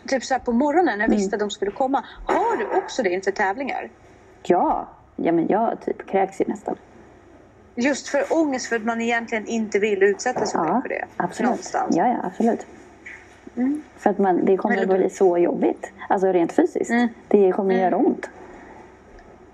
Typ 0.09 0.25
så 0.25 0.35
här 0.35 0.39
på 0.39 0.53
morgonen 0.53 0.99
när 0.99 1.05
jag 1.05 1.09
Mm. 1.09 1.17
visste 1.17 1.37
att 1.37 1.41
de 1.41 1.51
skulle 1.51 1.71
komma. 1.71 2.05
Har 2.25 2.57
du 2.57 2.79
också 2.79 3.03
det 3.03 3.11
inför 3.11 3.31
tävlingar? 3.31 3.91
Ja, 4.49 4.99
ja 5.17 5.33
men 5.33 5.47
jag 5.49 5.81
typ 5.83 6.07
kräks 6.11 6.41
ju 6.41 6.45
nästan. 6.49 6.77
Just 7.77 8.09
för 8.09 8.25
ångest 8.33 8.67
för 8.69 8.77
att 8.77 8.85
man 8.85 9.01
egentligen 9.01 9.47
inte 9.47 9.79
vill 9.79 10.03
utsätta 10.03 10.47
sig 10.47 10.61
Ja, 10.65 10.81
för 10.83 10.89
det. 10.89 11.05
absolut. 11.17 11.51
Någonstans. 11.51 11.97
Ja, 11.97 12.07
ja, 12.09 12.21
absolut. 12.25 12.67
För 13.97 14.11
att 14.11 14.19
man, 14.19 14.45
det 14.45 14.57
kommer 14.57 14.83
att 14.83 14.89
bli 14.89 15.11
så 15.11 15.39
jobbigt. 15.39 15.93
Alltså 16.09 16.33
rent 16.33 16.53
fysiskt. 16.53 16.93
Det 17.29 17.53
kommer 17.53 17.75
göra 17.75 17.97
ont. 17.97 18.31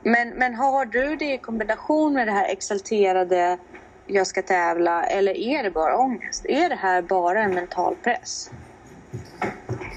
Men, 0.03 0.29
men 0.29 0.55
har 0.55 0.85
du 0.85 1.17
det 1.17 1.35
i 1.35 1.39
kombination 1.39 2.13
med 2.13 2.29
det 2.29 2.33
här 2.33 2.53
exalterade 2.53 3.59
jag 4.07 4.27
ska 4.27 4.43
tävla 4.43 5.03
eller 5.05 5.37
är 5.37 5.63
det 5.63 5.71
bara 5.71 5.99
ångest? 5.99 6.47
Är 6.49 6.69
det 6.69 6.75
här 6.75 7.03
bara 7.03 7.43
en 7.43 7.55
mental 7.55 7.97
press? 8.03 8.51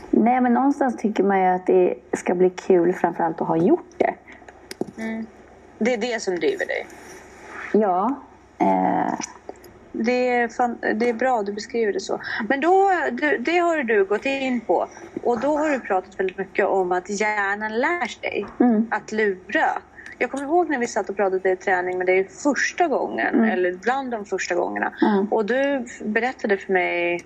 Nej, 0.09 0.41
men 0.41 0.53
någonstans 0.53 0.97
tycker 0.97 1.23
man 1.23 1.39
ju 1.39 1.45
att 1.45 1.67
det 1.67 1.95
ska 2.13 2.35
bli 2.35 2.49
kul 2.49 2.93
framförallt 2.93 3.41
att 3.41 3.47
ha 3.47 3.57
gjort 3.57 3.89
det. 3.97 4.13
Det 5.77 5.93
är 5.93 5.97
det 5.97 6.21
som 6.21 6.35
driver 6.35 6.65
dig. 6.65 6.87
Ja. 7.73 8.15
Eh, 8.57 9.13
Det 9.95 10.29
är, 10.29 10.47
fan, 10.47 10.77
det 10.95 11.09
är 11.09 11.13
bra, 11.13 11.43
du 11.43 11.53
beskriver 11.53 11.93
det 11.93 11.99
så. 11.99 12.21
Men 12.49 12.61
då, 12.61 12.91
det 13.39 13.57
har 13.57 13.83
du 13.83 14.05
gått 14.05 14.25
in 14.25 14.61
på. 14.61 14.87
Och 15.23 15.39
då 15.39 15.57
har 15.57 15.69
du 15.69 15.79
pratat 15.79 16.19
väldigt 16.19 16.37
mycket 16.37 16.65
om 16.65 16.91
att 16.91 17.09
hjärnan 17.09 17.79
lär 17.79 18.07
sig 18.07 18.45
att 18.91 19.11
lura. 19.11 19.81
Jag 20.17 20.31
kommer 20.31 20.43
ihåg 20.43 20.69
när 20.69 20.79
vi 20.79 20.87
satt 20.87 21.09
och 21.09 21.15
pratade 21.15 21.51
i 21.51 21.55
träning 21.55 21.97
med 21.97 22.07
dig 22.07 22.27
första 22.27 22.87
gången, 22.87 23.43
eller 23.43 23.73
bland 23.73 24.11
de 24.11 24.25
första 24.25 24.55
gångerna. 24.55 24.93
Och 25.31 25.45
du 25.45 25.85
berättade 26.05 26.57
för 26.57 26.73
mig 26.73 27.21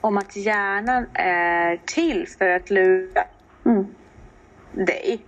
om 0.00 0.18
att 0.18 0.36
hjärnan 0.36 1.06
är 1.14 1.80
till 1.84 2.28
för 2.38 2.48
att 2.48 2.70
lura 2.70 3.24
dig. 4.72 5.20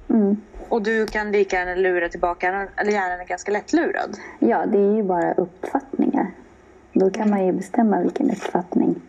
Och 0.69 0.83
du 0.83 1.07
kan 1.07 1.33
lika 1.33 1.57
gärna 1.57 1.75
lura 1.75 2.09
tillbaka, 2.09 2.69
eller 2.77 2.93
hjärnan 2.93 3.21
är 3.21 3.25
ganska 3.25 3.53
lättlurad. 3.53 4.17
ja, 4.39 4.67
det 4.67 4.79
är 4.79 4.97
ju 4.97 5.03
bara 5.03 5.35
uppfattningar. 5.35 6.31
Då 6.95 7.11
kan 7.11 7.31
man 7.31 7.47
ju 7.47 7.53
bestämma 7.53 8.01
vilken 8.01 8.31
uppfattning 8.31 9.03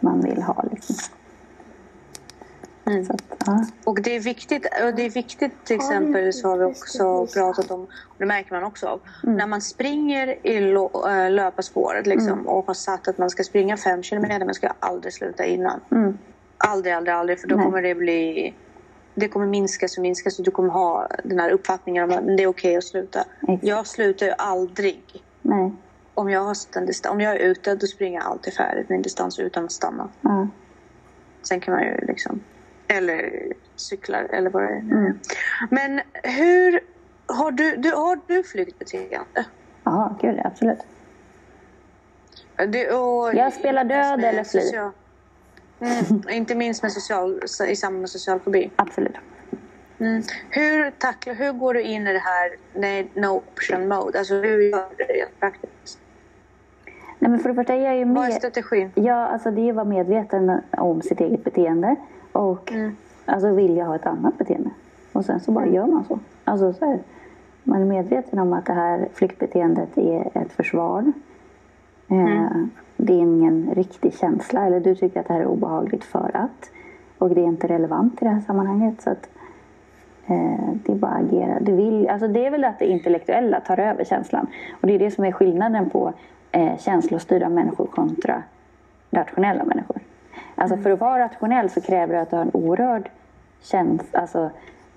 man 0.00 0.20
vill 0.20 0.42
ha. 0.42 0.64
Liksom. 0.70 0.96
Så 3.06 3.12
att, 3.12 3.22
ja. 3.46 3.64
Och 3.84 4.02
det 4.02 4.16
är 4.16 4.20
viktigt, 4.20 4.66
och 4.84 4.94
det 4.94 5.02
är 5.02 5.10
viktigt 5.10 5.52
till 5.64 5.76
exempel 5.76 6.32
så 6.32 6.48
har 6.48 6.56
vi 6.56 6.64
också 6.64 7.26
pratat 7.26 7.70
om, 7.70 7.82
och 7.82 8.14
det 8.18 8.26
märker 8.26 8.54
man 8.54 8.64
också 8.64 8.86
av, 8.86 9.00
när 9.22 9.46
man 9.46 9.60
springer 9.60 10.46
i 10.46 10.72
äh, 10.72 11.30
löparspåret 11.30 12.06
liksom, 12.06 12.46
och 12.46 12.66
har 12.66 12.74
sagt 12.74 13.08
att 13.08 13.18
man 13.18 13.30
ska 13.30 13.44
springa 13.44 13.76
fem 13.76 14.02
kilometer 14.02 14.44
men 14.44 14.54
ska 14.54 14.72
aldrig 14.80 15.12
sluta 15.12 15.44
innan. 15.44 15.80
Aldrig, 16.58 16.94
aldrig, 16.94 17.14
aldrig 17.14 17.40
för 17.40 17.48
då 17.48 17.56
Nej. 17.56 17.64
kommer 17.64 17.82
det 17.82 17.94
bli 17.94 18.54
det 19.14 19.28
kommer 19.28 19.46
minskas 19.46 19.96
och 19.96 20.02
minskas 20.02 20.38
och 20.38 20.44
du 20.44 20.50
kommer 20.50 20.70
ha 20.70 21.08
den 21.24 21.40
här 21.40 21.50
uppfattningen 21.50 22.04
om 22.04 22.18
att 22.18 22.36
det 22.36 22.42
är 22.42 22.46
okej 22.46 22.76
att 22.76 22.84
sluta. 22.84 23.24
Exakt. 23.42 23.64
Jag 23.64 23.86
slutar 23.86 24.26
ju 24.26 24.32
aldrig. 24.38 25.02
Nej. 25.48 25.72
Om 26.14 26.30
jag, 26.30 26.40
har 26.40 26.56
en 26.76 26.86
distans, 26.86 27.12
om 27.12 27.20
jag 27.20 27.34
är 27.34 27.38
ute 27.38 27.74
då 27.74 27.86
springer 27.86 28.18
jag 28.20 28.26
alltid 28.26 28.54
färdigt 28.54 28.88
min 28.88 29.02
distans 29.02 29.38
utan 29.38 29.64
att 29.64 29.72
stanna. 29.72 30.08
Ja. 30.20 30.48
Sen 31.42 31.60
kan 31.60 31.74
man 31.74 31.82
ju 31.84 31.96
liksom... 32.06 32.40
Eller 32.88 33.46
cyklar 33.76 34.22
eller 34.22 34.50
vad 34.50 34.62
det 34.62 34.68
är. 34.68 35.14
Men 35.70 36.00
hur... 36.22 36.80
Har 37.26 37.50
du, 37.50 37.76
du, 37.76 37.90
har 37.94 38.20
du 38.26 38.42
flyktbeteende? 38.42 39.44
ja, 39.84 40.18
gud 40.20 40.40
absolut. 40.44 40.78
Du, 42.68 42.90
och, 42.90 43.34
Jag 43.34 43.52
spelar 43.52 43.84
död 43.84 44.24
eller 44.24 44.44
fly. 44.44 44.60
social- 44.60 44.92
Mm, 45.80 46.22
inte 46.30 46.54
minst 46.54 46.82
med 46.82 46.92
social, 46.92 47.40
i 47.68 47.76
samband 47.76 48.00
med 48.00 48.10
social 48.10 48.40
fobi. 48.40 48.70
Absolut. 48.76 49.14
Mm. 50.00 50.22
Hur, 50.50 50.90
tacklar, 50.90 51.34
hur 51.34 51.52
går 51.52 51.74
du 51.74 51.82
in 51.82 52.06
i 52.06 52.12
det 52.12 52.18
här 52.24 52.50
no 53.20 53.36
option 53.36 53.88
mode? 53.88 54.18
Alltså 54.18 54.34
hur 54.34 54.60
gör 54.60 54.84
du 54.96 55.04
det 55.04 55.12
rent 55.12 55.40
praktiskt? 55.40 55.98
Nej, 57.18 57.30
men 57.30 57.38
för 57.40 57.48
det 57.48 57.54
första 57.54 57.74
är 57.74 57.84
jag 57.84 57.96
ju 57.96 58.04
Vad 58.04 58.24
är 58.24 58.28
med... 58.28 58.32
strategin? 58.32 58.90
Ja, 58.94 59.14
alltså 59.14 59.50
det 59.50 59.60
är 59.60 59.68
att 59.70 59.74
vara 59.76 59.84
medveten 59.84 60.60
om 60.70 61.02
sitt 61.02 61.20
eget 61.20 61.44
beteende. 61.44 61.96
Och 62.32 62.72
alltså 63.26 63.52
vill 63.54 63.76
jag 63.76 63.86
ha 63.86 63.96
ett 63.96 64.06
annat 64.06 64.38
beteende. 64.38 64.70
Och 65.12 65.24
sen 65.24 65.40
så 65.40 65.52
bara 65.52 65.66
gör 65.66 65.86
man 65.86 66.04
så. 66.04 66.18
Alltså 66.44 66.72
så 66.72 66.84
här, 66.84 66.98
man 67.64 67.80
är 67.82 67.86
medveten 67.86 68.38
om 68.38 68.52
att 68.52 68.66
det 68.66 68.72
här 68.72 69.08
flyktbeteendet 69.14 69.98
är 69.98 70.30
ett 70.34 70.52
försvar. 70.52 71.12
Eh, 72.10 72.50
Det 72.96 73.12
är 73.12 73.18
ingen 73.18 73.70
riktig 73.74 74.14
känsla. 74.14 74.66
Eller 74.66 74.80
du 74.80 74.94
tycker 74.94 75.20
att 75.20 75.28
det 75.28 75.32
här 75.34 75.40
är 75.40 75.46
obehagligt 75.46 76.04
för 76.04 76.30
att. 76.34 76.70
Och 77.18 77.30
det 77.30 77.40
är 77.40 77.44
inte 77.46 77.66
relevant 77.66 78.22
i 78.22 78.24
det 78.24 78.30
här 78.30 78.40
sammanhanget. 78.40 79.02
Så 79.02 79.10
att, 79.10 79.28
det 80.86 80.92
är 80.92 80.96
bara 80.96 81.12
att 81.12 81.22
agera. 81.22 81.60
Du 81.60 81.76
vill, 81.76 82.08
alltså 82.08 82.28
det 82.28 82.46
är 82.46 82.50
väl 82.50 82.64
att 82.64 82.78
det 82.78 82.86
intellektuella 82.86 83.60
tar 83.60 83.80
över 83.80 84.04
känslan. 84.04 84.46
Och 84.80 84.86
det 84.86 84.94
är 84.94 84.98
det 84.98 85.10
som 85.10 85.24
är 85.24 85.32
skillnaden 85.32 85.90
på 85.90 86.12
eh, 86.52 86.78
känslostyrda 86.78 87.48
människor 87.48 87.86
kontra 87.86 88.42
rationella 89.10 89.64
människor. 89.64 89.96
Alltså 90.54 90.76
för 90.76 90.90
att 90.90 91.00
vara 91.00 91.24
rationell 91.24 91.70
så 91.70 91.80
kräver 91.80 92.14
det 92.14 92.20
att 92.20 92.30
du 92.30 92.36
har 92.36 92.42
en 92.42 92.50
orörd 92.52 93.10
käns 93.62 94.02
alltså, 94.12 94.50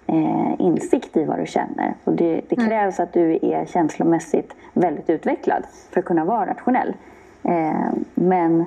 eh, 0.08 0.62
insikt 0.62 1.18
i 1.18 1.24
vad 1.24 1.40
du 1.40 1.46
känner. 1.46 1.94
Och 2.04 2.14
det, 2.14 2.42
det 2.50 2.56
krävs 2.56 3.00
att 3.00 3.14
du 3.14 3.40
är 3.42 3.66
känslomässigt 3.66 4.56
väldigt 4.74 5.10
utvecklad 5.10 5.64
för 5.92 6.00
att 6.00 6.06
kunna 6.06 6.26
vara 6.26 6.46
rationell. 6.46 6.94
Eh, 7.44 7.90
men 8.14 8.66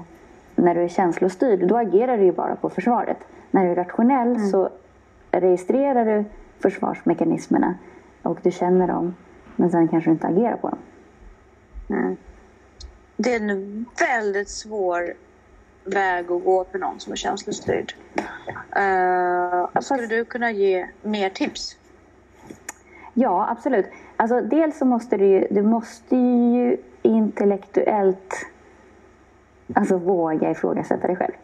när 0.56 0.74
du 0.74 0.80
är 0.80 0.88
känslostyrd, 0.88 1.68
då 1.68 1.76
agerar 1.76 2.18
du 2.18 2.24
ju 2.24 2.32
bara 2.32 2.56
på 2.56 2.70
försvaret. 2.70 3.18
När 3.50 3.64
du 3.64 3.70
är 3.70 3.74
rationell 3.74 4.40
så 4.40 4.68
registrerar 5.30 6.04
du 6.04 6.24
försvarsmekanismerna 6.64 7.74
och 8.22 8.38
du 8.42 8.50
känner 8.50 8.88
dem, 8.88 9.14
men 9.56 9.70
sen 9.70 9.88
kanske 9.88 10.10
du 10.10 10.12
inte 10.12 10.26
agerar 10.26 10.56
på 10.56 10.68
dem. 10.68 10.78
Det 13.16 13.34
är 13.34 13.40
en 13.40 13.86
väldigt 13.98 14.48
svår 14.48 15.14
väg 15.84 16.30
att 16.30 16.44
gå 16.44 16.64
för 16.64 16.78
någon 16.78 17.00
som 17.00 17.12
är 17.12 17.16
känslostyrd. 17.16 17.94
Uh, 18.76 19.80
skulle 19.80 20.06
du 20.06 20.24
kunna 20.24 20.50
ge 20.50 20.88
mer 21.02 21.30
tips? 21.30 21.76
Ja, 23.14 23.46
absolut. 23.50 23.86
Alltså, 24.16 24.40
dels 24.40 24.78
så 24.78 24.84
måste 24.84 25.16
du 25.16 25.26
ju, 25.26 25.46
du 25.50 25.62
måste 25.62 26.16
ju 26.16 26.76
intellektuellt 27.02 28.46
alltså, 29.74 29.96
våga 29.96 30.50
ifrågasätta 30.50 31.06
dig 31.06 31.16
själv. 31.16 31.34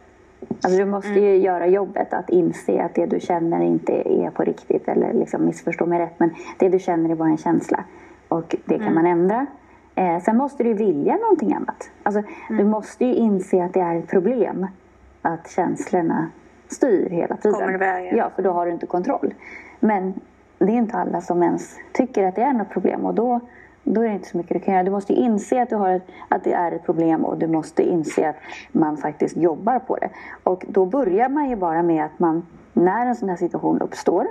Alltså, 0.51 0.79
du 0.79 0.85
måste 0.85 1.21
ju 1.21 1.37
göra 1.37 1.67
jobbet 1.67 2.13
att 2.15 2.31
inse 2.31 2.83
att 2.83 2.95
det 2.95 3.07
du 3.07 3.21
känner 3.21 3.61
inte 3.63 3.93
är 3.93 4.31
på 4.31 4.45
riktigt. 4.45 4.89
Eller 4.89 5.13
liksom 5.13 5.47
missförstå 5.47 5.87
mig 5.87 5.99
rätt, 5.99 6.15
men 6.19 6.31
det 6.59 6.69
du 6.69 6.79
känner 6.79 7.11
är 7.11 7.15
bara 7.15 7.29
en 7.29 7.37
känsla. 7.37 7.85
Och 8.29 8.57
det 8.65 8.79
kan 8.79 8.95
man 8.95 9.07
ändra. 9.07 9.47
Eh, 9.95 10.19
sen 10.21 10.37
måste 10.37 10.65
du 10.65 10.75
vilja 10.75 11.17
någonting 11.17 11.55
annat. 11.55 11.91
Alltså, 12.03 12.23
Du 12.49 12.65
måste 12.65 13.05
ju 13.05 13.15
inse 13.15 13.65
att 13.65 13.75
det 13.75 13.81
är 13.81 13.97
ett 13.97 14.09
problem 14.09 14.67
att 15.23 15.51
känslorna 15.51 16.31
styr 16.69 17.11
hela 17.11 17.37
tiden. 17.37 17.53
Kommer 17.53 17.75
i 17.75 17.77
vägen. 17.77 18.17
Ja, 18.17 18.31
för 18.37 18.43
då 18.43 18.51
har 18.51 18.67
du 18.67 18.73
inte 18.73 18.87
kontroll. 18.87 19.35
Men 19.81 20.21
det 20.59 20.73
är 20.73 20.77
inte 20.77 20.97
alla 20.97 21.21
som 21.21 21.43
ens 21.43 21.77
tycker 21.93 22.25
att 22.25 22.35
det 22.35 22.43
är 22.43 22.53
något 22.53 22.71
problem 22.71 23.05
och 23.05 23.15
då, 23.15 23.41
då 23.95 24.03
är 24.03 24.09
det 24.09 24.15
inte 24.15 24.29
så 24.29 24.37
mycket 24.37 24.55
du 24.55 24.61
kan 24.61 24.75
göra. 24.75 24.85
Du 24.85 24.91
måste 24.91 25.13
inse 25.13 25.63
att, 25.63 25.71
du 25.71 25.77
har 25.77 25.91
ett, 25.91 26.07
att 26.29 26.45
det 26.45 26.53
är 26.53 26.73
ett 26.73 26.85
problem 26.85 27.25
och 27.25 27.39
du 27.39 27.47
måste 27.47 27.83
inse 27.83 28.29
att 28.29 28.37
man 28.73 28.97
faktiskt 28.97 29.37
jobbar 29.37 29.79
på 29.79 29.97
det. 29.97 30.09
Och 30.45 30.65
då 30.69 30.87
börjar 30.87 31.29
man 31.29 31.51
ju 31.51 31.57
bara 31.57 31.83
med 31.83 32.05
att 32.05 32.19
man, 32.19 32.47
när 32.73 33.07
en 33.07 33.17
sån 33.17 33.29
här 33.29 33.37
situation 33.37 33.81
uppstår, 33.81 34.27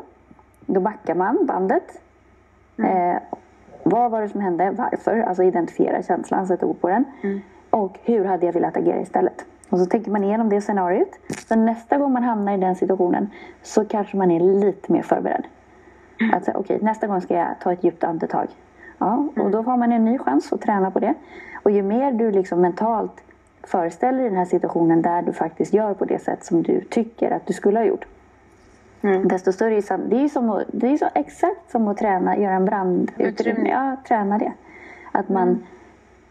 då 0.65 0.79
backar 0.79 1.15
man 1.15 1.45
bandet. 1.45 2.01
Eh, 2.77 3.17
vad 3.83 4.11
var 4.11 4.21
det 4.21 4.29
som 4.29 4.41
hände? 4.41 4.71
Varför? 4.71 5.21
Alltså 5.21 5.43
identifiera 5.43 6.03
känslan, 6.03 6.47
sätta 6.47 6.65
ord 6.65 6.81
på 6.81 6.89
den. 6.89 7.05
Och 7.69 7.99
hur 8.03 8.25
hade 8.25 8.45
jag 8.45 8.53
velat 8.53 8.77
agera 8.77 9.01
istället? 9.01 9.45
Och 9.69 9.79
så 9.79 9.85
tänker 9.85 10.11
man 10.11 10.23
igenom 10.23 10.49
det 10.49 10.61
scenariot. 10.61 11.19
Så 11.47 11.55
nästa 11.55 11.97
gång 11.97 12.13
man 12.13 12.23
hamnar 12.23 12.53
i 12.53 12.57
den 12.57 12.75
situationen 12.75 13.29
så 13.63 13.85
kanske 13.85 14.17
man 14.17 14.31
är 14.31 14.39
lite 14.39 14.91
mer 14.93 15.01
förberedd. 15.01 15.43
Att 16.33 16.45
säga, 16.45 16.57
okej, 16.57 16.79
nästa 16.81 17.07
gång 17.07 17.21
ska 17.21 17.33
jag 17.33 17.55
ta 17.61 17.73
ett 17.73 17.83
djupt 17.83 18.03
andetag. 18.03 18.47
Ja, 18.99 19.27
och 19.35 19.51
då 19.51 19.61
har 19.61 19.77
man 19.77 19.91
en 19.91 20.05
ny 20.05 20.17
chans 20.17 20.53
att 20.53 20.61
träna 20.61 20.91
på 20.91 20.99
det. 20.99 21.13
Och 21.63 21.71
ju 21.71 21.81
mer 21.81 22.11
du 22.11 22.31
liksom 22.31 22.61
mentalt 22.61 23.23
föreställer 23.63 24.19
dig 24.19 24.29
den 24.29 24.37
här 24.37 24.45
situationen 24.45 25.01
där 25.01 25.21
du 25.21 25.33
faktiskt 25.33 25.73
gör 25.73 25.93
på 25.93 26.05
det 26.05 26.19
sätt 26.19 26.45
som 26.45 26.63
du 26.63 26.81
tycker 26.81 27.31
att 27.31 27.45
du 27.45 27.53
skulle 27.53 27.79
ha 27.79 27.85
gjort. 27.85 28.05
Desto 29.01 29.51
större 29.51 29.75
är 29.75 30.09
det 30.09 30.23
är 30.23 30.29
som 30.29 30.49
att, 30.49 30.63
det 30.67 30.87
är 30.87 30.97
så 30.97 31.09
exakt 31.15 31.71
som 31.71 31.87
att 31.87 31.97
träna, 31.97 32.37
göra 32.37 32.53
en 32.53 32.65
brandutrymme. 32.65 33.69
Ja, 33.69 33.95
träna 34.07 34.37
det. 34.37 34.51
Att 35.11 35.29
man, 35.29 35.49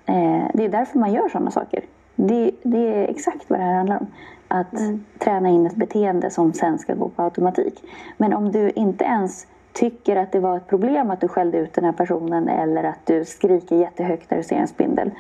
eh, 0.07 0.45
det 0.55 0.65
är 0.65 0.69
därför 0.69 0.99
man 0.99 1.13
gör 1.13 1.29
sådana 1.29 1.51
saker. 1.51 1.85
Det, 2.15 2.51
det 2.63 2.95
är 2.95 3.09
exakt 3.09 3.51
vad 3.51 3.59
det 3.59 3.65
här 3.65 3.75
handlar 3.75 3.99
om. 4.01 4.07
Att 4.49 4.75
träna 5.19 5.49
in 5.49 5.67
ett 5.67 5.77
beteende 5.77 6.31
som 6.31 6.53
sen 6.53 6.79
ska 6.79 6.95
gå 6.95 7.09
på 7.09 7.23
automatik. 7.23 7.85
Men 8.17 8.33
om 8.33 8.53
du 8.53 8.71
inte 8.71 9.05
ens 9.05 9.47
tycker 9.79 10.17
att 10.17 10.33
det 10.33 10.41
var 10.41 10.57
ett 10.57 10.67
problem 10.67 11.11
att 11.11 11.21
du 11.21 11.29
skällde 11.29 11.59
ut 11.59 11.75
den 11.75 11.85
här 11.85 11.93
personen 11.93 12.49
eller 12.49 12.85
att 12.85 13.07
du 13.07 13.25
skriker 13.25 13.77
jättehögt 13.77 14.31
när 14.31 14.39
du 14.39 14.45
ser 14.45 14.57
en 14.57 14.69
spindel. 14.69 15.11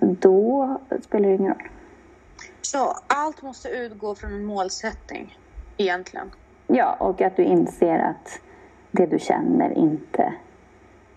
Då 0.00 0.78
spelar 1.02 1.28
det 1.28 1.34
ingen 1.34 1.52
roll. 1.52 1.68
Så 2.62 2.94
allt 3.06 3.42
måste 3.42 3.68
utgå 3.68 4.14
från 4.14 4.32
en 4.32 4.44
målsättning 4.44 5.38
egentligen. 5.76 6.30
Ja, 6.66 6.96
och 7.00 7.20
att 7.20 7.36
du 7.36 7.44
inser 7.44 7.98
att 7.98 8.40
det 8.90 9.06
du 9.06 9.18
känner 9.18 9.78
inte 9.78 10.32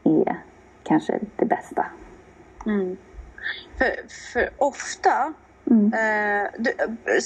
är 0.03 0.41
kanske 0.84 1.19
det 1.36 1.45
bästa. 1.45 1.86
För, 3.77 4.08
för 4.34 4.49
ofta... 4.58 5.34
Eh, 5.65 6.51
du, 6.58 6.69
eh, 6.69 6.89
är 7.06 7.21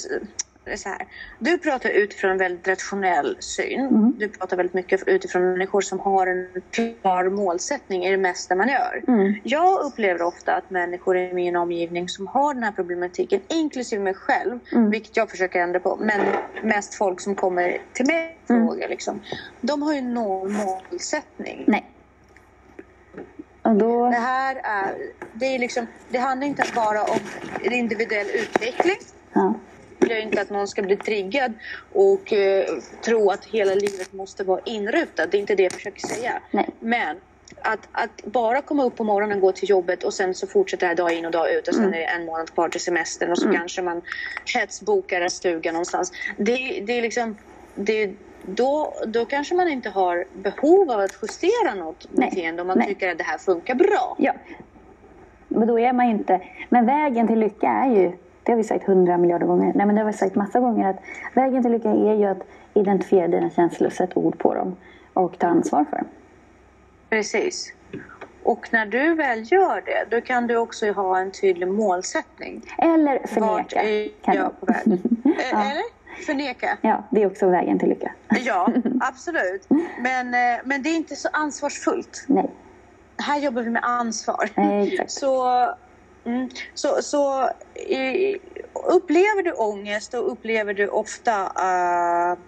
så 0.76 0.88
här. 0.88 1.06
Du 1.38 1.58
pratar 1.58 1.90
utifrån 1.90 2.30
en 2.30 2.38
väldigt 2.38 2.68
rationell 2.68 3.36
syn. 3.40 4.14
Du 4.18 4.28
pratar 4.28 4.56
väldigt 4.56 4.74
mycket 4.74 5.08
utifrån 5.08 5.52
människor 5.52 5.80
som 5.80 6.00
har 6.00 6.26
en 6.26 6.48
klar 6.70 7.28
målsättning 7.28 8.04
i 8.04 8.10
det 8.10 8.16
mesta 8.16 8.54
man 8.54 8.68
gör. 8.68 9.02
Jag 9.42 9.80
upplever 9.80 10.22
ofta 10.22 10.54
att 10.54 10.70
människor 10.70 11.16
i 11.16 11.32
min 11.34 11.56
omgivning 11.56 12.08
som 12.08 12.26
har 12.26 12.54
den 12.54 12.62
här 12.62 12.72
problematiken, 12.72 13.40
inklusive 13.48 14.02
mig 14.02 14.14
själv, 14.14 14.58
vilket 14.90 15.16
jag 15.16 15.30
försöker 15.30 15.60
ändra 15.60 15.80
på, 15.80 15.98
men 16.00 16.20
mest 16.62 16.94
folk 16.94 17.20
som 17.20 17.34
kommer 17.34 17.78
till 17.92 18.06
mig 18.06 18.38
och 18.42 18.46
frågar, 18.46 18.88
liksom, 18.88 19.20
de 19.60 19.82
har 19.82 19.94
ju 19.94 20.00
noll 20.00 20.48
målsättning. 20.50 21.64
Nej. 21.66 21.90
Då... 23.62 24.10
Det 24.10 24.16
här 24.16 24.60
är, 24.64 24.94
det 25.32 25.46
är 25.46 25.58
liksom, 25.58 25.86
det 26.08 26.18
handlar 26.18 26.46
inte 26.46 26.64
bara 26.74 27.02
om 27.02 27.18
individuell 27.62 28.26
utveckling. 28.26 28.96
Ja. 29.32 29.54
Det 30.08 30.14
är 30.14 30.22
inte 30.22 30.40
att 30.40 30.50
någon 30.50 30.68
ska 30.68 30.82
bli 30.82 30.96
triggad 30.96 31.52
och 31.92 32.32
eh, 32.32 32.66
tro 33.04 33.30
att 33.30 33.44
hela 33.44 33.74
livet 33.74 34.12
måste 34.12 34.44
vara 34.44 34.60
inrutat. 34.64 35.30
Det 35.30 35.36
är 35.36 35.40
inte 35.40 35.54
det 35.54 35.62
jag 35.62 35.72
försöker 35.72 36.06
säga. 36.06 36.42
Nej. 36.50 36.68
Men 36.80 37.16
att, 37.62 37.88
att 37.92 38.24
bara 38.24 38.62
komma 38.62 38.84
upp 38.84 38.96
på 38.96 39.04
morgonen, 39.04 39.40
gå 39.40 39.52
till 39.52 39.70
jobbet 39.70 40.04
och 40.04 40.14
sen 40.14 40.34
så 40.34 40.46
fortsätter 40.46 40.86
det 40.86 40.88
här 40.88 40.94
dag 40.94 41.12
in 41.12 41.24
och 41.24 41.30
dag 41.30 41.52
ut 41.52 41.68
och 41.68 41.74
sen 41.74 41.94
är 41.94 41.98
det 41.98 42.04
en 42.04 42.24
månad 42.24 42.50
kvar 42.54 42.68
till 42.68 42.80
semestern 42.80 43.30
och 43.30 43.38
så 43.38 43.52
kanske 43.52 43.82
man 43.82 44.02
hetsbokar 44.54 45.20
en 45.20 45.30
stuga 45.30 45.72
någonstans. 45.72 46.12
Det, 46.36 46.82
det 46.86 46.92
är 46.92 47.02
liksom, 47.02 47.36
det, 47.74 48.12
då, 48.42 48.94
då 49.06 49.24
kanske 49.24 49.54
man 49.54 49.68
inte 49.68 49.90
har 49.90 50.24
behov 50.32 50.90
av 50.90 51.00
att 51.00 51.18
justera 51.22 51.74
något 51.74 52.08
Nej. 52.10 52.30
beteende 52.30 52.62
om 52.62 52.68
man 52.68 52.78
Nej. 52.78 52.88
tycker 52.88 53.08
att 53.08 53.18
det 53.18 53.24
här 53.24 53.38
funkar 53.38 53.74
bra. 53.74 54.16
Ja. 54.18 54.32
Men 55.48 55.68
då 55.68 55.78
är 55.80 55.92
man 55.92 56.06
inte... 56.06 56.40
Men 56.68 56.86
vägen 56.86 57.26
till 57.26 57.38
lycka 57.38 57.66
är 57.66 57.90
ju... 57.90 58.12
Det 58.48 58.52
har 58.52 58.56
vi 58.56 58.64
sagt 58.64 58.84
hundra 58.84 59.16
miljarder 59.18 59.46
gånger. 59.46 59.72
Nej, 59.74 59.86
men 59.86 59.94
det 59.94 60.00
har 60.00 60.06
vi 60.06 60.12
sagt 60.18 60.34
massa 60.34 60.60
gånger. 60.60 60.90
att 60.90 60.96
Vägen 61.34 61.62
till 61.62 61.72
lycka 61.72 61.88
är 61.90 62.14
ju 62.14 62.24
att 62.24 62.38
identifiera 62.74 63.28
dina 63.28 63.50
känslor, 63.50 63.90
sätta 63.90 64.20
ord 64.20 64.38
på 64.38 64.54
dem 64.54 64.76
och 65.12 65.38
ta 65.38 65.46
ansvar 65.46 65.84
för 65.90 65.96
dem. 65.96 66.06
Precis. 67.10 67.72
Och 68.42 68.68
när 68.72 68.86
du 68.86 69.14
väl 69.14 69.52
gör 69.52 69.82
det, 69.86 70.16
då 70.16 70.20
kan 70.20 70.46
du 70.46 70.56
också 70.56 70.92
ha 70.92 71.18
en 71.18 71.30
tydlig 71.30 71.68
målsättning. 71.68 72.62
Eller 72.78 73.18
Vart 73.18 73.28
förneka. 73.30 73.82
är 73.82 74.08
kan 74.22 74.34
jag 74.34 74.60
på 74.60 74.66
väg? 74.66 74.82
Eh, 75.52 75.70
Eller? 75.70 75.82
Förneka? 76.26 76.78
Ja, 76.80 77.02
det 77.10 77.22
är 77.22 77.26
också 77.26 77.46
vägen 77.48 77.78
till 77.78 77.88
lycka. 77.88 78.12
Ja, 78.44 78.68
absolut. 79.00 79.68
Men, 80.02 80.34
eh, 80.34 80.60
men 80.64 80.82
det 80.82 80.88
är 80.88 80.96
inte 80.96 81.16
så 81.16 81.28
ansvarsfullt. 81.32 82.24
Nej. 82.28 82.50
Här 83.22 83.38
jobbar 83.38 83.62
vi 83.62 83.70
med 83.70 83.84
ansvar. 83.84 84.50
Nej, 84.54 84.88
exakt. 84.92 85.10
Så, 85.10 85.44
mm, 86.24 86.48
så, 86.74 87.02
så 87.02 87.50
upplever 88.74 89.42
du 89.42 89.52
ångest 89.52 90.14
och 90.14 90.32
upplever 90.32 90.74
du 90.74 90.88
ofta 90.88 91.42
eh, 91.42 92.38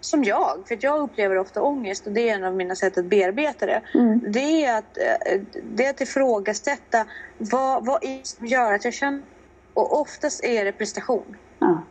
som 0.00 0.24
jag, 0.24 0.62
för 0.68 0.78
jag 0.80 1.00
upplever 1.00 1.38
ofta 1.38 1.62
ångest 1.62 2.06
och 2.06 2.12
det 2.12 2.28
är 2.28 2.34
en 2.34 2.44
av 2.44 2.56
mina 2.56 2.74
sätt 2.74 2.98
att 2.98 3.04
bearbeta 3.04 3.66
det. 3.66 3.82
Mm. 3.94 4.20
Det, 4.26 4.64
är 4.64 4.78
att, 4.78 4.98
eh, 4.98 5.40
det 5.62 5.84
är 5.84 5.90
att 5.90 6.00
ifrågasätta 6.00 7.06
vad, 7.38 7.86
vad 7.86 8.04
är 8.04 8.18
det 8.18 8.26
som 8.26 8.46
gör 8.46 8.72
att 8.72 8.84
jag 8.84 8.94
känner... 8.94 9.22
Och 9.74 10.00
oftast 10.00 10.44
är 10.44 10.64
det 10.64 10.72
prestation. 10.72 11.36
Ja. 11.58 11.82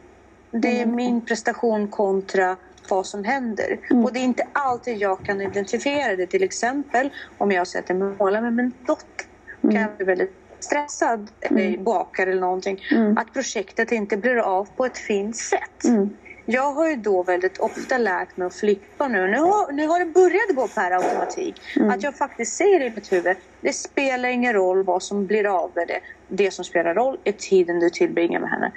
Det 0.52 0.82
är 0.82 0.86
min 0.86 1.22
prestation 1.22 1.88
kontra 1.88 2.58
vad 2.90 3.06
som 3.06 3.24
händer. 3.24 3.80
Och 4.04 4.14
det 4.14 4.20
är 4.20 4.24
inte 4.24 4.48
alltid 4.54 4.98
jag 4.98 5.26
kan 5.26 5.42
identifiera 5.42 6.16
det. 6.16 6.28
Till 6.28 6.44
exempel 6.44 7.10
om 7.38 7.52
jag 7.52 7.68
sätter 7.68 7.94
målen 7.94 8.44
med 8.44 8.54
min 8.54 8.74
dotter. 8.88 9.26
Kan 9.62 9.74
jag 9.74 9.98
bli 9.98 10.06
väldigt 10.06 10.49
stressad 10.64 11.32
eller 11.42 11.78
bakar 11.78 12.28
eller 12.28 12.42
någonting. 12.42 12.80
Att 13.18 13.34
projektet 13.34 13.92
inte 13.92 14.18
blir 14.18 14.36
av 14.36 14.66
på 14.76 14.86
ett 14.86 14.98
fint 14.98 15.38
sätt. 15.38 15.84
Mm. 15.86 16.10
Jag 16.46 16.72
har 16.74 16.90
ju 16.90 16.96
då 16.96 17.24
väldigt 17.24 17.58
ofta 17.58 17.98
lärt 17.98 18.38
mig 18.38 18.46
att 18.48 18.56
flippa 18.56 19.08
nu. 19.08 19.28
Nu 19.28 19.38
har, 19.40 19.72
nu 19.72 19.88
har 19.88 20.00
det 20.00 20.06
börjat 20.06 20.56
gå 20.56 20.68
per 20.68 20.92
automatik. 20.92 21.62
Att 21.92 22.04
jag 22.04 22.18
faktiskt 22.18 22.58
säger 22.58 22.82
i 22.82 22.90
mitt 22.90 23.12
huvud, 23.12 23.38
det 23.62 23.74
spelar 23.74 24.30
ingen 24.30 24.54
roll 24.54 24.84
vad 24.84 25.04
som 25.04 25.28
blir 25.28 25.46
av 25.64 25.72
med 25.76 25.88
det. 25.88 26.00
Det 26.28 26.52
som 26.52 26.66
spelar 26.66 26.94
roll 26.96 27.18
är 27.24 27.32
tiden 27.32 27.80
du 27.80 27.90
tillbringar 27.90 28.40
med 28.40 28.50
henne. 28.50 28.72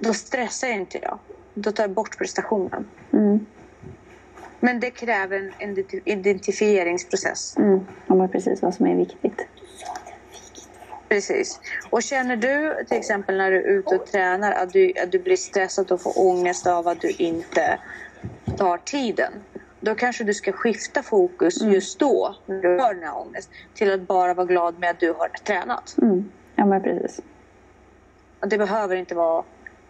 Då 0.00 0.14
stressar 0.14 0.68
inte 0.68 0.98
jag. 1.02 1.18
Då 1.54 1.72
tar 1.72 1.82
jag 1.84 1.90
bort 1.94 2.18
prestationen. 2.18 2.90
Mm. 3.12 3.46
Men 4.60 4.80
det 4.80 4.90
kräver 4.90 5.52
en 5.58 5.76
identi- 5.76 6.02
identifieringsprocess. 6.04 7.56
Mm. 7.56 7.80
Ja, 8.06 8.14
men 8.14 8.30
precis 8.30 8.62
vad 8.62 8.74
som 8.74 8.86
är 8.86 8.96
viktigt. 8.96 9.46
Precis. 11.08 11.60
Och 11.90 12.02
känner 12.02 12.36
du 12.36 12.84
till 12.88 12.98
exempel 12.98 13.36
när 13.36 13.50
du 13.50 13.56
är 13.56 13.78
ute 13.78 13.94
och 13.94 14.06
tränar 14.06 14.52
att 14.52 14.72
du, 14.72 14.92
att 15.02 15.12
du 15.12 15.18
blir 15.18 15.36
stressad 15.36 15.92
och 15.92 16.02
får 16.02 16.18
ångest 16.18 16.66
av 16.66 16.88
att 16.88 17.00
du 17.00 17.10
inte 17.10 17.78
tar 18.58 18.78
tiden. 18.78 19.32
Då 19.80 19.94
kanske 19.94 20.24
du 20.24 20.34
ska 20.34 20.52
skifta 20.52 21.02
fokus 21.02 21.62
just 21.62 22.00
då, 22.00 22.36
när 22.48 22.62
du 22.62 22.68
har 22.82 22.94
den 22.94 23.02
här 23.02 23.18
ångest, 23.18 23.50
till 23.74 23.92
att 23.92 24.08
bara 24.08 24.34
vara 24.34 24.46
glad 24.46 24.78
med 24.78 24.90
att 24.90 25.00
du 25.00 25.12
har 25.12 25.28
tränat. 25.46 25.94
Mm. 26.02 26.32
Ja, 26.54 26.66
men 26.66 26.82
precis. 26.82 27.20
Och 28.42 28.48
det 28.48 28.58
behöver 28.58 28.96
inte 28.96 29.14
vara 29.14 29.44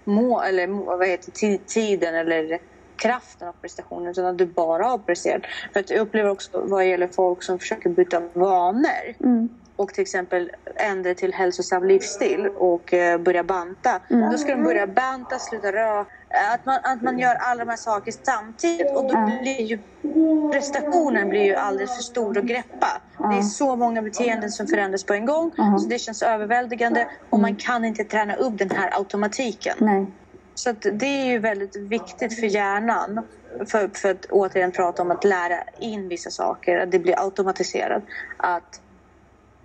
må, 0.07 0.42
eller, 0.42 0.66
vad 0.98 1.07
heter, 1.09 1.33
ti- 1.33 1.64
tiden 1.66 2.14
eller 2.14 2.59
kraften 3.02 3.48
av 3.48 3.52
prestationen 3.52 4.09
utan 4.11 4.24
att 4.26 4.38
du 4.38 4.46
bara 4.46 4.85
har 4.85 4.98
presterat. 4.98 5.42
För 5.72 5.81
att 5.81 5.90
jag 5.90 6.00
upplever 6.00 6.31
också 6.31 6.64
vad 6.66 6.87
gäller 6.88 7.09
folk 7.09 7.42
som 7.42 7.59
försöker 7.59 7.90
byta 7.90 8.20
vanor 8.20 9.14
Mm. 9.24 9.48
Och 9.78 9.94
till 9.94 10.02
exempel 10.02 10.50
ändra 10.76 11.14
till 11.14 11.34
hälsosam 11.34 11.84
livsstil 11.84 12.46
och 12.56 12.94
eh, 12.94 13.18
börja 13.20 13.44
banta. 13.44 14.00
Mm. 14.10 14.30
Då 14.30 14.38
ska 14.38 14.56
de 14.56 14.62
börja 14.64 14.86
banta, 14.86 15.38
sluta 15.38 15.72
röra. 15.72 16.00
Att 16.54 16.66
man, 16.66 16.78
att 16.82 17.02
man 17.02 17.18
gör 17.18 17.34
alla 17.34 17.64
de 17.64 17.70
här 17.70 17.76
sakerna 17.76 18.16
samtidigt 18.26 18.96
och 18.96 19.02
då 19.04 19.14
Ja. 19.14 19.38
blir 19.42 19.62
ju 19.62 19.78
prestationen 20.52 21.28
blir 21.28 21.42
ju 21.44 21.54
alldeles 21.54 21.96
för 21.96 22.02
stor 22.02 22.38
att 22.38 22.44
greppa. 22.44 23.02
Det 23.18 23.38
är 23.38 23.42
så 23.42 23.76
många 23.76 24.02
beteenden 24.02 24.50
som 24.50 24.66
förändras 24.66 25.04
på 25.06 25.12
en 25.14 25.26
gång 25.26 25.52
Ja. 25.56 25.78
så 25.78 25.88
det 25.88 25.98
känns 25.98 26.22
överväldigande 26.22 27.08
och 27.30 27.40
man 27.40 27.56
kan 27.56 27.84
inte 27.84 28.04
träna 28.04 28.34
upp 28.34 28.58
den 28.58 28.70
här 28.70 28.90
automatiken. 28.98 29.76
Nej. 29.80 30.06
Så 30.54 30.72
det 30.72 31.06
är 31.06 31.26
ju 31.26 31.38
väldigt 31.38 31.76
viktigt 31.76 32.40
för 32.40 32.46
hjärnan 32.46 33.26
för, 33.66 33.88
för 33.94 34.10
att 34.10 34.24
återigen 34.30 34.72
prata 34.72 35.02
om 35.02 35.10
att 35.10 35.24
lära 35.24 35.58
in 35.80 36.08
vissa 36.08 36.30
saker, 36.30 36.78
att 36.78 36.90
det 36.90 36.98
blir 36.98 37.20
automatiserat. 37.24 38.02
Att, 38.36 38.80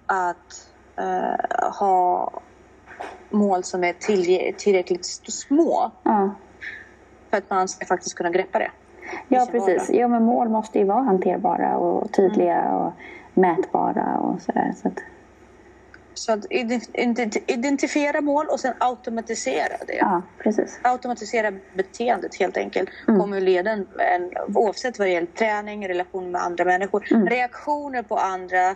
att 0.06 0.70
eh, 0.98 1.70
ha 1.80 2.32
mål 3.30 3.63
som 3.63 3.84
är 3.84 3.94
tillräckligt 4.52 5.06
små 5.32 5.92
Ja. 6.04 6.36
för 7.30 7.38
att 7.38 7.50
man 7.50 7.68
ska 7.68 7.86
faktiskt 7.86 8.16
kunna 8.16 8.30
greppa 8.30 8.60
det. 8.60 8.72
Ja, 9.28 9.48
precis. 9.52 9.89
Ja, 9.89 10.08
men 10.08 10.24
mål 10.24 10.50
måste 10.50 10.80
ju 10.80 10.86
vara 10.86 11.02
hanterbara 11.04 11.78
och 11.78 12.12
tydliga 12.13 12.70
och 12.76 12.94
mätbara 13.34 14.18
och 14.20 14.42
sådär. 14.42 14.74
Så 14.82 14.88
att, 14.88 14.94
Så 16.13 16.32
att 16.32 16.46
ident- 16.50 16.92
ident- 16.94 17.44
identifiera 17.48 18.22
mål 18.22 18.48
och 18.48 18.60
sen 18.60 18.74
automatisera 18.80 19.78
det. 19.88 19.94
ja, 19.96 20.22
precis. 20.44 20.80
automatisera 20.84 21.52
beteendet 21.76 22.36
helt 22.39 22.58
enkelt 22.58 22.89
kommer 23.06 23.38
att 23.38 23.44
leda 23.44 23.72
en, 23.72 23.88
en, 24.16 24.32
oavsett 24.56 25.00
vad 25.00 25.08
det 25.08 25.12
gäller 25.12 25.28
träning, 25.28 25.88
relation 25.88 26.32
med 26.32 26.42
andra 26.42 26.66
människor, 26.66 27.00
reaktioner 27.30 28.04
på 28.04 28.16
andra 28.18 28.76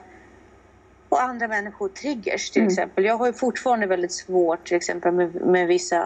på 1.10 1.16
andra 1.16 1.48
människor, 1.48 1.88
triggers 1.90 2.50
till 2.50 2.66
exempel. 2.68 3.06
Jag 3.06 3.18
har 3.18 3.28
ju 3.28 3.34
fortfarande 3.34 3.88
väldigt 3.88 4.12
svårt 4.12 4.68
till 4.68 4.78
exempel 4.78 5.12
med, 5.12 5.36
med 5.36 5.68
vissa 5.68 6.00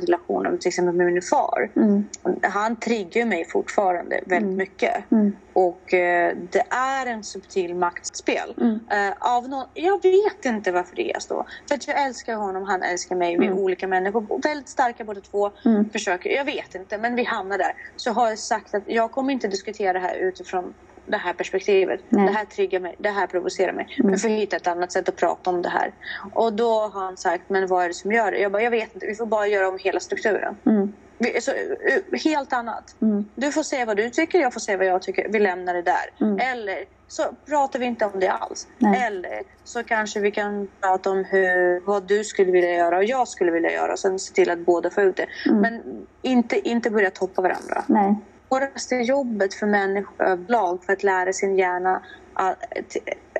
relationer, 0.00 0.56
till 0.56 0.68
exempel 0.68 0.94
med 0.94 1.06
min 1.12 1.22
far. 1.22 1.70
Mm. 1.76 2.04
Han 2.42 2.76
triggar 2.76 3.26
mig 3.26 3.44
fortfarande 3.48 4.20
väldigt 4.26 4.56
mycket. 4.56 5.10
Mm. 5.10 5.36
Och 5.52 5.94
eh, 5.94 6.36
det 6.50 6.64
är 6.70 7.06
en 7.06 7.24
subtil 7.24 7.74
maktspel. 7.74 8.54
Mm. 8.60 8.80
Eh, 8.90 9.14
av 9.20 9.48
någon, 9.48 9.66
jag 9.74 10.02
vet 10.02 10.44
inte 10.44 10.72
varför 10.72 10.96
det 10.96 11.12
är 11.12 11.20
så. 11.20 11.46
För 11.68 11.74
att 11.74 11.88
jag 11.88 12.06
älskar 12.06 12.34
honom, 12.34 12.62
han 12.62 12.82
älskar 12.82 13.16
mig. 13.16 13.38
Vi 13.38 13.46
är 13.46 13.52
olika 13.52 13.86
människor. 13.88 14.42
Väldigt 14.42 14.68
starka 14.68 15.04
båda 15.04 15.20
två. 15.20 15.50
Mm. 15.64 15.90
Försöker, 15.90 16.30
jag 16.30 16.44
vet 16.44 16.74
inte, 16.74 16.98
men 16.98 17.14
vi 17.14 17.24
hamnar 17.24 17.58
där. 17.58 17.72
Så 17.96 18.10
har 18.12 18.28
jag 18.28 18.38
sagt 18.38 18.74
att 18.74 18.82
jag 18.86 19.10
kommer 19.10 19.32
inte 19.32 19.48
diskutera 19.48 19.92
det 19.92 19.98
här 19.98 20.16
utifrån 20.16 20.74
det 21.08 21.16
här 21.16 21.32
perspektivet. 21.32 22.00
Nej. 22.08 22.26
Det 22.26 22.32
här 22.32 22.44
triggar 22.44 22.80
mig, 22.80 22.94
det 22.98 23.10
här 23.10 23.26
provocerar 23.26 23.72
mig. 23.72 23.96
Vi 24.04 24.18
får 24.18 24.28
hitta 24.28 24.56
ett 24.56 24.66
annat 24.66 24.92
sätt 24.92 25.08
att 25.08 25.16
prata 25.16 25.50
om 25.50 25.62
det 25.62 25.68
här. 25.68 25.92
Och 26.32 26.52
då 26.52 26.80
har 26.80 27.04
han 27.04 27.16
sagt, 27.16 27.44
men 27.48 27.66
vad 27.66 27.84
är 27.84 27.88
det 27.88 27.94
som 27.94 28.12
gör 28.12 28.32
det? 28.32 28.38
Jag 28.38 28.52
bara, 28.52 28.62
jag 28.62 28.70
vet 28.70 28.94
inte. 28.94 29.06
Vi 29.06 29.14
får 29.14 29.26
bara 29.26 29.46
göra 29.46 29.68
om 29.68 29.78
hela 29.78 30.00
strukturen. 30.00 30.56
Mm. 30.66 30.92
Vi, 31.18 31.40
så, 31.40 31.50
eh, 31.50 32.20
helt 32.24 32.52
annat. 32.52 32.96
Mm. 33.02 33.24
Du 33.34 33.52
får 33.52 33.62
säga 33.62 33.84
vad 33.84 33.96
du 33.96 34.10
tycker, 34.10 34.40
jag 34.40 34.52
får 34.52 34.60
säga 34.60 34.78
vad 34.78 34.86
jag 34.86 35.02
tycker. 35.02 35.28
Vi 35.28 35.38
lämnar 35.38 35.74
det 35.74 35.82
där. 35.82 36.10
Mm. 36.20 36.38
Eller 36.38 36.84
så 37.08 37.22
pratar 37.46 37.78
vi 37.78 37.86
inte 37.86 38.04
om 38.04 38.20
det 38.20 38.28
alls. 38.28 38.68
Nej. 38.78 39.02
Eller 39.06 39.42
så 39.64 39.84
kanske 39.84 40.20
vi 40.20 40.30
kan 40.30 40.68
prata 40.80 41.10
om 41.10 41.24
hur, 41.24 41.80
vad 41.86 42.02
du 42.02 42.24
skulle 42.24 42.52
vilja 42.52 42.74
göra 42.74 42.96
och 42.96 43.04
jag 43.04 43.28
skulle 43.28 43.50
vilja 43.50 43.72
göra. 43.72 43.92
Och 43.92 43.98
sen 43.98 44.18
se 44.18 44.34
till 44.34 44.50
att 44.50 44.58
båda 44.58 44.90
får 44.90 45.04
ut 45.04 45.16
det. 45.16 45.26
Mm. 45.46 45.60
Men 45.60 46.06
inte, 46.22 46.68
inte 46.68 46.90
börja 46.90 47.10
toppa 47.10 47.42
varandra. 47.42 47.84
Nej. 47.86 48.14
Svåraste 48.48 48.94
jobbet 48.96 49.54
för 49.54 49.66
människor 49.66 50.22
överlag 50.22 50.84
för 50.84 50.92
att 50.92 51.02
lära 51.02 51.32
sin 51.32 51.56
hjärna 51.58 52.02
att, 52.32 52.56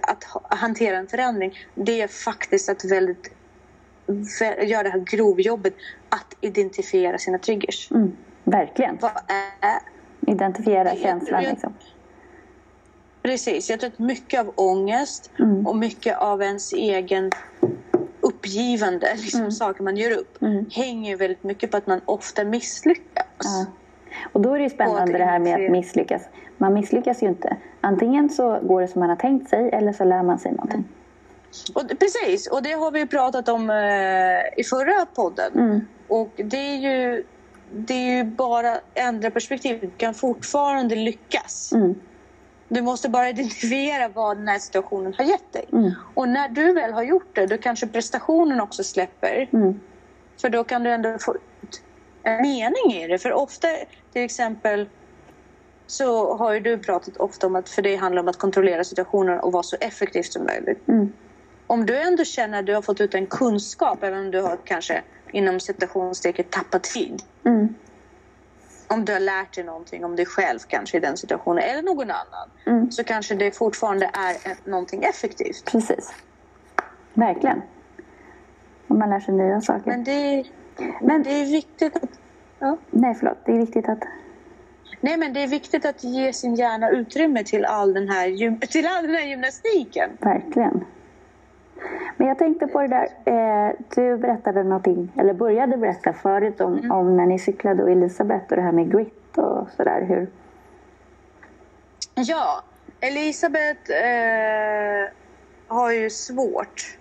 att 0.02 0.24
ha- 0.24 0.56
hantera 0.56 0.96
en 0.96 1.06
förändring. 1.08 1.58
Det 1.74 2.00
är 2.00 2.08
faktiskt 2.08 2.68
att 2.68 2.84
väldigt 2.84 3.30
vä- 4.06 4.62
göra 4.64 4.82
det 4.82 4.90
här 4.90 4.98
grovjobbet 4.98 5.74
att 6.08 6.34
identifiera 6.40 7.18
sina 7.18 7.38
triggers. 7.38 7.90
Mm. 7.90 8.12
Verkligen. 8.44 8.98
Vad 9.00 9.10
är 9.28 9.80
Identifiera 10.32 10.96
känslan 10.96 11.42
jag- 11.42 11.50
liksom. 11.50 11.74
Precis, 13.22 13.70
jag 13.70 13.80
tror 13.80 13.90
att 13.90 13.98
mycket 13.98 14.40
av 14.40 14.52
ångest 14.56 15.30
Mm. 15.38 15.66
och 15.66 15.76
mycket 15.76 16.18
av 16.18 16.42
ens 16.42 16.72
egen 16.72 17.30
uppgivande, 18.20 19.14
liksom 19.16 19.52
saker 19.52 19.82
man 19.84 19.96
gör 19.96 20.10
upp, 20.18 20.42
Mm. 20.42 20.66
hänger 20.70 21.16
väldigt 21.16 21.42
mycket 21.44 21.70
på 21.70 21.76
att 21.76 21.86
man 21.86 22.00
ofta 22.04 22.44
misslyckas. 22.44 23.24
Ja. 23.38 23.66
Och 24.32 24.40
då 24.40 24.54
är 24.54 24.58
det 24.58 24.64
ju 24.64 24.70
spännande 24.70 25.18
det 25.18 25.24
här 25.24 25.38
med 25.38 25.54
att 25.64 25.70
misslyckas. 25.70 26.22
Man 26.56 26.74
misslyckas 26.74 27.22
ju 27.22 27.26
inte. 27.28 27.56
Antingen 27.80 28.30
så 28.30 28.58
går 28.62 28.80
det 28.80 28.88
som 28.88 29.00
man 29.00 29.08
har 29.08 29.16
tänkt 29.16 29.50
sig 29.50 29.70
eller 29.70 29.92
så 29.92 30.04
lär 30.04 30.22
man 30.22 30.38
sig 30.38 30.52
någonting. 30.52 30.84
Och, 31.74 31.86
det- 31.86 31.94
precis, 31.96 32.46
och 32.46 32.62
det 32.62 32.72
har 32.72 32.90
vi 32.90 32.98
ju 32.98 33.06
pratat 33.06 33.48
om 33.48 33.70
eh, 33.70 34.60
i 34.60 34.64
förra 34.70 35.06
podden. 35.14 35.52
Mm. 35.54 35.80
Och 36.08 36.30
det 36.36 36.56
är 36.56 36.76
ju 36.76 37.24
det 37.72 37.94
är 37.94 38.16
ju 38.16 38.24
bara 38.24 38.74
ändra 38.94 39.30
perspektiv. 39.30 39.80
Du 39.80 39.90
kan 39.90 40.14
fortfarande 40.14 40.94
lyckas. 40.94 41.72
Mm. 41.72 41.94
Du 42.68 42.82
måste 42.82 43.08
bara 43.08 43.28
identifiera 43.28 44.08
vad 44.08 44.36
den 44.36 44.48
här 44.48 44.58
situationen 44.58 45.14
har 45.18 45.24
gett 45.24 45.52
dig. 45.52 45.64
Mm. 45.72 45.90
Och 46.14 46.28
när 46.28 46.48
du 46.48 46.72
väl 46.72 46.92
har 46.92 47.02
gjort 47.02 47.34
det, 47.34 47.46
då 47.46 47.56
kanske 47.58 47.86
prestationen 47.86 48.60
också 48.60 48.84
släpper. 48.84 49.48
Mm. 49.52 49.80
För 50.40 50.48
då 50.48 50.64
kan 50.64 50.82
du 50.82 50.90
ändå 50.90 51.18
få 51.20 51.34
ut 51.34 51.82
mening 52.24 52.92
i 52.92 53.06
det. 53.08 53.18
För 53.18 53.32
ofta, 53.32 53.68
till 54.12 54.22
exempel, 54.22 54.88
så 55.86 56.36
har 56.36 56.52
ju 56.52 56.60
du 56.60 56.78
pratat 56.78 57.16
ofta 57.16 57.46
om 57.46 57.56
att 57.56 57.68
för 57.68 57.82
det 57.82 57.96
handlar 57.96 58.22
om 58.22 58.28
att 58.28 58.38
kontrollera 58.38 58.84
situationen 58.84 59.40
och 59.40 59.52
vara 59.52 59.62
så 59.62 59.76
effektivt 59.80 60.32
som 60.32 60.44
möjligt. 60.44 60.88
Mm. 60.88 61.12
Om 61.66 61.86
du 61.86 61.98
ändå 61.98 62.24
känner 62.24 62.58
att 62.58 62.66
du 62.66 62.74
har 62.74 62.82
fått 62.82 63.00
ut 63.00 63.14
en 63.14 63.26
kunskap, 63.26 64.02
även 64.02 64.18
om 64.18 64.30
du 64.30 64.40
har 64.40 64.58
kanske 64.64 65.02
inom 65.32 65.60
citationstecken 65.60 66.44
tappat 66.50 66.82
tid. 66.82 67.22
Mm. 67.44 67.74
Om 68.88 69.04
du 69.04 69.12
har 69.12 69.20
lärt 69.20 69.54
dig 69.54 69.64
någonting 69.64 70.04
om 70.04 70.16
dig 70.16 70.26
själv 70.26 70.58
kanske 70.68 70.96
i 70.96 71.00
den 71.00 71.16
situationen, 71.16 71.64
eller 71.64 71.82
någon 71.82 72.10
annan. 72.10 72.50
Mm. 72.66 72.90
Så 72.90 73.04
kanske 73.04 73.34
det 73.34 73.56
fortfarande 73.56 74.10
är 74.12 74.70
någonting 74.70 75.04
effektivt. 75.04 75.64
Precis. 75.64 76.14
Verkligen. 77.14 77.62
Om 78.88 78.98
man 78.98 79.10
lär 79.10 79.20
sig 79.20 79.34
nya 79.34 79.60
saker. 79.60 79.90
Men 79.90 80.04
det, 80.04 80.44
Men- 81.00 81.22
det 81.22 81.30
är 81.30 81.46
viktigt 81.52 81.96
att 81.96 82.10
Ja. 82.60 82.76
Nej, 82.90 83.14
förlåt. 83.14 83.38
Det 83.44 83.52
är 83.52 83.56
viktigt 83.58 83.88
att... 83.88 83.98
Nej, 85.00 85.16
men 85.16 85.32
det 85.32 85.42
är 85.42 85.46
viktigt 85.48 85.84
att 85.86 86.04
ge 86.04 86.32
sin 86.32 86.54
hjärna 86.54 86.90
utrymme 86.90 87.44
till 87.44 87.64
all 87.64 87.94
den 87.94 88.08
här, 88.08 88.26
gym- 88.28 88.60
till 88.70 88.86
all 88.86 89.02
den 89.06 89.14
här 89.14 89.26
gymnastiken. 89.26 90.10
Verkligen. 90.20 90.84
Men 92.16 92.28
jag 92.28 92.38
tänkte 92.38 92.66
på 92.66 92.80
det 92.82 92.88
där. 92.88 93.08
Eh, 93.24 93.72
du 93.94 94.16
berättade 94.18 94.62
någonting, 94.62 95.12
eller 95.16 95.34
började 95.34 95.76
berätta 95.76 96.12
förut 96.12 96.60
om, 96.60 96.90
om 96.90 97.16
när 97.16 97.26
ni 97.26 97.38
cyklade 97.38 97.82
och 97.82 97.90
Elisabeth 97.90 98.44
och 98.50 98.56
det 98.56 98.62
här 98.62 98.72
med 98.72 98.92
grit 98.92 99.38
och 99.38 99.68
sådär. 99.76 100.04
Hur... 100.08 100.28
Ja, 102.14 102.62
Elisabeth 103.00 103.90
eh, 103.90 105.08
har 105.66 105.92
ju 105.92 106.10
svårt 106.10 106.98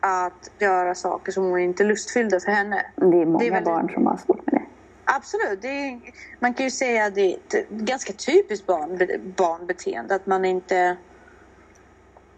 att 0.00 0.50
göra 0.58 0.94
saker 0.94 1.32
som 1.32 1.44
hon 1.44 1.60
inte 1.60 1.82
är 1.82 1.86
lustfyllda 1.86 2.40
för 2.40 2.52
henne. 2.52 2.86
Det 2.96 3.02
är 3.04 3.26
många 3.26 3.38
Det 3.38 3.46
är 3.46 3.50
väldigt- 3.50 3.64
barn 3.64 3.90
som 3.94 4.06
har 4.06 4.16
svårt 4.16 4.52
med 4.52 4.60
det. 4.60 4.66
Absolut. 5.04 5.62
Det 5.62 5.68
är, 5.68 6.00
man 6.40 6.54
kan 6.54 6.64
ju 6.64 6.70
säga 6.70 7.04
att 7.04 7.14
det 7.14 7.20
är 7.34 7.36
ett 7.36 7.68
ganska 7.68 8.12
typiskt 8.12 8.66
barn, 8.66 8.98
barnbeteende. 9.36 10.14
Att 10.14 10.26
man 10.26 10.44
inte... 10.44 10.96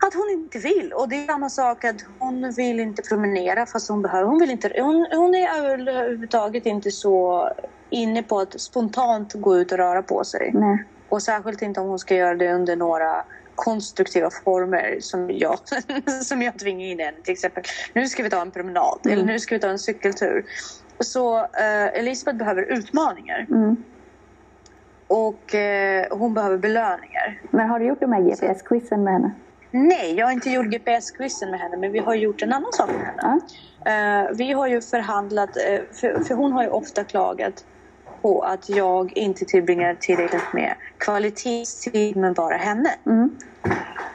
Att 0.06 0.14
hon 0.14 0.30
inte 0.30 0.58
vill. 0.58 0.92
Och 0.92 1.08
det 1.08 1.16
är 1.22 1.26
samma 1.26 1.50
sak 1.50 1.84
att 1.84 1.96
hon 2.18 2.52
vill 2.56 2.80
inte 2.80 3.02
promenera 3.02 3.66
fast 3.66 3.88
hon 3.88 4.02
behöver. 4.02 4.26
Hon, 4.26 4.38
vill 4.38 4.50
inte, 4.50 4.72
hon, 4.78 5.06
hon 5.12 5.34
är 5.34 5.48
överhuvudtaget 5.58 6.66
inte 6.66 6.90
så 6.90 7.48
inne 7.90 8.22
på 8.22 8.38
att 8.40 8.60
spontant 8.60 9.32
gå 9.34 9.56
ut 9.58 9.72
och 9.72 9.78
röra 9.78 10.02
på 10.02 10.24
sig. 10.24 10.50
Nej. 10.54 10.84
Och 11.08 11.22
särskilt 11.22 11.62
inte 11.62 11.80
om 11.80 11.88
hon 11.88 11.98
ska 11.98 12.14
göra 12.14 12.34
det 12.34 12.52
under 12.52 12.76
några 12.76 13.24
konstruktiva 13.54 14.30
former 14.44 14.96
som 15.00 15.30
jag, 15.30 15.58
som 16.22 16.42
jag 16.42 16.58
tvingar 16.58 16.86
in 16.88 16.98
henne. 16.98 17.16
Till 17.24 17.32
exempel, 17.32 17.62
nu 17.94 18.06
ska 18.08 18.22
vi 18.22 18.30
ta 18.30 18.40
en 18.42 18.50
promenad 18.50 18.98
Mm. 19.04 19.18
eller 19.18 19.26
nu 19.26 19.38
ska 19.40 19.54
vi 19.54 19.60
ta 19.60 19.68
en 19.68 19.78
cykeltur. 19.78 20.44
Så 21.00 21.38
eh, 21.38 21.86
Elisabeth 21.98 22.38
behöver 22.38 22.62
utmaningar 22.62 23.46
Mm. 23.50 23.76
och 25.06 25.54
eh, 25.54 26.06
hon 26.10 26.34
behöver 26.34 26.58
belöningar. 26.58 27.40
Men 27.50 27.68
har 27.68 27.78
du 27.78 27.86
gjort 27.86 28.00
de 28.00 28.12
här 28.12 28.20
GPS-quizen 28.20 29.04
med 29.04 29.12
henne? 29.12 29.34
Nej, 29.70 30.14
jag 30.14 30.26
har 30.26 30.32
inte 30.32 30.50
gjort 30.50 30.66
GPS-quizen 30.66 31.50
med 31.50 31.60
henne 31.60 31.76
men 31.76 31.92
vi 31.92 31.98
har 31.98 32.14
gjort 32.14 32.42
en 32.42 32.52
annan 32.52 32.72
sak 32.72 32.90
med 32.90 33.06
henne. 33.06 33.40
Ja. 33.84 34.22
Eh, 34.24 34.30
vi 34.36 34.52
har 34.52 34.66
ju 34.66 34.80
förhandlat, 34.80 35.56
eh, 35.56 35.80
för, 36.00 36.24
för 36.24 36.34
hon 36.34 36.52
har 36.52 36.62
ju 36.62 36.68
ofta 36.68 37.04
klagat 37.04 37.54
på 38.22 38.40
att 38.42 38.68
jag 38.68 39.12
inte 39.16 39.44
tillbringar 39.44 39.94
tillräckligt 40.00 40.52
med 40.52 40.74
kvalitetstid 40.98 42.16
med 42.16 42.34
bara 42.34 42.56
henne. 42.56 42.90
Mm. 43.06 43.36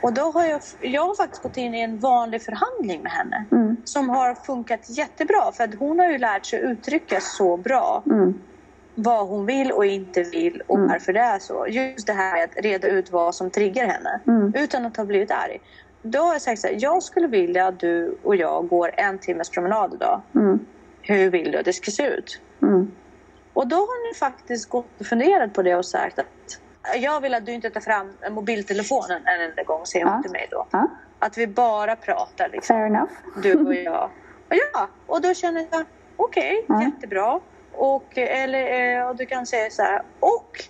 Och 0.04 0.14
då 0.14 0.22
har 0.22 0.46
jag, 0.46 0.62
jag 0.82 1.02
har 1.02 1.16
faktiskt 1.16 1.44
gått 1.44 1.58
in 1.58 1.76
i 1.76 1.82
en 1.82 2.00
vanlig 2.00 2.42
förhandling 2.42 3.02
med 3.04 3.12
henne. 3.12 3.46
Mm. 3.52 3.78
Som 3.84 4.10
har 4.10 4.36
funkat 4.36 4.90
jättebra 4.98 5.52
för 5.52 5.64
att 5.64 5.76
hon 5.76 6.00
har 6.00 6.08
ju 6.12 6.18
lärt 6.18 6.46
sig 6.46 6.60
uttrycka 6.62 7.20
så 7.22 7.58
bra 7.58 8.04
Mm. 8.06 8.34
vad 8.96 9.28
hon 9.28 9.46
vill 9.46 9.72
och 9.72 9.86
inte 9.86 10.24
vill 10.24 10.62
och 10.68 10.78
Mm. 10.78 10.90
varför 10.90 11.14
det 11.14 11.20
är 11.20 11.40
så. 11.40 11.66
Just 11.70 12.08
det 12.08 12.14
här 12.14 12.34
med 12.36 12.44
att 12.44 12.64
reda 12.66 12.88
ut 12.88 13.12
vad 13.12 13.36
som 13.36 13.50
triggar 13.52 13.86
henne 13.88 14.20
Mm. 14.28 14.54
utan 14.56 14.86
att 14.86 14.98
ha 14.98 15.06
blivit 15.06 15.32
arg. 15.32 15.60
Då 16.02 16.20
har 16.20 16.34
jag 16.34 16.42
sagt 16.42 16.62
så 16.62 16.68
här, 16.68 16.76
jag 16.80 17.04
skulle 17.04 17.28
vilja 17.28 17.68
att 17.68 17.80
du 17.80 18.18
och 18.24 18.36
jag 18.36 18.68
går 18.68 18.92
en 18.98 19.20
timmes 19.20 19.50
promenad 19.50 19.94
idag. 19.94 20.22
Mm. 20.36 20.60
Hur 21.02 21.30
vill 21.30 21.52
du 21.52 21.58
att 21.58 21.66
det 21.66 21.74
ska 21.74 21.92
se 21.92 22.04
ut? 22.08 22.42
Och 23.58 23.68
då 23.68 23.76
har 23.76 24.08
ni 24.10 24.14
faktiskt 24.18 24.70
gått 24.70 25.00
och 25.00 25.06
funderat 25.06 25.54
på 25.54 25.62
det 25.62 25.76
och 25.76 25.86
sagt 25.86 26.20
att 26.20 26.60
jag 26.96 27.22
vill 27.22 27.34
att 27.34 27.46
du 27.46 27.52
inte 27.52 27.70
tar 27.70 27.82
fram 27.82 28.14
mobiltelefonen 28.32 29.22
en 29.26 29.42
enda 29.50 29.64
gång, 29.64 29.86
säger 29.86 30.06
hon 30.06 30.14
Ja. 30.16 30.22
till 30.22 30.32
mig 30.32 30.48
då. 30.52 30.68
Ja. 30.72 30.88
Att 31.20 31.38
vi 31.38 31.48
bara 31.48 31.96
pratar 31.96 32.50
liksom, 32.50 32.76
Fair 32.76 32.86
enough. 32.86 33.12
du 33.44 33.66
och 33.66 33.74
jag. 33.76 34.10
Och 34.50 34.56
ja, 34.74 34.90
och 35.08 35.22
då 35.22 35.34
känner 35.34 35.68
jag, 35.72 35.86
okej, 36.16 36.66
Ja. 36.68 36.82
jättebra. 36.84 37.40
Och, 37.74 38.18
eller, 38.18 38.98
eh, 39.00 39.08
och 39.10 39.16
du 39.16 39.26
kan 39.26 39.46
säga 39.46 39.70
så 39.70 39.82
här, 39.82 40.02
och 40.20 40.64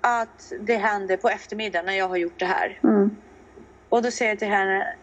att 0.00 0.52
det 0.60 0.76
händer 0.76 1.16
på 1.16 1.28
eftermiddagen 1.28 1.86
när 1.86 1.94
jag 1.94 2.08
har 2.08 2.16
gjort 2.16 2.38
det 2.38 2.46
här. 2.46 2.78
Mm. 2.84 3.16
Och 3.88 4.02
då 4.02 4.10
säger 4.10 4.30
jag 4.30 4.38
till 4.38 4.48
henne 4.48 4.94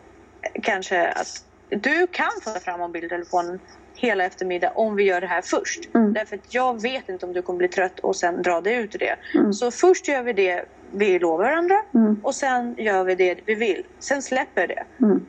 kanske 0.63 1.07
att 1.07 1.43
du 1.69 2.07
kan 2.07 2.31
få 2.43 2.49
ta 2.49 2.59
fram 2.59 2.79
mobiltelefonen 2.79 3.59
hela 3.97 4.23
eftermiddag 4.23 4.71
om 4.75 4.95
vi 4.95 5.03
gör 5.03 5.21
det 5.21 5.27
här 5.27 5.41
först. 5.41 5.95
Mm. 5.95 6.13
Därför 6.13 6.35
att 6.35 6.53
jag 6.53 6.81
vet 6.81 7.09
inte 7.09 7.25
om 7.25 7.33
du 7.33 7.41
kommer 7.41 7.57
bli 7.57 7.67
trött 7.67 7.99
och 7.99 8.15
sen 8.15 8.41
dra 8.41 8.61
dig 8.61 8.75
ut 8.75 8.95
ur 8.95 8.99
det. 8.99 9.15
Mm. 9.35 9.53
Så 9.53 9.71
först 9.71 10.07
gör 10.07 10.23
vi 10.23 10.33
det 10.33 10.65
vi 10.91 11.19
lovar 11.19 11.45
varandra 11.45 11.81
Mm. 11.93 12.19
och 12.23 12.35
sen 12.35 12.75
gör 12.77 13.03
vi 13.03 13.15
det 13.15 13.39
vi 13.45 13.55
vill. 13.55 13.85
Sen 13.99 14.21
släpper 14.21 14.67
det. 14.67 14.83
Mm. 15.01 15.25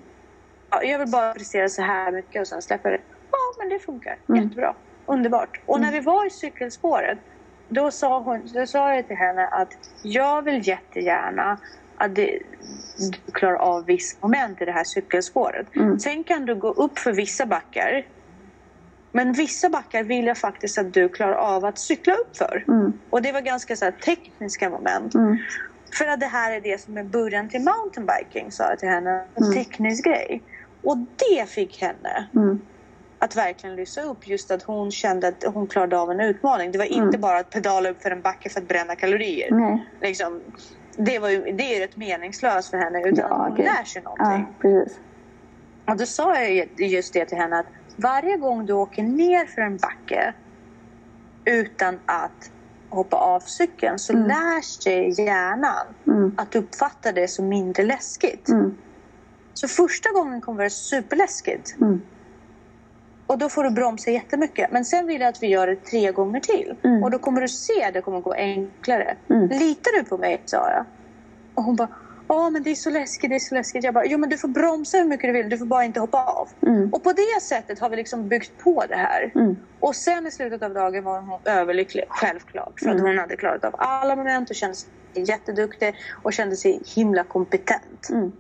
Ja, 0.71 0.83
jag 0.83 0.99
vill 0.99 1.09
bara 1.11 1.35
prestera 1.35 1.69
så 1.69 1.83
här 1.83 2.13
mycket 2.13 2.41
och 2.41 2.47
sen 2.49 2.63
släpper 2.63 2.91
det. 2.91 3.01
Ja, 3.31 3.39
men 3.59 3.69
det 3.69 3.79
funkar. 3.79 4.17
Mm. 4.29 4.43
Jättebra. 4.43 4.75
Underbart. 5.07 5.61
Och 5.67 5.81
när 5.81 5.93
vi 5.93 6.01
var 6.01 6.27
i 6.27 6.31
cykelspåret 6.31 7.19
då 7.69 7.91
sa, 7.91 8.21
hon, 8.21 8.49
då 8.55 8.67
sa 8.67 8.95
jag 8.95 9.07
till 9.07 9.17
henne 9.17 9.47
att 9.47 9.69
jag 10.03 10.43
vill 10.43 10.69
jättegärna 10.69 11.59
att 11.97 12.15
det, 12.15 12.39
du 13.27 13.33
klarar 13.33 13.57
av 13.57 13.85
vissa 13.85 14.17
moment 14.21 14.63
i 14.63 14.65
det 14.65 14.73
här 14.73 14.85
cykelspåret. 14.85 15.77
Mm. 15.77 15.99
Sen 15.99 16.25
kan 16.25 16.45
du 16.47 16.55
gå 16.55 16.69
upp 16.69 16.99
för 16.99 17.13
vissa 17.13 17.47
backar. 17.47 18.07
Men 19.13 19.33
vissa 19.33 19.69
backar 19.69 20.03
vill 20.03 20.27
jag 20.27 20.39
faktiskt 20.39 20.79
att 20.79 20.95
du 20.95 21.09
klarar 21.09 21.35
av 21.35 21.65
att 21.65 21.79
cykla 21.79 22.15
upp 22.15 22.37
för. 22.37 22.65
Mm. 22.69 22.93
Och 23.11 23.23
det 23.23 23.33
var 23.33 23.41
ganska 23.41 23.77
så 23.77 23.85
här, 23.85 23.93
tekniska 23.93 24.71
moment. 24.71 25.15
Mm. 25.15 25.37
För 25.99 26.07
att 26.07 26.21
det 26.21 26.27
här 26.27 26.53
är 26.53 26.61
det 26.61 26.81
som 26.81 26.97
är 26.97 27.05
början 27.05 27.49
till 27.49 27.61
mountainbiking, 27.61 28.53
sa 28.53 28.65
jag 28.71 28.79
till 28.79 28.89
henne. 28.89 29.25
En 29.35 29.43
Mm. 29.43 29.55
teknisk 29.55 30.05
grej. 30.05 30.43
Och 30.83 30.97
det 30.99 31.49
fick 31.49 31.83
henne 31.83 32.29
Mm. 32.35 32.61
att 33.19 33.37
verkligen 33.37 33.77
lysa 33.77 34.03
upp 34.03 34.27
just 34.29 34.51
att 34.51 34.63
hon 34.63 34.91
kände 34.91 35.29
att 35.29 35.45
hon 35.55 35.67
klarade 35.67 35.99
av 35.99 36.11
en 36.11 36.21
utmaning. 36.21 36.73
Det 36.73 36.79
var 36.79 36.85
inte 36.85 36.99
Mm. 37.09 37.21
bara 37.21 37.39
att 37.39 37.51
pedala 37.51 37.91
upp 37.91 38.03
för 38.03 38.11
en 38.11 38.21
backe 38.21 38.49
för 38.49 38.61
att 38.61 38.69
bränna 38.69 38.97
kalorier. 38.97 39.49
Nej. 39.51 39.87
Liksom, 40.01 40.41
det, 40.97 41.19
var 41.19 41.29
ju, 41.29 41.41
det 41.53 41.63
är 41.65 41.75
ju 41.75 41.81
rätt 41.85 41.97
meningslöst 41.97 42.71
för 42.71 42.77
henne 42.79 42.99
utan 42.99 43.15
Ja, 43.31 43.47
hon 43.49 43.57
gud. 43.57 43.65
lär 43.65 43.85
sig 43.85 44.03
Ja, 44.05 44.11
någonting. 44.11 44.55
precis. 44.61 44.99
Och 45.87 45.97
då 45.97 46.07
sa 46.07 46.35
jag 46.41 46.53
ju 46.53 46.87
just 46.87 47.13
det 47.13 47.25
till 47.27 47.39
henne 47.39 47.59
att 47.59 47.67
varje 48.03 48.37
gång 48.37 48.67
du 48.67 48.73
åker 48.73 49.03
ner 49.03 49.45
för 49.47 49.63
en 49.63 49.77
backe 49.77 50.35
utan 51.45 51.99
att 52.07 52.51
hoppa 52.91 53.17
av 53.17 53.41
cykeln 53.41 53.99
så 53.99 54.13
Mm. 54.13 54.29
lär 54.29 54.61
sig 54.61 55.21
hjärnan 55.27 55.87
Mm. 56.07 56.33
att 56.37 56.55
uppfatta 56.57 57.13
det 57.13 57.29
som 57.29 57.49
mindre 57.49 57.83
läskigt. 57.85 58.49
Mm. 58.49 58.75
Så 59.55 59.69
första 59.69 60.11
gången 60.13 60.41
kommer 60.41 60.57
det 60.59 60.63
vara 60.63 60.71
superläskigt. 60.71 61.77
Mm. 61.81 62.01
Och 63.27 63.39
då 63.39 63.49
får 63.49 63.65
du 63.65 63.71
bromsa 63.71 64.11
jättemycket. 64.11 64.71
Men 64.73 64.85
sen 64.85 65.07
vill 65.07 65.21
jag 65.21 65.29
att 65.29 65.43
vi 65.43 65.47
gör 65.47 65.67
det 65.67 65.77
tre 65.77 66.13
gånger 66.13 66.41
till. 66.41 66.75
Mm. 66.85 67.03
Och 67.03 67.11
då 67.11 67.19
kommer 67.19 67.41
du 67.41 67.49
se 67.49 67.85
att 67.85 67.95
det 67.95 68.01
kommer 68.03 68.21
gå 68.21 68.33
enklare. 68.33 69.17
Mm. 69.31 69.49
Litar 69.49 69.99
du 69.99 70.05
på 70.05 70.19
mig? 70.19 70.43
sa 70.45 70.71
jag. 70.71 70.85
Och 71.55 71.63
hon 71.65 71.77
bara, 71.77 71.89
ja 72.29 72.51
men 72.51 72.63
det 72.63 72.71
är 72.71 72.75
så 72.75 72.91
läskigt, 72.91 73.31
det 73.31 73.37
är 73.37 73.41
så 73.41 73.55
läskigt. 73.55 73.85
Jag 73.85 73.95
bara, 73.95 74.05
jo 74.07 74.19
men 74.19 74.29
du 74.31 74.39
får 74.39 74.49
bromsa 74.49 74.99
hur 74.99 75.05
mycket 75.05 75.29
du 75.29 75.33
vill, 75.33 75.49
du 75.49 75.59
får 75.59 75.67
bara 75.67 75.85
inte 75.85 76.01
hoppa 76.01 76.25
av. 76.25 76.49
Mm. 76.63 76.91
Och 76.95 77.03
på 77.03 77.13
det 77.13 77.43
sättet 77.43 77.79
har 77.79 77.91
vi 77.91 77.97
liksom 77.97 78.29
byggt 78.29 78.53
på 78.59 78.85
det 78.89 78.97
här. 78.97 79.33
Mm. 79.35 79.57
Och 79.81 79.97
sen 79.97 80.27
i 80.27 80.31
slutet 80.31 80.63
av 80.63 80.75
dagen 80.75 81.05
var 81.05 81.21
hon 81.21 81.41
överlycklig, 81.45 82.05
självklart. 82.09 82.81
För 82.81 82.87
att 82.91 82.95
Mm. 82.95 83.07
hon 83.07 83.19
hade 83.19 83.37
klarat 83.37 83.65
av 83.65 83.75
alla 83.79 84.17
moment 84.17 84.51
och 84.51 84.57
kände 84.57 84.77
sig 84.77 84.89
jätteduktig 85.15 85.95
och 86.23 86.33
kände 86.33 86.57
sig 86.57 86.81
himla 86.97 87.25
kompetent. 87.25 88.09
Mm. 88.11 88.33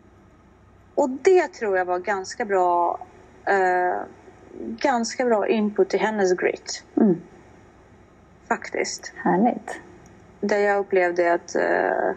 Och 0.95 1.11
det 1.11 1.49
tror 1.49 1.79
jag 1.79 1.85
var 1.85 1.99
ganska 1.99 2.45
bra 2.45 2.99
eh, 3.45 4.01
ganska 4.61 5.25
bra 5.25 5.49
input 5.49 5.95
i 5.95 5.97
hennes 5.97 6.33
grit. 6.37 6.85
Mm. 6.97 7.17
Faktiskt. 8.49 9.13
Härligt. 9.17 9.81
Där 10.41 10.59
jag 10.59 10.79
upplevde 10.79 11.33
att 11.35 11.55
eh, 11.55 12.11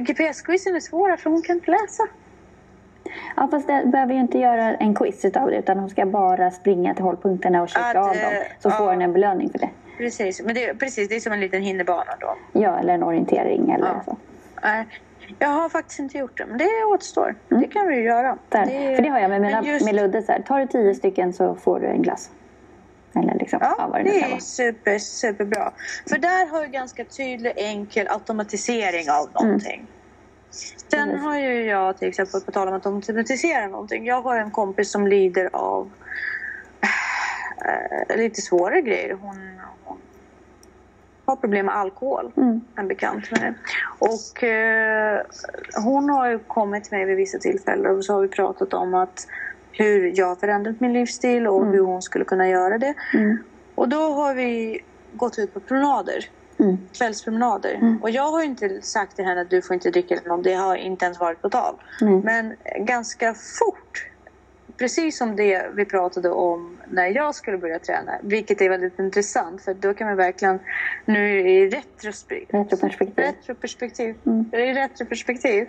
GPS-quizen 0.00 0.76
är 0.76 0.80
svåra 0.80 1.16
för 1.16 1.30
hon 1.30 1.42
kan 1.42 1.56
inte 1.56 1.70
läsa. 1.70 2.02
Ja, 3.36 3.48
fast 3.50 3.66
det 3.66 3.82
behöver 3.86 4.14
ju 4.14 4.20
inte 4.20 4.38
göra 4.38 4.74
en 4.74 4.94
quiz 4.94 5.24
utav 5.24 5.50
det 5.50 5.56
utan 5.56 5.78
hon 5.78 5.90
ska 5.90 6.06
bara 6.06 6.50
springa 6.50 6.94
till 6.94 7.04
hållpunkterna 7.04 7.62
och 7.62 7.68
checka 7.68 7.84
Att, 7.86 7.96
av 7.96 8.14
eh, 8.16 8.22
dem. 8.22 8.42
Så 8.58 8.70
får 8.70 8.86
ja. 8.86 8.92
hon 8.92 9.02
en 9.02 9.12
belöning 9.12 9.50
för 9.50 9.58
det. 9.58 9.70
Precis, 9.98 10.42
men 10.42 10.54
det, 10.54 10.74
precis, 10.78 11.08
det 11.08 11.16
är 11.16 11.20
som 11.20 11.32
en 11.32 11.40
liten 11.40 11.62
hinderbana 11.62 12.12
då. 12.20 12.34
Ja, 12.60 12.78
eller 12.78 12.94
en 12.94 13.02
orientering 13.02 13.70
eller 13.70 13.86
Ja. 13.86 14.02
så. 14.04 14.16
Jag 15.38 15.48
har 15.48 15.68
faktiskt 15.68 15.98
inte 16.00 16.18
gjort 16.18 16.38
det, 16.38 16.46
men 16.46 16.58
det 16.58 16.68
återstår. 16.94 17.34
Mm. 17.50 17.62
Det 17.62 17.68
kan 17.68 17.88
vi 17.88 17.94
ju 17.96 18.02
göra. 18.02 18.38
Där. 18.48 18.66
Det- 18.66 18.96
För 18.96 19.02
det 19.02 19.08
har 19.08 19.18
jag 19.18 19.30
med, 19.30 19.40
mina, 19.40 19.62
just- 19.64 19.84
med 19.84 19.94
Ludde. 19.94 20.22
Så 20.22 20.32
här, 20.32 20.40
tar 20.42 20.60
du 20.60 20.66
tio 20.66 20.94
stycken 20.94 21.32
så 21.32 21.54
får 21.54 21.80
du 21.80 21.86
en 21.86 22.02
glass. 22.02 22.30
Eller 23.18 23.34
liksom, 23.34 23.58
ja, 23.62 23.90
det 23.94 24.02
det 24.02 24.22
är 24.22 24.38
super, 24.38 24.98
superbra. 24.98 25.72
För 26.08 26.18
där 26.18 26.46
har 26.50 26.60
jag 26.60 26.72
ganska 26.72 27.04
tydlig, 27.04 27.52
enkel 27.56 28.08
automatisering 28.08 29.10
av 29.10 29.44
någonting. 29.44 29.86
Sen 30.50 31.00
Mm. 31.00 31.10
Precis. 31.10 31.24
har 31.24 31.38
ju 31.38 31.64
jag 31.64 31.98
till 31.98 32.08
exempel, 32.08 32.40
på 32.40 32.52
tal 32.52 32.68
om 32.68 32.74
att 32.74 32.86
automatisera 32.86 33.66
någonting. 33.66 34.06
Jag 34.06 34.22
har 34.22 34.36
en 34.36 34.50
kompis 34.50 34.90
som 34.90 35.06
lider 35.06 35.50
av 35.52 35.90
eh, 37.60 38.16
lite 38.16 38.42
svåra 38.42 38.80
grejer. 38.80 39.14
Hon, 39.14 39.60
hon 39.84 39.98
har 41.24 41.36
problem 41.36 41.66
med 41.66 41.76
alkohol. 41.76 42.32
Mm. 42.36 42.60
En 42.76 42.88
bekant 42.88 43.30
med 43.30 43.40
det. 43.40 43.54
Och 43.98 44.44
eh, 44.44 45.20
hon 45.84 46.10
har 46.10 46.30
ju 46.30 46.38
kommit 46.38 46.84
till 46.84 46.96
mig 46.96 47.06
vid 47.06 47.16
vissa 47.16 47.38
tillfällen 47.38 47.96
och 47.96 48.04
så 48.04 48.12
har 48.12 48.20
vi 48.20 48.28
pratat 48.28 48.74
om 48.74 48.94
att 48.94 49.26
hur 49.72 50.12
jag 50.18 50.40
förändrat 50.40 50.80
min 50.80 50.92
livsstil 50.92 51.46
och 51.46 51.62
Mm. 51.62 51.72
hur 51.74 51.80
hon 51.80 52.02
skulle 52.02 52.24
kunna 52.24 52.48
göra 52.48 52.78
det. 52.78 52.94
Mm. 53.14 53.38
Och 53.74 53.88
då 53.88 54.12
har 54.12 54.34
vi 54.34 54.80
gått 55.12 55.38
ut 55.38 55.54
på 55.54 55.60
promenader. 55.60 56.24
Mm. 56.60 56.78
Kvällspromenader. 56.92 57.74
Mm. 57.74 58.02
Och 58.02 58.10
jag 58.10 58.30
har 58.30 58.42
inte 58.42 58.82
sagt 58.82 59.16
till 59.16 59.24
henne 59.24 59.40
att 59.40 59.50
du 59.50 59.62
får 59.62 59.74
inte 59.74 59.90
dricka 59.90 60.14
eller 60.14 60.28
något. 60.28 60.44
Det 60.44 60.54
har 60.54 60.76
inte 60.76 61.04
ens 61.04 61.20
varit 61.20 61.42
på 61.42 61.50
tal. 61.50 61.74
Men 62.24 62.54
ganska 62.78 63.34
fort, 63.34 64.06
precis 64.78 65.18
som 65.18 65.36
det 65.36 65.66
vi 65.74 65.84
pratade 65.84 66.30
om 66.30 66.76
när 66.90 67.06
jag 67.06 67.34
skulle 67.34 67.58
börja 67.58 67.78
träna, 67.78 68.12
vilket 68.22 68.60
är 68.60 68.68
väldigt 68.68 68.98
intressant 68.98 69.62
för 69.62 69.74
då 69.74 69.94
kan 69.94 70.06
man 70.06 70.16
verkligen 70.16 70.58
nu 71.04 71.40
i 71.48 71.70
retrospekt, 71.70 72.54
Retroperspektiv. 72.54 73.24
retroperspektiv, 73.24 74.14
Mm. 74.26 74.54
i 74.54 74.74
retroperspektiv 74.74 75.66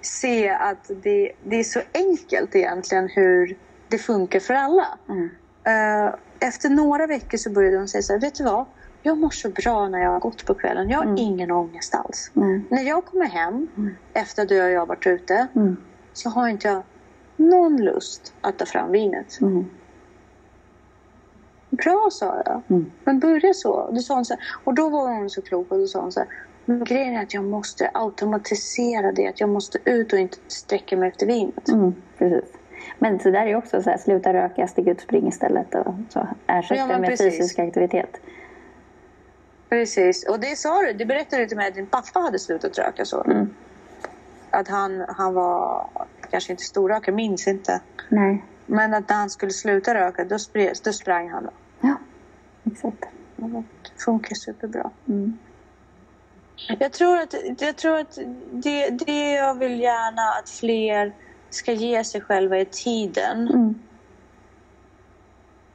se 0.00 0.48
att 0.48 0.90
det, 1.02 1.32
det 1.44 1.56
är 1.56 1.64
så 1.64 1.80
enkelt 1.94 2.56
egentligen 2.56 3.08
hur 3.08 3.56
det 3.88 3.98
funkar 3.98 4.40
för 4.40 4.54
alla. 4.54 4.86
Mm. 5.08 5.30
Eh, 5.64 6.14
efter 6.40 6.68
några 6.70 7.06
veckor 7.06 7.38
så 7.38 7.50
började 7.50 7.76
hon 7.76 7.88
säga 7.88 8.02
så 8.02 8.12
här, 8.12 8.20
vet 8.20 8.34
du 8.34 8.44
vad? 8.44 8.64
Jag 9.02 9.18
mår 9.18 9.30
så 9.30 9.48
bra 9.50 9.88
när 9.88 9.98
jag 10.02 10.10
har 10.10 10.20
gått 10.20 10.46
på 10.46 10.54
kvällen. 10.54 10.88
Jag 10.90 10.98
har 10.98 11.04
Mm. 11.04 11.16
ingen 11.18 11.50
ångest 11.50 11.94
alls. 11.94 12.30
Mm. 12.36 12.64
När 12.70 12.82
jag 12.82 13.04
kommer 13.04 13.26
hem 13.26 13.68
Mm. 13.76 13.96
efter 14.12 14.42
att 14.42 14.48
du 14.48 14.62
och 14.64 14.70
jag 14.70 14.78
har 14.80 14.86
varit 14.86 15.06
ute 15.06 15.46
Mm. 15.56 15.76
så 16.12 16.28
har 16.30 16.48
inte 16.48 16.68
jag 16.68 16.82
någon 17.38 17.76
lust 17.76 18.34
att 18.40 18.58
ta 18.58 18.66
fram 18.66 18.92
vinet. 18.92 19.40
Mm. 19.40 19.70
Bra, 21.70 22.08
sa 22.10 22.42
jag. 22.44 22.62
Mm. 22.68 22.90
Men 23.04 23.18
börja 23.18 23.54
så. 23.54 23.90
Då 23.90 24.00
sa 24.00 24.14
hon 24.14 24.24
så 24.24 24.34
här, 24.34 24.42
och 24.64 24.74
då 24.74 24.88
var 24.88 25.14
hon 25.14 25.30
så 25.30 25.42
klok 25.42 25.72
och 25.72 25.78
då 25.78 25.86
sa 25.86 26.00
hon 26.00 26.12
så 26.12 26.20
här, 26.20 26.28
men 26.64 26.84
grejen 26.84 27.16
är 27.16 27.22
att 27.22 27.34
jag 27.34 27.44
måste 27.44 27.90
automatisera 27.94 29.12
det. 29.12 29.28
Att 29.28 29.40
jag 29.40 29.48
måste 29.48 29.78
ut 29.84 30.12
och 30.12 30.18
inte 30.18 30.38
sträcka 30.48 30.96
mig 30.96 31.08
efter 31.08 31.26
vinet. 31.26 31.68
Mm, 31.68 31.94
precis. 32.18 32.52
Men 32.98 33.20
så 33.20 33.30
där 33.30 33.46
är 33.46 33.56
också 33.56 33.82
så 33.82 33.90
här, 33.90 33.98
sluta 33.98 34.32
röka, 34.32 34.66
stick 34.66 34.86
ut, 34.86 35.00
spring 35.00 35.28
istället 35.28 35.74
och 35.74 35.94
så 36.08 36.28
ersätt 36.46 36.78
Ja, 36.78 36.86
det 36.86 36.98
med 36.98 37.10
precis. 37.10 37.36
fysisk 37.36 37.58
aktivitet. 37.58 38.20
Precis. 39.68 40.28
Och 40.28 40.40
det 40.40 40.58
sa 40.58 40.82
du, 40.82 40.92
det 40.92 41.04
berättade 41.04 41.42
du 41.42 41.48
till 41.48 41.56
mig 41.56 41.68
att 41.68 41.74
din 41.74 41.86
pappa 41.86 42.20
hade 42.20 42.38
slutat 42.38 42.78
röka 42.78 43.04
så. 43.04 43.24
Mm. 43.24 43.54
Att 44.58 44.68
han, 44.68 45.04
han 45.08 45.34
var 45.34 45.86
kanske 46.30 46.52
inte 46.52 46.62
storrökare, 46.62 47.14
minns 47.14 47.46
inte. 47.48 47.80
Nej, 48.08 48.44
Men 48.66 48.94
att 48.94 49.08
när 49.08 49.16
han 49.16 49.30
skulle 49.30 49.52
sluta 49.52 49.94
röka, 49.94 50.24
då, 50.24 50.38
spred, 50.38 50.78
då 50.84 50.92
sprang 50.92 51.30
han. 51.30 51.48
ja, 51.80 51.96
exakt. 52.64 53.04
Det 53.36 53.64
funkar 54.04 54.34
superbra. 54.34 54.90
Mm. 55.08 55.38
Jag 56.78 56.92
tror 56.92 57.18
att, 57.18 57.34
jag 57.58 57.76
tror 57.76 57.98
att 57.98 58.18
det, 58.52 58.90
det 58.90 59.32
jag 59.32 59.54
vill 59.54 59.80
gärna 59.80 60.22
att 60.42 60.50
fler 60.50 61.12
ska 61.50 61.72
ge 61.72 62.04
sig 62.04 62.20
själva 62.20 62.58
i 62.58 62.64
tiden. 62.64 63.48
Mm. 63.48 63.74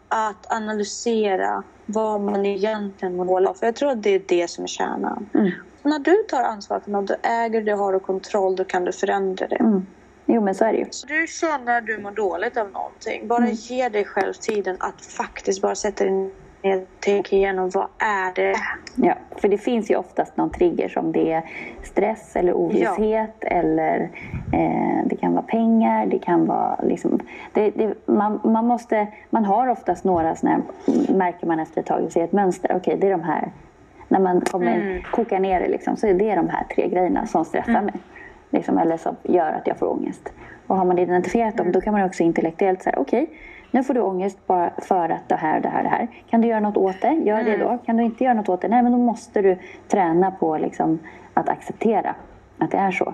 Att 0.08 0.54
analysera 0.54 1.64
vad 1.86 2.22
man 2.22 2.46
egentligen 2.46 3.16
mår 3.16 3.48
av. 3.48 3.54
För 3.54 3.66
jag 3.66 3.76
tror 3.76 3.92
att 3.92 4.04
det 4.04 4.10
är 4.10 4.24
det 4.28 4.50
som 4.50 4.64
är 4.64 4.68
kärnan. 4.68 5.30
Mm. 5.34 5.52
När 5.84 6.00
du 6.00 6.24
tar 6.30 6.44
ansvar 6.44 6.80
för 6.80 6.92
något, 6.92 7.08
du 7.08 7.16
äger 7.24 7.62
det, 7.62 7.72
har 7.72 7.94
du 7.94 8.00
kontroll, 8.00 8.56
då 8.56 8.64
kan 8.64 8.84
du 8.86 8.92
förändra 8.92 9.48
det. 9.48 9.56
Mm. 9.56 9.86
Jo, 10.26 10.42
men 10.42 10.56
så 10.56 10.66
är 10.66 10.72
det 10.74 10.78
ju. 10.80 10.86
Så 10.90 11.08
du 11.08 11.28
känner 11.28 11.78
att 11.78 11.86
du 11.86 11.98
mår 11.98 12.12
dåligt 12.12 12.58
av 12.58 12.72
någonting, 12.72 13.28
bara 13.28 13.38
Mm. 13.38 13.52
ge 13.54 13.90
dig 13.90 14.06
själv 14.06 14.34
tiden 14.34 14.78
att 14.80 15.02
faktiskt 15.06 15.62
bara 15.62 15.76
sätta 15.76 16.04
dig 16.04 16.14
ner 16.64 16.82
och 16.82 16.88
tänka 17.00 17.36
igenom 17.36 17.70
vad 17.74 17.88
är 18.00 18.34
det? 18.36 18.56
Ja, 18.96 19.14
för 19.38 19.48
det 19.48 19.58
finns 19.58 19.92
ju 19.92 19.96
oftast 19.96 20.38
någon 20.38 20.52
trigger 20.52 20.90
som 20.90 21.12
det 21.12 21.32
är 21.32 21.44
stress 21.84 22.36
eller 22.36 22.54
ovisshet 22.54 23.36
eller 23.42 24.02
eh, 24.54 25.06
det 25.06 25.16
kan 25.16 25.34
vara 25.34 25.44
pengar, 25.44 26.06
det 26.06 26.20
kan 26.20 26.46
vara 26.46 26.80
liksom... 26.84 27.20
Det, 27.54 27.70
det, 27.70 28.08
man, 28.08 28.40
man, 28.44 28.66
måste, 28.68 29.08
man 29.30 29.46
har 29.46 29.68
oftast 29.68 30.04
några 30.04 30.36
sådana 30.36 30.62
här, 30.86 31.14
märker 31.14 31.48
man 31.48 31.60
efter 31.60 31.82
ett 31.82 31.88
tag, 31.88 32.12
ser 32.12 32.24
ett 32.24 32.32
mönster. 32.32 32.76
Okej, 32.76 32.98
det 33.02 33.08
är 33.08 33.12
de 33.12 33.24
här. 33.24 33.52
När 34.14 34.20
man 34.20 34.42
kommer 34.42 34.76
Mm. 34.76 35.02
kokar 35.12 35.40
ner 35.40 35.60
det 35.60 35.68
liksom, 35.68 35.98
så 35.98 36.08
är 36.08 36.14
det 36.14 36.36
de 36.36 36.50
här 36.50 36.64
tre 36.76 36.88
grejerna 36.88 37.26
som 37.26 37.46
stressar 37.46 37.82
mig. 37.82 37.94
Liksom, 38.50 38.78
eller 38.78 38.98
som 38.98 39.16
gör 39.24 39.52
att 39.52 39.68
jag 39.68 39.78
får 39.78 39.92
ångest. 39.92 40.34
Och 40.68 40.78
har 40.78 40.86
man 40.86 41.00
identifierat 41.00 41.58
dem, 41.58 41.72
då 41.72 41.82
kan 41.82 41.94
man 41.94 42.04
också 42.04 42.24
intellektuellt 42.24 42.84
säga 42.84 42.96
okej, 43.00 43.30
nu 43.72 43.84
får 43.84 43.94
du 43.94 44.02
ångest 44.02 44.48
bara 44.48 44.70
för 44.78 45.10
att 45.10 45.30
det 45.30 45.36
här, 45.36 45.60
det 45.60 45.70
här, 45.70 45.84
det 45.84 45.90
här. 45.90 46.08
Kan 46.30 46.42
du 46.42 46.48
göra 46.48 46.60
något 46.60 46.78
åt 46.78 47.02
det? 47.02 47.14
Gör 47.14 47.44
det 47.44 47.58
då. 47.58 47.78
Kan 47.86 47.98
du 47.98 48.04
inte 48.04 48.24
göra 48.24 48.34
något 48.34 48.50
åt 48.50 48.62
det? 48.62 48.68
Nej, 48.68 48.84
men 48.84 48.92
då 48.92 48.98
måste 48.98 49.42
du 49.42 49.58
träna 49.88 50.32
på 50.32 50.58
liksom, 50.58 51.00
att 51.34 51.50
acceptera 51.50 52.16
att 52.58 52.72
det 52.72 52.78
är 52.78 52.92
så. 52.92 53.14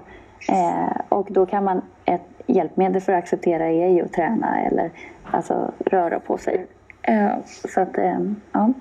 Eh, 0.51 1.01
och 1.09 1.27
då 1.31 1.45
kan 1.45 1.63
man, 1.63 1.81
ett 2.05 2.21
hjälpmedel 2.47 3.01
för 3.01 3.13
att 3.13 3.19
acceptera 3.23 3.65
är 3.67 3.87
ju 3.89 4.01
att 4.05 4.13
träna 4.13 4.59
eller 4.61 4.91
alltså, 5.31 5.71
röra 5.85 6.19
på 6.19 6.37
sig. 6.37 6.65
Eh, 7.01 7.29
så 7.45 7.81
att, 7.81 7.97
eh, 7.97 8.19
ja. 8.51 8.73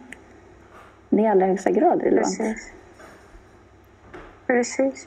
Det 1.10 1.16
är 1.16 1.24
i 1.24 1.26
allra 1.28 1.46
högsta 1.46 1.70
grad 1.70 2.02
relevant. 2.02 2.38
Precis. 2.38 2.72
Precis. 4.46 5.06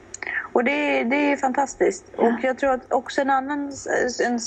Och 0.53 0.63
det, 0.63 1.03
det 1.03 1.31
är 1.31 1.37
fantastiskt. 1.37 2.05
Och 2.17 2.33
jag 2.41 2.57
tror 2.57 2.71
att 2.73 2.93
också 2.93 3.21
en 3.21 3.29
annan, 3.29 3.71
en, 4.25 4.39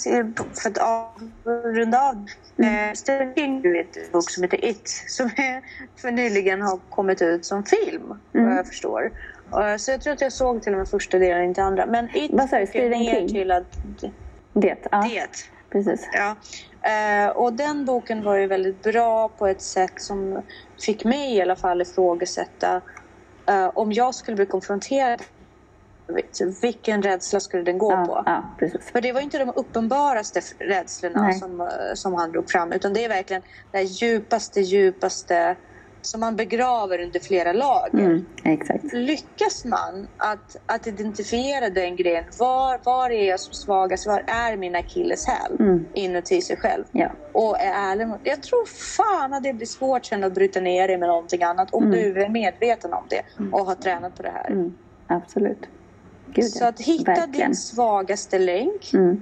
för 0.62 0.70
att 0.70 0.78
avrunda 0.78 2.00
av, 2.02 2.26
mm. 2.59 2.94
Stephen 2.96 3.34
King 3.34 3.66
en 3.66 3.86
bok 4.12 4.30
som 4.30 4.42
heter 4.42 4.64
It, 4.64 4.88
som 5.09 5.26
är, 5.26 5.62
för 6.00 6.11
nyligen 6.11 6.62
har 6.62 6.80
kommit 6.90 7.22
ut 7.22 7.44
som 7.44 7.64
film, 7.64 8.18
Mm. 8.34 8.48
vad 8.48 8.59
jag 8.59 8.66
förstår. 8.66 9.12
Eh, 9.52 9.76
Så 9.76 9.90
jag 9.90 10.00
tror 10.00 10.12
att 10.12 10.20
jag 10.20 10.32
såg 10.32 10.62
till 10.62 10.72
och 10.72 10.78
med 10.78 10.88
första 10.88 11.18
delen, 11.18 11.44
inte 11.44 11.62
andra. 11.62 11.86
Men 11.86 12.16
It 12.16 12.30
Vad 12.34 12.48
sa 12.48 12.59
du, 12.59 12.66
Stephen 12.66 13.05
King? 13.05 13.28
till 13.28 13.50
att 13.50 13.76
Det, 14.52 14.76
ja, 14.90 15.02
det 15.02 15.28
precis. 15.70 16.09
Ja. 16.12 16.36
Eh, 16.85 17.28
och 17.28 17.53
den 17.53 17.85
boken 17.85 18.22
var 18.24 18.37
ju 18.37 18.47
väldigt 18.47 18.82
bra 18.82 19.28
på 19.28 19.47
ett 19.47 19.62
sätt 19.62 19.93
som 19.97 20.43
fick 20.87 21.05
mig 21.05 21.35
i 21.37 21.43
alla 21.43 21.57
fall 21.57 21.82
ifrågasätta 21.82 22.80
eh, 23.49 23.70
om 23.74 23.93
jag 23.93 24.14
skulle 24.14 24.35
bli 24.37 24.47
konfronterad 24.47 25.22
vilken 26.62 27.03
rädsla 27.03 27.41
skulle 27.41 27.62
den 27.62 27.78
gå 27.78 27.93
Ja, 27.93 28.05
på? 28.07 28.22
ja. 28.26 28.57
För 28.93 29.01
det 29.01 29.12
var 29.12 29.20
inte 29.20 29.39
de 29.39 29.53
uppenbaraste 29.57 30.41
rädslorna 30.59 31.22
Nej. 31.22 31.39
som, 31.39 31.61
eh, 31.61 31.66
som 31.95 32.14
han 32.14 32.32
drog 32.32 32.51
fram 32.51 32.72
utan 32.72 32.93
det 32.93 33.05
är 33.05 33.09
verkligen 33.09 33.43
det 33.70 33.82
djupaste, 33.82 34.61
djupaste 34.61 35.57
som 36.07 36.20
man 36.20 36.36
begraver 36.36 36.98
under 37.02 37.20
flera 37.20 37.52
lager. 37.52 37.98
Mm, 37.98 38.26
exakt. 38.44 38.84
Lyckas 38.92 39.64
man 39.64 40.07
att, 40.16 40.57
att 40.66 40.86
identifiera 40.86 41.70
den 41.70 41.96
grejen, 41.96 42.24
var, 42.38 42.80
var 42.84 43.11
är 43.11 43.28
jag 43.28 43.40
som 43.40 43.55
svagast, 43.55 44.07
var 44.07 44.24
är 44.26 44.57
min 44.57 44.74
akilleshäl 44.76 45.57
Mm. 45.61 45.84
inuti 45.94 46.40
sig 46.42 46.57
själv? 46.57 46.84
Ja. 46.92 47.12
Och 47.32 47.61
är 47.61 47.72
ärlig 47.92 48.09
mot, 48.09 48.20
jag 48.24 48.42
tror 48.42 48.66
fan 48.96 49.34
att 49.34 49.42
det 49.42 49.52
blir 49.52 49.66
svårt 49.66 50.07
sen 50.07 50.24
att 50.24 50.34
bryta 50.34 50.61
ner 50.61 50.88
det 50.88 50.98
med 50.98 51.09
någonting 51.09 51.42
annat 51.42 51.68
om 51.74 51.90
du 51.90 52.22
är 52.22 52.28
medveten 52.28 52.92
om 52.92 53.07
det 53.11 53.22
och 53.52 53.66
har 53.66 53.74
tränat 53.74 54.16
på 54.16 54.22
det 54.22 54.30
här. 54.30 54.50
Mm, 54.50 54.74
absolut. 55.07 55.61
Gud, 56.26 56.50
Så 56.50 56.64
att 56.64 56.80
hitta 56.80 57.12
verkligen. 57.14 57.48
din 57.50 57.57
svagaste 57.57 58.38
länk, 58.38 58.90
Mm. 58.94 59.20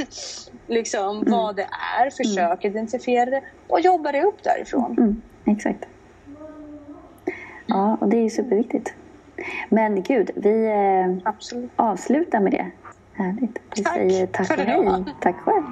liksom 0.68 1.24
vad 1.26 1.56
det 1.56 1.66
är, 2.00 2.10
försök 2.10 2.64
identifiera 2.64 3.30
det 3.30 3.42
och 3.68 3.80
jobba 3.80 4.12
dig 4.12 4.22
upp 4.22 4.42
därifrån. 4.44 4.94
Mm, 4.98 5.22
exakt. 5.46 5.84
Ja, 7.66 7.96
och 8.00 8.08
det 8.08 8.16
är 8.16 8.22
ju 8.22 8.30
superviktigt. 8.30 8.94
Men 9.68 10.02
gud, 10.02 10.30
vi 10.36 10.66
eh, 10.66 11.28
Absolut. 11.28 11.70
avslutar 11.76 12.40
med 12.40 12.52
det. 12.52 12.70
Härligt. 13.12 13.58
Vi 13.76 13.82
Tack 13.82 13.94
säger 13.94 14.26
tack 14.26 14.46
för 14.46 14.58
och 14.58 14.92
hej. 14.92 15.04
Tack 15.20 15.36
själv. 15.36 15.64